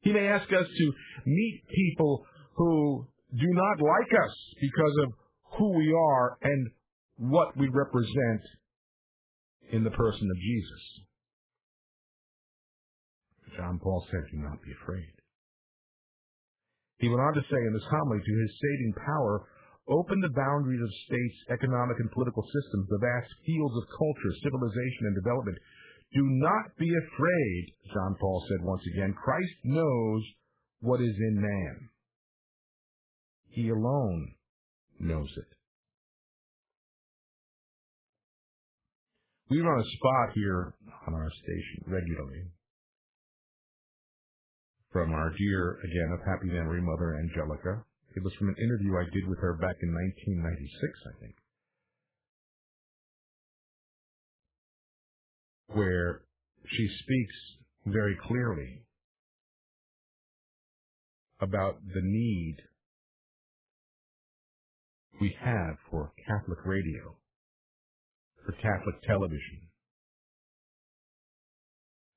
He 0.00 0.12
may 0.12 0.26
ask 0.28 0.48
us 0.52 0.66
to 0.66 0.92
meet 1.26 1.62
people 1.68 2.26
who 2.56 3.06
do 3.32 3.48
not 3.48 3.80
like 3.80 4.12
us 4.12 4.34
because 4.60 4.94
of 5.04 5.12
who 5.58 5.76
we 5.76 5.92
are 5.92 6.38
and 6.42 6.70
what 7.16 7.56
we 7.56 7.68
represent 7.68 8.42
in 9.70 9.84
the 9.84 9.90
person 9.90 10.28
of 10.30 10.36
Jesus. 10.36 10.82
John 13.56 13.78
Paul 13.82 14.04
said, 14.10 14.20
Do 14.32 14.38
not 14.38 14.62
be 14.62 14.72
afraid. 14.82 15.12
He 16.98 17.08
went 17.08 17.20
on 17.20 17.34
to 17.34 17.42
say 17.42 17.60
in 17.66 17.72
this 17.72 17.88
homily, 17.90 18.18
to 18.18 18.40
his 18.40 18.52
saving 18.62 18.94
power, 19.04 19.44
open 19.88 20.20
the 20.20 20.36
boundaries 20.36 20.82
of 20.82 21.02
states, 21.06 21.38
economic 21.50 21.98
and 21.98 22.10
political 22.12 22.42
systems, 22.42 22.86
the 22.88 23.02
vast 23.02 23.30
fields 23.46 23.74
of 23.76 23.98
culture, 23.98 24.32
civilization, 24.42 25.10
and 25.10 25.16
development. 25.16 25.58
Do 26.14 26.22
not 26.22 26.76
be 26.78 26.90
afraid, 26.90 27.60
John 27.94 28.16
Paul 28.20 28.44
said 28.48 28.64
once 28.64 28.82
again. 28.94 29.14
Christ 29.16 29.56
knows 29.64 30.22
what 30.80 31.00
is 31.00 31.16
in 31.16 31.40
man. 31.40 31.88
He 33.48 33.68
alone 33.68 34.34
knows 35.00 35.28
it. 35.36 35.50
We 39.50 39.60
run 39.60 39.80
a 39.80 39.96
spot 39.96 40.34
here 40.34 40.74
on 41.06 41.14
our 41.14 41.30
station 41.42 41.84
regularly 41.86 42.48
from 44.92 45.12
our 45.12 45.32
dear, 45.36 45.78
again, 45.84 46.12
of 46.12 46.20
happy 46.26 46.48
memory 46.48 46.82
mother 46.82 47.16
Angelica. 47.16 47.84
It 48.14 48.22
was 48.22 48.32
from 48.38 48.48
an 48.48 48.56
interview 48.62 48.96
I 48.96 49.04
did 49.12 49.26
with 49.26 49.38
her 49.38 49.54
back 49.54 49.76
in 49.82 49.94
1996, 49.94 50.92
I 51.06 51.20
think, 51.20 51.34
where 55.68 56.20
she 56.66 56.88
speaks 57.02 57.34
very 57.86 58.16
clearly 58.26 58.82
about 61.40 61.76
the 61.94 62.02
need 62.02 62.56
we 65.20 65.34
have 65.40 65.76
for 65.90 66.12
Catholic 66.26 66.58
radio, 66.64 67.16
for 68.44 68.52
Catholic 68.52 69.02
television, 69.06 69.68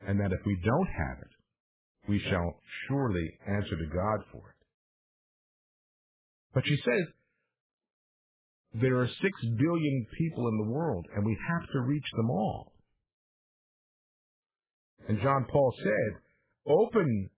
and 0.06 0.20
that 0.20 0.34
if 0.34 0.46
we 0.46 0.60
don't 0.64 0.88
have 0.88 1.20
it, 1.22 2.10
we 2.10 2.20
shall 2.30 2.60
surely 2.88 3.40
answer 3.48 3.78
to 3.78 3.86
God 3.94 4.26
for 4.32 4.50
it. 4.50 4.55
But 6.56 6.66
she 6.66 6.78
says 6.78 7.06
there 8.82 8.98
are 8.98 9.08
six 9.08 9.36
billion 9.60 10.08
people 10.18 10.48
in 10.48 10.58
the 10.58 10.72
world, 10.72 11.06
and 11.14 11.26
we 11.26 11.38
have 11.52 11.70
to 11.70 11.82
reach 11.82 12.08
them 12.16 12.32
all. 12.32 12.72
And 15.08 15.22
John 15.22 15.46
Paul 15.52 15.74
said, 15.84 16.12
open 16.66 17.30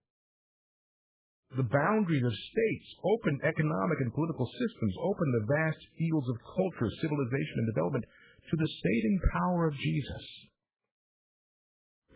the 1.56 1.66
boundaries 1.66 2.24
of 2.24 2.32
states, 2.32 2.88
open 3.04 3.40
economic 3.42 3.98
and 4.00 4.14
political 4.14 4.46
systems, 4.46 4.94
open 5.02 5.28
the 5.32 5.46
vast 5.50 5.82
fields 5.98 6.28
of 6.28 6.36
culture, 6.54 6.90
civilization, 7.02 7.56
and 7.58 7.74
development 7.74 8.04
to 8.50 8.56
the 8.56 8.68
saving 8.68 9.18
power 9.32 9.66
of 9.66 9.74
Jesus. 9.74 10.24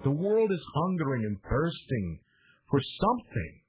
The 0.05 0.11
world 0.11 0.50
is 0.53 0.74
hungering 0.74 1.24
and 1.24 1.36
thirsting 1.42 2.20
for 2.70 2.80
something. 2.80 3.61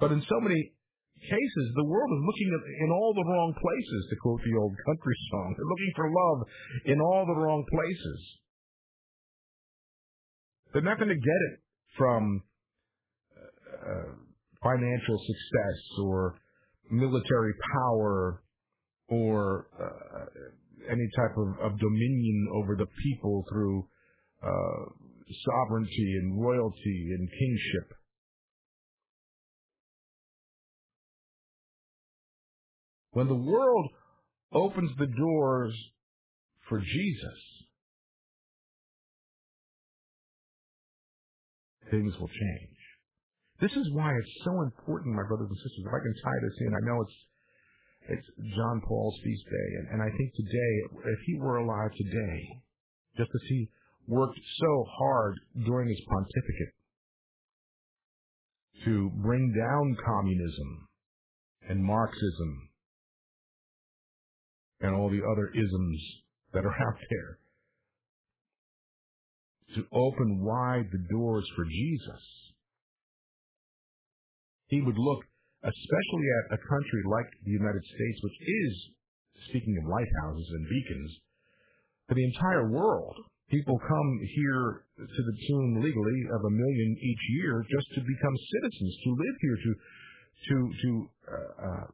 But 0.00 0.12
in 0.12 0.22
so 0.28 0.40
many 0.40 0.72
cases, 1.22 1.66
the 1.76 1.84
world 1.84 2.10
is 2.10 2.22
looking 2.26 2.50
in 2.84 2.90
all 2.90 3.14
the 3.14 3.24
wrong 3.24 3.54
places, 3.54 4.00
to 4.10 4.16
quote 4.20 4.40
the 4.44 4.58
old 4.58 4.74
country 4.84 5.16
song. 5.30 5.54
They're 5.56 5.72
looking 5.72 5.92
for 5.96 6.06
love 6.10 6.38
in 6.86 7.00
all 7.00 7.24
the 7.26 7.40
wrong 7.40 7.64
places. 7.70 8.20
They're 10.72 10.82
not 10.82 10.98
going 10.98 11.14
to 11.14 11.14
get 11.14 11.40
it 11.52 11.60
from 11.96 12.42
uh, 13.70 14.12
financial 14.62 15.18
success 15.18 15.80
or 16.02 16.34
military 16.90 17.54
power 17.72 18.42
or 19.08 19.68
uh, 19.78 20.90
any 20.90 21.08
type 21.16 21.36
of, 21.36 21.72
of, 21.72 21.78
dominion 21.78 22.48
over 22.54 22.76
the 22.76 22.86
people 23.02 23.44
through 23.50 23.86
uh, 24.42 24.84
sovereignty 25.44 26.18
and 26.20 26.40
royalty 26.40 27.08
and 27.16 27.28
kingship. 27.30 27.92
When 33.14 33.28
the 33.28 33.34
world 33.34 33.88
opens 34.52 34.90
the 34.98 35.06
doors 35.06 35.74
for 36.68 36.80
Jesus, 36.80 37.40
things 41.90 42.12
will 42.18 42.28
change. 42.28 42.78
This 43.60 43.70
is 43.72 43.86
why 43.92 44.12
it's 44.18 44.44
so 44.44 44.62
important, 44.62 45.14
my 45.14 45.22
brothers 45.28 45.46
and 45.48 45.56
sisters. 45.58 45.86
If 45.86 45.94
I 45.94 46.02
can 46.02 46.14
tie 46.22 46.40
this 46.42 46.58
in, 46.66 46.74
I 46.74 46.82
know 46.82 47.02
it's 47.02 47.16
it's 48.06 48.54
John 48.56 48.82
Paul's 48.86 49.18
feast 49.24 49.44
day, 49.44 49.68
and, 49.78 49.88
and 49.94 50.02
I 50.02 50.14
think 50.14 50.32
today, 50.34 50.72
if 51.06 51.20
he 51.24 51.38
were 51.38 51.56
alive 51.56 51.90
today, 51.96 52.60
just 53.16 53.30
as 53.34 53.40
he 53.48 53.70
worked 54.06 54.38
so 54.58 54.84
hard 54.98 55.38
during 55.64 55.88
his 55.88 56.02
pontificate 56.06 56.74
to 58.84 59.10
bring 59.22 59.54
down 59.56 59.96
communism 60.04 60.88
and 61.70 61.82
Marxism 61.82 62.68
and 64.84 64.94
all 64.94 65.08
the 65.08 65.24
other 65.24 65.48
isms 65.56 66.00
that 66.52 66.64
are 66.64 66.76
out 66.88 67.00
there, 67.08 67.38
to 69.74 69.82
open 69.90 70.44
wide 70.44 70.86
the 70.92 71.02
doors 71.10 71.48
for 71.56 71.64
Jesus, 71.64 72.22
he 74.68 74.80
would 74.80 74.98
look 74.98 75.24
especially 75.64 76.28
at 76.44 76.60
a 76.60 76.64
country 76.68 77.02
like 77.08 77.28
the 77.48 77.56
United 77.56 77.80
States, 77.80 78.18
which 78.20 78.38
is, 78.44 78.72
speaking 79.48 79.74
of 79.80 79.88
lighthouses 79.88 80.48
and 80.52 80.68
beacons, 80.68 81.10
for 82.06 82.14
the 82.14 82.24
entire 82.36 82.68
world. 82.68 83.16
People 83.48 83.76
come 83.80 84.10
here 84.36 84.84
to 84.96 85.20
the 85.24 85.36
tune 85.48 85.80
legally 85.80 86.20
of 86.32 86.40
a 86.44 86.52
million 86.52 86.90
each 87.00 87.24
year 87.40 87.64
just 87.68 87.88
to 87.96 88.00
become 88.00 88.36
citizens, 88.60 88.92
to 89.04 89.10
live 89.16 89.36
here, 89.40 89.58
to 89.64 89.72
to 90.48 90.56
to 90.82 90.90
uh, 91.28 91.52
uh, 91.64 91.86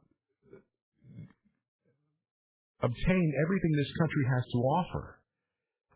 obtain 2.83 3.33
everything 3.45 3.73
this 3.73 3.93
country 3.99 4.25
has 4.29 4.45
to 4.53 4.59
offer, 4.59 5.21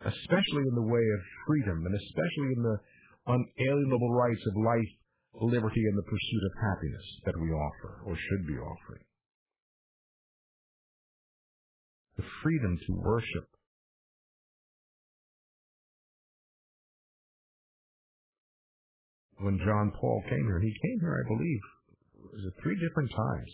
especially 0.05 0.65
in 0.69 0.75
the 0.75 0.89
way 0.89 1.01
of 1.01 1.21
freedom 1.47 1.85
and 1.87 1.95
especially 1.95 2.51
in 2.57 2.63
the 2.63 2.79
unalienable 3.27 4.13
rights 4.13 4.45
of 4.47 4.63
life, 4.63 4.93
liberty, 5.41 5.81
and 5.89 5.97
the 5.99 6.09
pursuit 6.11 6.45
of 6.45 6.53
happiness 6.61 7.07
that 7.25 7.41
we 7.41 7.49
offer 7.51 8.03
or 8.07 8.17
should 8.17 8.47
be 8.47 8.55
offering. 8.55 9.05
The 12.17 12.25
freedom 12.43 12.79
to 12.87 12.93
worship. 12.95 13.49
When 19.39 19.59
John 19.59 19.93
Paul 20.01 20.23
came 20.29 20.45
here, 20.47 20.61
he 20.61 20.73
came 20.83 21.01
here, 21.01 21.25
I 21.25 21.29
believe, 21.29 21.61
was 22.33 22.45
it 22.47 22.63
three 22.63 22.79
different 22.81 23.11
times 23.11 23.51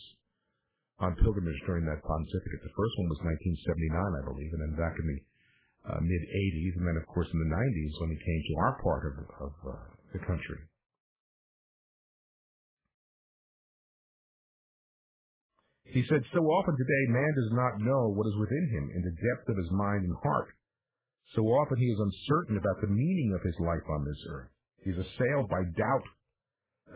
on 1.01 1.17
pilgrimage 1.25 1.61
during 1.65 1.89
that 1.89 2.05
pontificate. 2.05 2.61
The 2.61 2.77
first 2.77 2.95
one 3.01 3.09
was 3.09 3.21
1979, 3.25 4.21
I 4.21 4.23
believe, 4.29 4.53
and 4.53 4.63
then 4.63 4.75
back 4.77 4.97
in 5.01 5.07
the 5.09 5.19
uh, 5.89 6.01
mid 6.05 6.23
80s, 6.23 6.77
and 6.77 6.85
then 6.85 7.01
of 7.01 7.09
course 7.09 7.29
in 7.33 7.41
the 7.41 7.53
90s 7.53 7.93
when 8.01 8.13
he 8.13 8.21
came 8.21 8.43
to 8.53 8.55
our 8.61 8.75
part 8.85 9.03
of, 9.09 9.15
of 9.41 9.53
uh, 9.65 9.73
the 10.13 10.21
country. 10.29 10.61
He 15.91 16.05
said, 16.07 16.23
So 16.31 16.45
often 16.47 16.77
today 16.77 17.05
man 17.11 17.33
does 17.35 17.53
not 17.57 17.83
know 17.83 18.15
what 18.15 18.29
is 18.29 18.39
within 18.39 18.67
him 18.71 18.87
in 18.95 19.03
the 19.03 19.17
depth 19.17 19.49
of 19.51 19.59
his 19.59 19.71
mind 19.75 20.07
and 20.07 20.15
heart. 20.23 20.55
So 21.35 21.43
often 21.43 21.79
he 21.79 21.91
is 21.91 21.99
uncertain 21.99 22.59
about 22.59 22.79
the 22.81 22.95
meaning 22.95 23.35
of 23.35 23.43
his 23.43 23.59
life 23.59 23.87
on 23.91 24.05
this 24.05 24.23
earth. 24.31 24.51
He 24.85 24.91
is 24.91 24.99
assailed 24.99 25.49
by 25.49 25.63
doubt, 25.75 26.07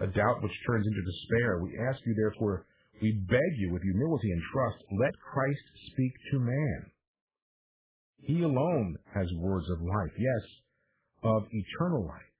a 0.00 0.06
doubt 0.06 0.42
which 0.42 0.62
turns 0.66 0.86
into 0.86 1.02
despair. 1.02 1.58
We 1.62 1.74
ask 1.90 1.98
you, 2.06 2.14
therefore, 2.14 2.66
we 3.02 3.12
beg 3.28 3.52
you 3.58 3.72
with 3.72 3.82
humility 3.82 4.30
and 4.30 4.42
trust, 4.52 4.78
let 5.00 5.14
Christ 5.18 5.64
speak 5.92 6.12
to 6.32 6.38
man. 6.38 6.80
He 8.22 8.40
alone 8.42 8.96
has 9.12 9.26
words 9.36 9.68
of 9.70 9.82
life, 9.82 10.14
yes, 10.16 10.44
of 11.22 11.44
eternal 11.50 12.06
life. 12.06 12.34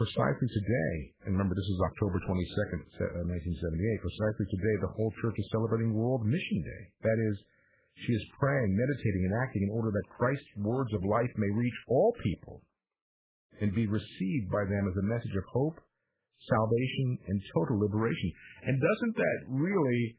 Precisely 0.00 0.48
today, 0.48 0.94
and 1.28 1.36
remember 1.36 1.52
this 1.52 1.68
is 1.68 1.86
October 1.92 2.16
22nd, 2.24 2.80
1978, 3.28 3.28
uh, 3.28 4.00
precisely 4.00 4.46
today 4.48 4.76
the 4.80 4.94
whole 4.96 5.12
church 5.20 5.36
is 5.36 5.44
celebrating 5.52 5.92
World 5.92 6.24
Mission 6.24 6.64
Day. 6.64 6.82
That 7.04 7.20
is, 7.20 7.36
she 8.08 8.16
is 8.16 8.24
praying, 8.40 8.72
meditating, 8.72 9.28
and 9.28 9.36
acting 9.44 9.68
in 9.68 9.76
order 9.76 9.92
that 9.92 10.16
Christ's 10.16 10.56
words 10.56 10.88
of 10.96 11.04
life 11.04 11.28
may 11.36 11.52
reach 11.52 11.78
all 11.86 12.16
people 12.24 12.64
and 13.60 13.76
be 13.76 13.86
received 13.86 14.48
by 14.48 14.64
them 14.64 14.88
as 14.88 14.96
a 14.96 15.04
message 15.04 15.36
of 15.36 15.44
hope, 15.52 15.76
salvation, 16.48 17.18
and 17.28 17.40
total 17.54 17.80
liberation. 17.80 18.32
And 18.64 18.80
doesn't 18.80 19.16
that 19.16 19.38
really 19.48 20.16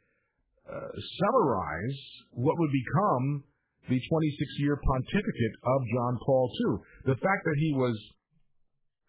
uh, 0.69 0.91
summarize 1.19 1.99
what 2.31 2.55
would 2.59 2.71
become 2.71 3.43
the 3.89 3.97
26-year 3.97 4.77
pontificate 4.85 5.55
of 5.63 5.79
John 5.95 6.17
Paul 6.25 6.51
II? 6.53 7.13
The 7.13 7.19
fact 7.19 7.41
that 7.45 7.57
he 7.57 7.73
was 7.73 7.97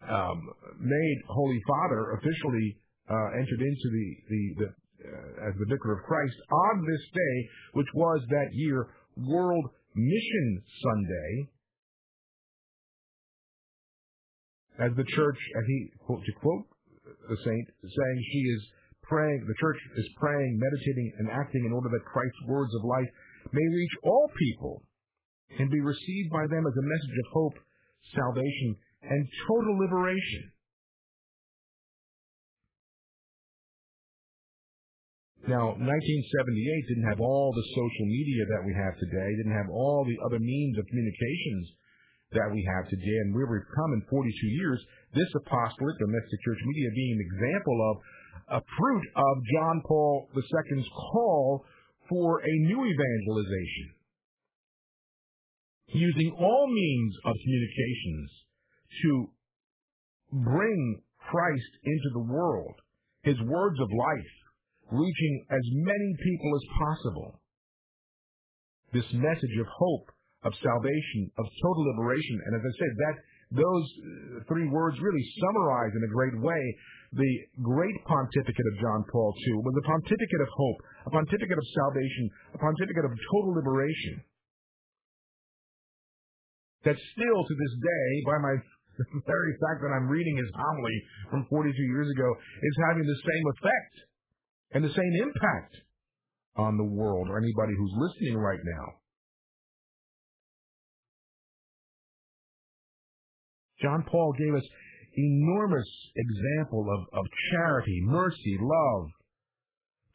um, 0.09 0.39
made 0.79 1.17
Holy 1.29 1.61
Father 1.67 2.17
officially 2.19 2.77
uh, 3.09 3.37
entered 3.37 3.61
into 3.61 3.87
the, 3.91 4.07
the, 4.29 4.41
the 4.57 4.67
uh, 5.03 5.49
as 5.49 5.53
the 5.59 5.65
Vicar 5.67 5.99
of 5.99 6.03
Christ 6.05 6.35
on 6.49 6.85
this 6.87 7.03
day, 7.13 7.49
which 7.73 7.87
was 7.93 8.21
that 8.29 8.47
year 8.53 8.87
World 9.17 9.65
Mission 9.95 10.63
Sunday, 10.81 11.49
as 14.79 14.91
the 14.95 15.03
church, 15.03 15.37
as 15.57 15.63
he 15.67 15.91
quote, 16.05 16.23
to 16.25 16.31
quote 16.41 16.65
the 17.29 17.37
saint, 17.43 17.67
saying 17.81 18.19
she 18.31 18.41
is 18.55 18.61
praying, 19.03 19.45
the 19.47 19.59
church 19.59 19.77
is 19.97 20.07
praying, 20.19 20.59
meditating, 20.59 21.13
and 21.19 21.27
acting 21.29 21.65
in 21.65 21.73
order 21.73 21.89
that 21.89 22.05
Christ's 22.05 22.43
words 22.47 22.73
of 22.75 22.83
life 22.83 23.09
may 23.51 23.67
reach 23.75 23.95
all 24.03 24.31
people 24.39 24.83
and 25.59 25.69
be 25.69 25.81
received 25.81 26.31
by 26.31 26.47
them 26.47 26.65
as 26.65 26.75
a 26.75 26.85
message 26.87 27.17
of 27.19 27.33
hope, 27.33 27.57
salvation, 28.15 28.75
and 29.03 29.27
total 29.47 29.77
liberation. 29.77 30.51
Now, 35.43 35.75
1978 35.75 36.87
didn't 36.87 37.09
have 37.11 37.19
all 37.19 37.51
the 37.51 37.67
social 37.75 38.07
media 38.07 38.47
that 38.47 38.63
we 38.63 38.71
have 38.71 38.95
today, 38.95 39.27
didn't 39.43 39.59
have 39.59 39.67
all 39.75 40.07
the 40.07 40.15
other 40.23 40.39
means 40.39 40.79
of 40.79 40.87
communications 40.87 41.67
that 42.33 42.51
we 42.51 42.61
have 42.75 42.89
today, 42.89 43.17
and 43.25 43.33
where 43.33 43.45
we've 43.45 43.73
come 43.75 43.93
in 43.93 44.01
42 44.09 44.47
years, 44.59 44.79
this 45.13 45.29
apostolic 45.35 45.97
domestic 45.99 46.39
church 46.43 46.61
media 46.65 46.89
being 46.93 47.15
an 47.17 47.25
example 47.29 47.77
of 47.91 47.95
a 48.57 48.61
fruit 48.77 49.05
of 49.15 49.33
John 49.53 49.81
Paul 49.87 50.29
II's 50.35 50.89
call 51.11 51.65
for 52.09 52.39
a 52.39 52.53
new 52.67 52.81
evangelization. 52.81 53.87
Using 55.87 56.35
all 56.39 56.67
means 56.67 57.13
of 57.25 57.35
communications 57.43 58.29
to 59.03 59.11
bring 60.31 61.01
Christ 61.29 61.73
into 61.83 62.09
the 62.13 62.25
world, 62.33 62.75
his 63.23 63.39
words 63.45 63.79
of 63.79 63.89
life, 63.89 64.33
reaching 64.91 65.45
as 65.49 65.61
many 65.71 66.15
people 66.21 66.51
as 66.55 66.65
possible. 66.79 67.39
This 68.93 69.05
message 69.13 69.57
of 69.59 69.67
hope, 69.67 70.11
of 70.43 70.51
salvation, 70.59 71.31
of 71.39 71.45
total 71.61 71.83
liberation, 71.95 72.37
and 72.45 72.51
as 72.55 72.63
I 72.63 72.73
said, 72.79 72.93
that 73.07 73.15
those 73.53 73.85
uh, 73.85 74.43
three 74.49 74.67
words 74.67 74.97
really 74.99 75.25
summarize 75.39 75.93
in 75.93 76.03
a 76.03 76.11
great 76.11 76.35
way 76.41 76.63
the 77.13 77.33
great 77.61 77.97
pontificate 78.09 78.67
of 78.73 78.75
John 78.81 79.05
Paul 79.13 79.29
II 79.45 79.61
was 79.61 79.75
a 79.77 79.85
pontificate 79.85 80.41
of 80.41 80.49
hope, 80.49 80.79
a 81.05 81.11
pontificate 81.13 81.59
of 81.61 81.67
salvation, 81.77 82.25
a 82.57 82.57
pontificate 82.57 83.05
of 83.05 83.13
total 83.13 83.53
liberation. 83.53 84.25
That 86.89 86.97
still 86.97 87.39
to 87.45 87.53
this 87.53 87.73
day, 87.77 88.09
by 88.25 88.37
my 88.41 88.55
very 89.29 89.53
fact 89.61 89.85
that 89.85 89.93
I'm 89.93 90.09
reading 90.09 90.37
his 90.37 90.49
homily 90.57 90.97
from 91.29 91.45
42 91.49 91.69
years 91.69 92.09
ago, 92.09 92.29
is 92.33 92.75
having 92.89 93.05
the 93.05 93.21
same 93.21 93.45
effect 93.57 93.93
and 94.73 94.81
the 94.81 94.93
same 94.97 95.13
impact 95.21 95.73
on 96.57 96.77
the 96.77 96.89
world 96.89 97.29
or 97.29 97.37
anybody 97.37 97.73
who's 97.77 97.95
listening 98.09 98.37
right 98.37 98.61
now. 98.65 98.85
John 103.83 104.03
Paul 104.09 104.33
gave 104.39 104.55
us 104.55 104.63
enormous 105.15 105.87
example 106.15 106.87
of, 106.89 107.19
of 107.19 107.25
charity, 107.51 107.99
mercy, 108.05 108.57
love, 108.59 109.09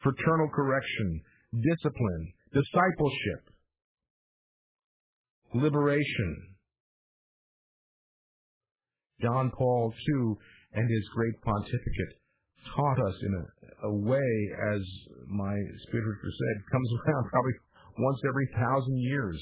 fraternal 0.01 0.49
correction, 0.53 1.21
discipline, 1.53 2.33
discipleship, 2.51 3.53
liberation. 5.53 6.55
John 9.21 9.51
Paul 9.55 9.93
II 9.93 10.33
and 10.73 10.89
his 10.89 11.09
great 11.13 11.41
pontificate 11.43 12.15
taught 12.75 12.99
us 13.07 13.15
in 13.21 13.33
a, 13.33 13.87
a 13.87 13.93
way, 13.93 14.49
as 14.73 14.81
my 15.27 15.55
spiritual 15.87 16.31
said, 16.31 16.63
comes 16.71 16.89
around 17.05 17.29
probably 17.29 17.53
once 17.99 18.19
every 18.27 18.49
thousand 18.55 18.97
years. 18.97 19.39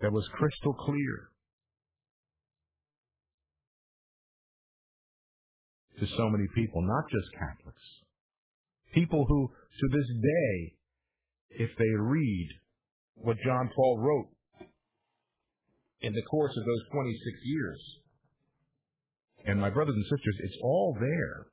That 0.00 0.12
was 0.12 0.28
crystal 0.34 0.74
clear. 0.74 1.30
To 6.00 6.06
so 6.16 6.30
many 6.30 6.46
people, 6.54 6.82
not 6.82 7.10
just 7.10 7.32
Catholics. 7.34 7.82
People 8.94 9.26
who, 9.26 9.48
to 9.48 9.88
this 9.90 10.06
day, 10.22 10.74
if 11.50 11.76
they 11.76 11.90
read 11.98 12.48
what 13.16 13.36
John 13.44 13.68
Paul 13.74 13.98
wrote 13.98 14.28
in 16.00 16.12
the 16.12 16.22
course 16.22 16.56
of 16.56 16.64
those 16.64 16.82
26 16.92 17.20
years, 17.44 17.98
and 19.46 19.60
my 19.60 19.70
brothers 19.70 19.96
and 19.96 20.04
sisters, 20.04 20.36
it's 20.44 20.58
all 20.62 20.96
there. 21.00 21.46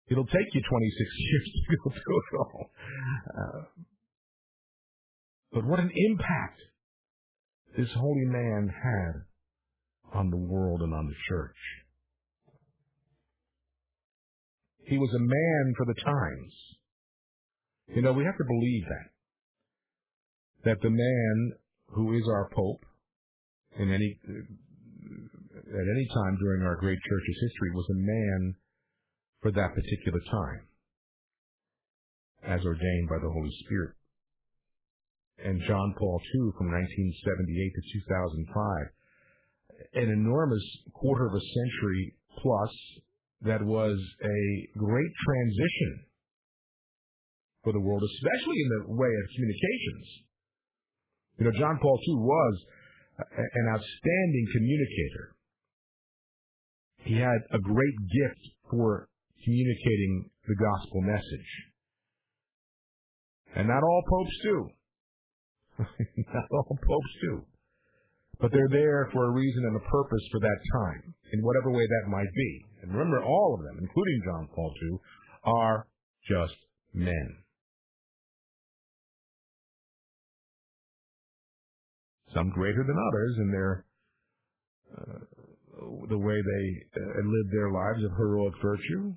It'll 0.09 0.25
take 0.25 0.55
you 0.55 0.61
26 0.67 1.11
years 1.19 1.51
to 1.53 1.77
go 1.77 1.91
through 1.91 2.17
it 2.17 2.37
all. 2.39 2.71
Uh, 3.29 3.61
but 5.51 5.65
what 5.65 5.79
an 5.79 5.91
impact 5.93 6.61
this 7.77 7.93
holy 7.93 8.25
man 8.25 8.73
had 8.73 10.17
on 10.17 10.31
the 10.31 10.37
world 10.37 10.81
and 10.81 10.95
on 10.95 11.05
the 11.05 11.15
church. 11.29 11.57
He 14.87 14.97
was 14.97 15.13
a 15.13 15.19
man 15.19 15.73
for 15.77 15.85
the 15.85 16.01
times. 16.01 16.73
You 17.87 18.01
know, 18.01 18.13
we 18.13 18.23
have 18.23 18.37
to 18.37 18.43
believe 18.43 18.83
that. 18.89 19.09
That 20.65 20.81
the 20.81 20.89
man 20.89 21.51
who 21.89 22.13
is 22.17 22.23
our 22.27 22.49
Pope 22.55 22.85
in 23.77 23.91
any 23.91 24.19
at 24.23 25.87
any 25.89 26.07
time 26.13 26.37
during 26.39 26.63
our 26.63 26.75
great 26.75 26.99
church's 27.09 27.39
history 27.41 27.71
was 27.73 27.87
a 27.89 27.95
man 27.95 28.55
for 29.41 29.51
that 29.51 29.75
particular 29.75 30.19
time, 30.31 30.67
as 32.47 32.63
ordained 32.65 33.09
by 33.09 33.17
the 33.21 33.29
Holy 33.29 33.51
Spirit. 33.65 33.95
And 35.43 35.61
John 35.67 35.93
Paul 35.97 36.21
II, 36.35 36.51
from 36.57 36.71
1978 36.71 37.73
to 37.75 37.81
2005, 38.07 40.03
an 40.03 40.09
enormous 40.09 40.63
quarter 40.93 41.27
of 41.27 41.33
a 41.33 41.41
century 41.41 42.15
plus 42.41 42.71
that 43.41 43.61
was 43.61 43.99
a 44.23 44.77
great 44.77 45.11
transition 45.25 46.05
for 47.63 47.73
the 47.73 47.79
world, 47.79 48.03
especially 48.03 48.59
in 48.59 48.69
the 48.69 48.81
way 48.93 49.07
of 49.07 49.25
communications. 49.35 50.07
You 51.39 51.45
know, 51.45 51.55
John 51.57 51.79
Paul 51.81 51.99
II 52.07 52.15
was 52.15 52.55
an 53.17 53.65
outstanding 53.71 54.45
communicator. 54.53 55.35
He 57.03 57.15
had 57.15 57.39
a 57.51 57.59
great 57.59 57.97
gift 58.11 58.43
for 58.69 59.09
communicating 59.43 60.29
the 60.47 60.55
gospel 60.55 61.01
message. 61.01 61.49
And 63.55 63.67
not 63.67 63.83
all 63.83 64.03
popes 64.09 64.37
do. 64.43 64.69
not 66.33 66.45
all 66.51 66.77
popes 66.87 67.13
do. 67.21 67.45
But 68.39 68.51
they're 68.51 68.71
there 68.71 69.09
for 69.13 69.25
a 69.25 69.31
reason 69.31 69.63
and 69.65 69.75
a 69.75 69.89
purpose 69.89 70.23
for 70.31 70.39
that 70.39 70.59
time, 70.73 71.13
in 71.33 71.43
whatever 71.43 71.71
way 71.71 71.85
that 71.85 72.09
might 72.09 72.33
be. 72.35 72.65
And 72.81 72.91
remember, 72.91 73.23
all 73.23 73.55
of 73.57 73.63
them, 73.63 73.77
including 73.79 74.21
John 74.25 74.49
Paul 74.55 74.73
II, 74.81 74.97
are 75.43 75.87
just 76.27 76.55
men. 76.93 77.43
Some 82.33 82.49
greater 82.49 82.83
than 82.83 82.97
others 82.97 83.35
in 83.39 83.51
their 83.51 83.85
uh, 84.97 85.19
the 86.09 86.17
way 86.17 86.35
they 86.35 87.01
uh, 87.01 87.21
their 87.51 87.71
lives 87.71 88.03
of 88.03 88.11
heroic 88.17 88.53
virtue. 88.61 89.13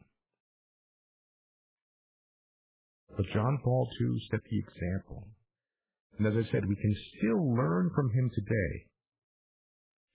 But 3.17 3.27
John 3.33 3.59
Paul 3.65 3.89
II 4.01 4.21
set 4.31 4.41
the 4.45 4.59
example. 4.59 5.29
And 6.19 6.27
as 6.27 6.35
I 6.35 6.51
said, 6.51 6.67
we 6.67 6.77
can 6.77 6.95
still 7.17 7.55
learn 7.55 7.91
from 7.95 8.11
him 8.11 8.31
today. 8.35 8.87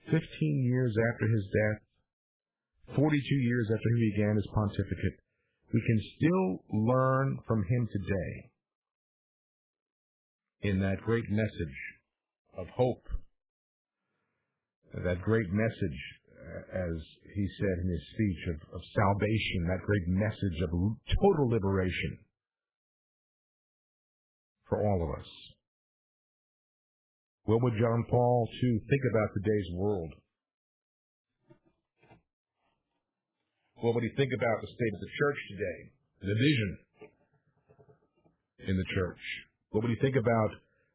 Fifteen 0.06 0.64
years 0.66 0.94
after 1.14 1.28
his 1.28 1.46
death, 1.46 2.96
42 2.96 3.36
years 3.36 3.68
after 3.72 3.90
he 3.96 4.12
began 4.16 4.36
his 4.36 4.48
pontificate, 4.54 5.18
we 5.74 5.82
can 5.82 6.02
still 6.18 6.80
learn 6.86 7.40
from 7.48 7.64
him 7.70 7.88
today 7.92 8.52
in 10.64 10.80
that 10.80 11.02
great 11.02 11.30
message 11.30 11.78
of 12.62 12.68
hope, 12.70 13.04
that 14.94 15.22
great 15.22 15.50
message, 15.52 16.00
as 16.74 16.96
he 17.34 17.48
said 17.60 17.76
in 17.84 17.90
his 17.90 18.04
speech, 18.14 18.42
of, 18.50 18.76
of 18.76 18.82
salvation, 18.94 19.68
that 19.68 19.86
great 19.86 20.08
message 20.08 20.58
of 20.64 20.70
total 20.70 21.50
liberation 21.50 22.18
for 24.68 24.86
all 24.86 25.04
of 25.04 25.20
us. 25.20 25.28
What 27.46 27.64
would 27.64 27.74
John 27.80 28.06
Paul 28.10 28.48
II 28.64 28.80
think 28.90 29.02
about 29.10 29.30
today's 29.34 29.70
world? 29.74 30.14
What 33.82 33.96
would 33.96 34.04
he 34.04 34.14
think 34.16 34.32
about 34.32 34.62
the 34.62 34.68
state 34.68 34.94
of 34.94 35.02
the 35.02 35.14
church 35.18 35.40
today? 35.50 35.80
The 36.22 36.28
division 36.28 36.70
in 38.70 38.78
the 38.78 38.86
church? 38.94 39.18
What 39.72 39.84
would 39.84 39.90
he 39.90 40.02
think 40.02 40.16
about 40.16 40.52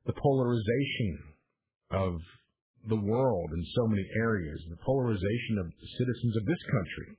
the 0.06 0.12
polarization 0.12 1.35
of 1.90 2.20
the 2.88 3.00
world 3.00 3.50
in 3.52 3.64
so 3.74 3.86
many 3.86 4.06
areas, 4.16 4.60
the 4.70 4.76
polarization 4.84 5.58
of 5.58 5.66
the 5.66 5.88
citizens 5.98 6.36
of 6.36 6.44
this 6.46 6.62
country? 6.70 7.18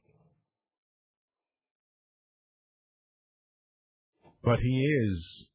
But 4.44 4.60
he 4.60 4.80
is, 4.80 5.48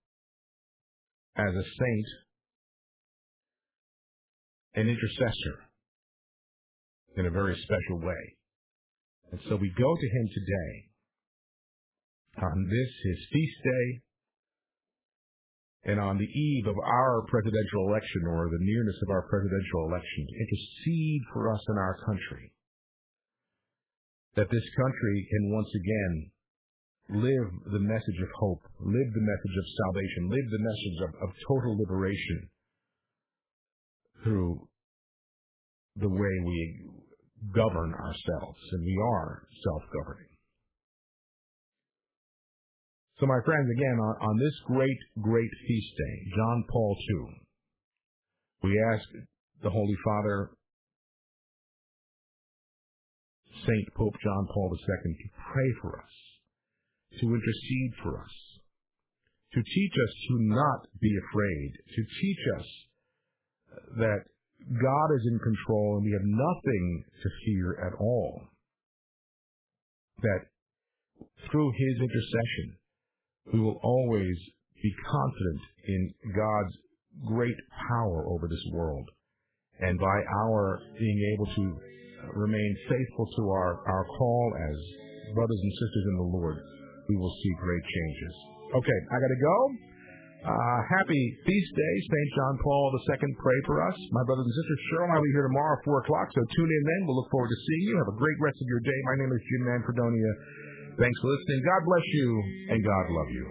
as 1.36 1.54
a 1.54 1.64
saint, 1.64 2.06
an 4.74 4.88
intercessor 4.88 5.58
in 7.16 7.26
a 7.26 7.30
very 7.30 7.56
special 7.62 8.00
way. 8.00 8.36
And 9.30 9.40
so 9.48 9.56
we 9.56 9.72
go 9.78 9.96
to 9.96 10.08
him 10.08 10.28
today 10.34 10.92
on 12.46 12.68
this, 12.68 12.90
his 13.04 13.26
feast 13.32 13.56
day, 13.64 14.02
and 15.84 15.98
on 15.98 16.16
the 16.16 16.30
eve 16.30 16.66
of 16.66 16.78
our 16.78 17.22
presidential 17.26 17.88
election 17.88 18.22
or 18.28 18.48
the 18.48 18.64
nearness 18.64 18.96
of 19.02 19.10
our 19.10 19.26
presidential 19.26 19.90
election 19.90 20.26
to 20.28 20.38
intercede 20.38 21.22
for 21.32 21.52
us 21.52 21.60
in 21.68 21.76
our 21.76 21.96
country. 22.06 22.52
That 24.36 24.50
this 24.50 24.68
country 24.76 25.26
can 25.28 25.52
once 25.52 25.68
again 25.74 26.30
live 27.20 27.48
the 27.72 27.82
message 27.82 28.20
of 28.22 28.30
hope, 28.38 28.62
live 28.78 29.10
the 29.12 29.26
message 29.26 29.56
of 29.58 29.66
salvation, 29.84 30.30
live 30.30 30.48
the 30.50 30.64
message 30.64 30.98
of, 31.02 31.10
of 31.28 31.34
total 31.48 31.76
liberation 31.76 32.48
through 34.22 34.68
the 35.96 36.08
way 36.08 36.34
we 36.46 36.86
govern 37.54 37.92
ourselves, 37.92 38.60
and 38.72 38.84
we 38.84 38.96
are 39.02 39.42
self-governing. 39.64 40.31
So, 43.22 43.28
my 43.28 43.38
friends, 43.46 43.70
again, 43.70 44.02
on, 44.02 44.16
on 44.18 44.36
this 44.36 44.58
great, 44.66 44.98
great 45.20 45.50
feast 45.68 45.92
day, 45.96 46.34
John 46.34 46.64
Paul 46.68 46.96
II, 46.98 47.38
we 48.64 48.82
ask 48.92 49.06
the 49.62 49.70
Holy 49.70 49.94
Father, 50.04 50.50
Saint 53.64 53.94
Pope 53.96 54.18
John 54.24 54.48
Paul 54.52 54.74
II, 54.74 55.14
to 55.14 55.28
pray 55.52 55.70
for 55.80 56.02
us, 56.02 56.10
to 57.20 57.26
intercede 57.28 57.92
for 58.02 58.18
us, 58.18 58.34
to 59.54 59.62
teach 59.62 59.92
us 59.92 60.14
to 60.26 60.42
not 60.42 60.88
be 61.00 61.14
afraid, 61.14 61.70
to 61.94 62.02
teach 62.02 62.42
us 62.58 62.66
that 63.98 64.22
God 64.66 65.14
is 65.14 65.22
in 65.30 65.38
control 65.38 65.98
and 65.98 66.04
we 66.04 66.10
have 66.10 66.26
nothing 66.26 67.04
to 67.22 67.28
fear 67.46 67.86
at 67.86 67.94
all. 68.00 68.48
That 70.22 70.40
through 71.52 71.70
His 71.70 72.02
intercession, 72.02 72.81
we 73.50 73.58
will 73.58 73.80
always 73.82 74.36
be 74.82 74.92
confident 75.10 75.60
in 75.88 76.14
God's 76.36 76.74
great 77.26 77.58
power 77.88 78.26
over 78.28 78.46
this 78.48 78.64
world. 78.72 79.08
And 79.80 79.98
by 79.98 80.18
our 80.46 80.78
being 80.98 81.20
able 81.34 81.46
to 81.46 81.64
remain 82.34 82.76
faithful 82.88 83.26
to 83.36 83.42
our, 83.50 83.82
our 83.86 84.04
call 84.18 84.52
as 84.70 84.76
brothers 85.34 85.58
and 85.58 85.72
sisters 85.72 86.04
in 86.06 86.16
the 86.22 86.28
Lord, 86.38 86.56
we 87.08 87.16
will 87.16 87.34
see 87.42 87.52
great 87.58 87.82
changes. 87.82 88.34
Okay, 88.78 88.98
I 89.10 89.16
got 89.18 89.32
to 89.32 89.42
go. 89.42 89.56
Uh, 90.42 90.78
happy 90.90 91.22
feast 91.46 91.70
day, 91.70 91.94
St. 92.02 92.30
John 92.34 92.58
Paul 92.66 92.90
II. 92.90 93.30
Pray 93.38 93.58
for 93.62 93.78
us. 93.86 93.94
My 94.10 94.26
brothers 94.26 94.42
and 94.42 94.56
sisters, 94.58 94.80
Cheryl 94.90 95.06
and 95.06 95.14
I 95.14 95.16
will 95.22 95.28
be 95.30 95.34
here 95.38 95.46
tomorrow 95.46 95.78
at 95.78 95.86
4 95.86 96.02
o'clock, 96.02 96.34
so 96.34 96.42
tune 96.50 96.66
in 96.66 96.82
then. 96.82 97.00
We'll 97.06 97.22
look 97.22 97.30
forward 97.30 97.46
to 97.46 97.60
seeing 97.62 97.84
you. 97.86 97.94
Have 98.02 98.10
a 98.10 98.18
great 98.18 98.38
rest 98.42 98.58
of 98.58 98.66
your 98.66 98.82
day. 98.82 98.98
My 99.06 99.16
name 99.22 99.30
is 99.30 99.38
Jim 99.38 99.62
Manfredonia. 99.70 100.32
Thanks 100.98 101.20
for 101.20 101.28
listening. 101.28 101.62
God 101.64 101.84
bless 101.86 102.06
you, 102.12 102.42
and 102.70 102.84
God 102.84 103.10
love 103.10 103.30
you. 103.30 103.46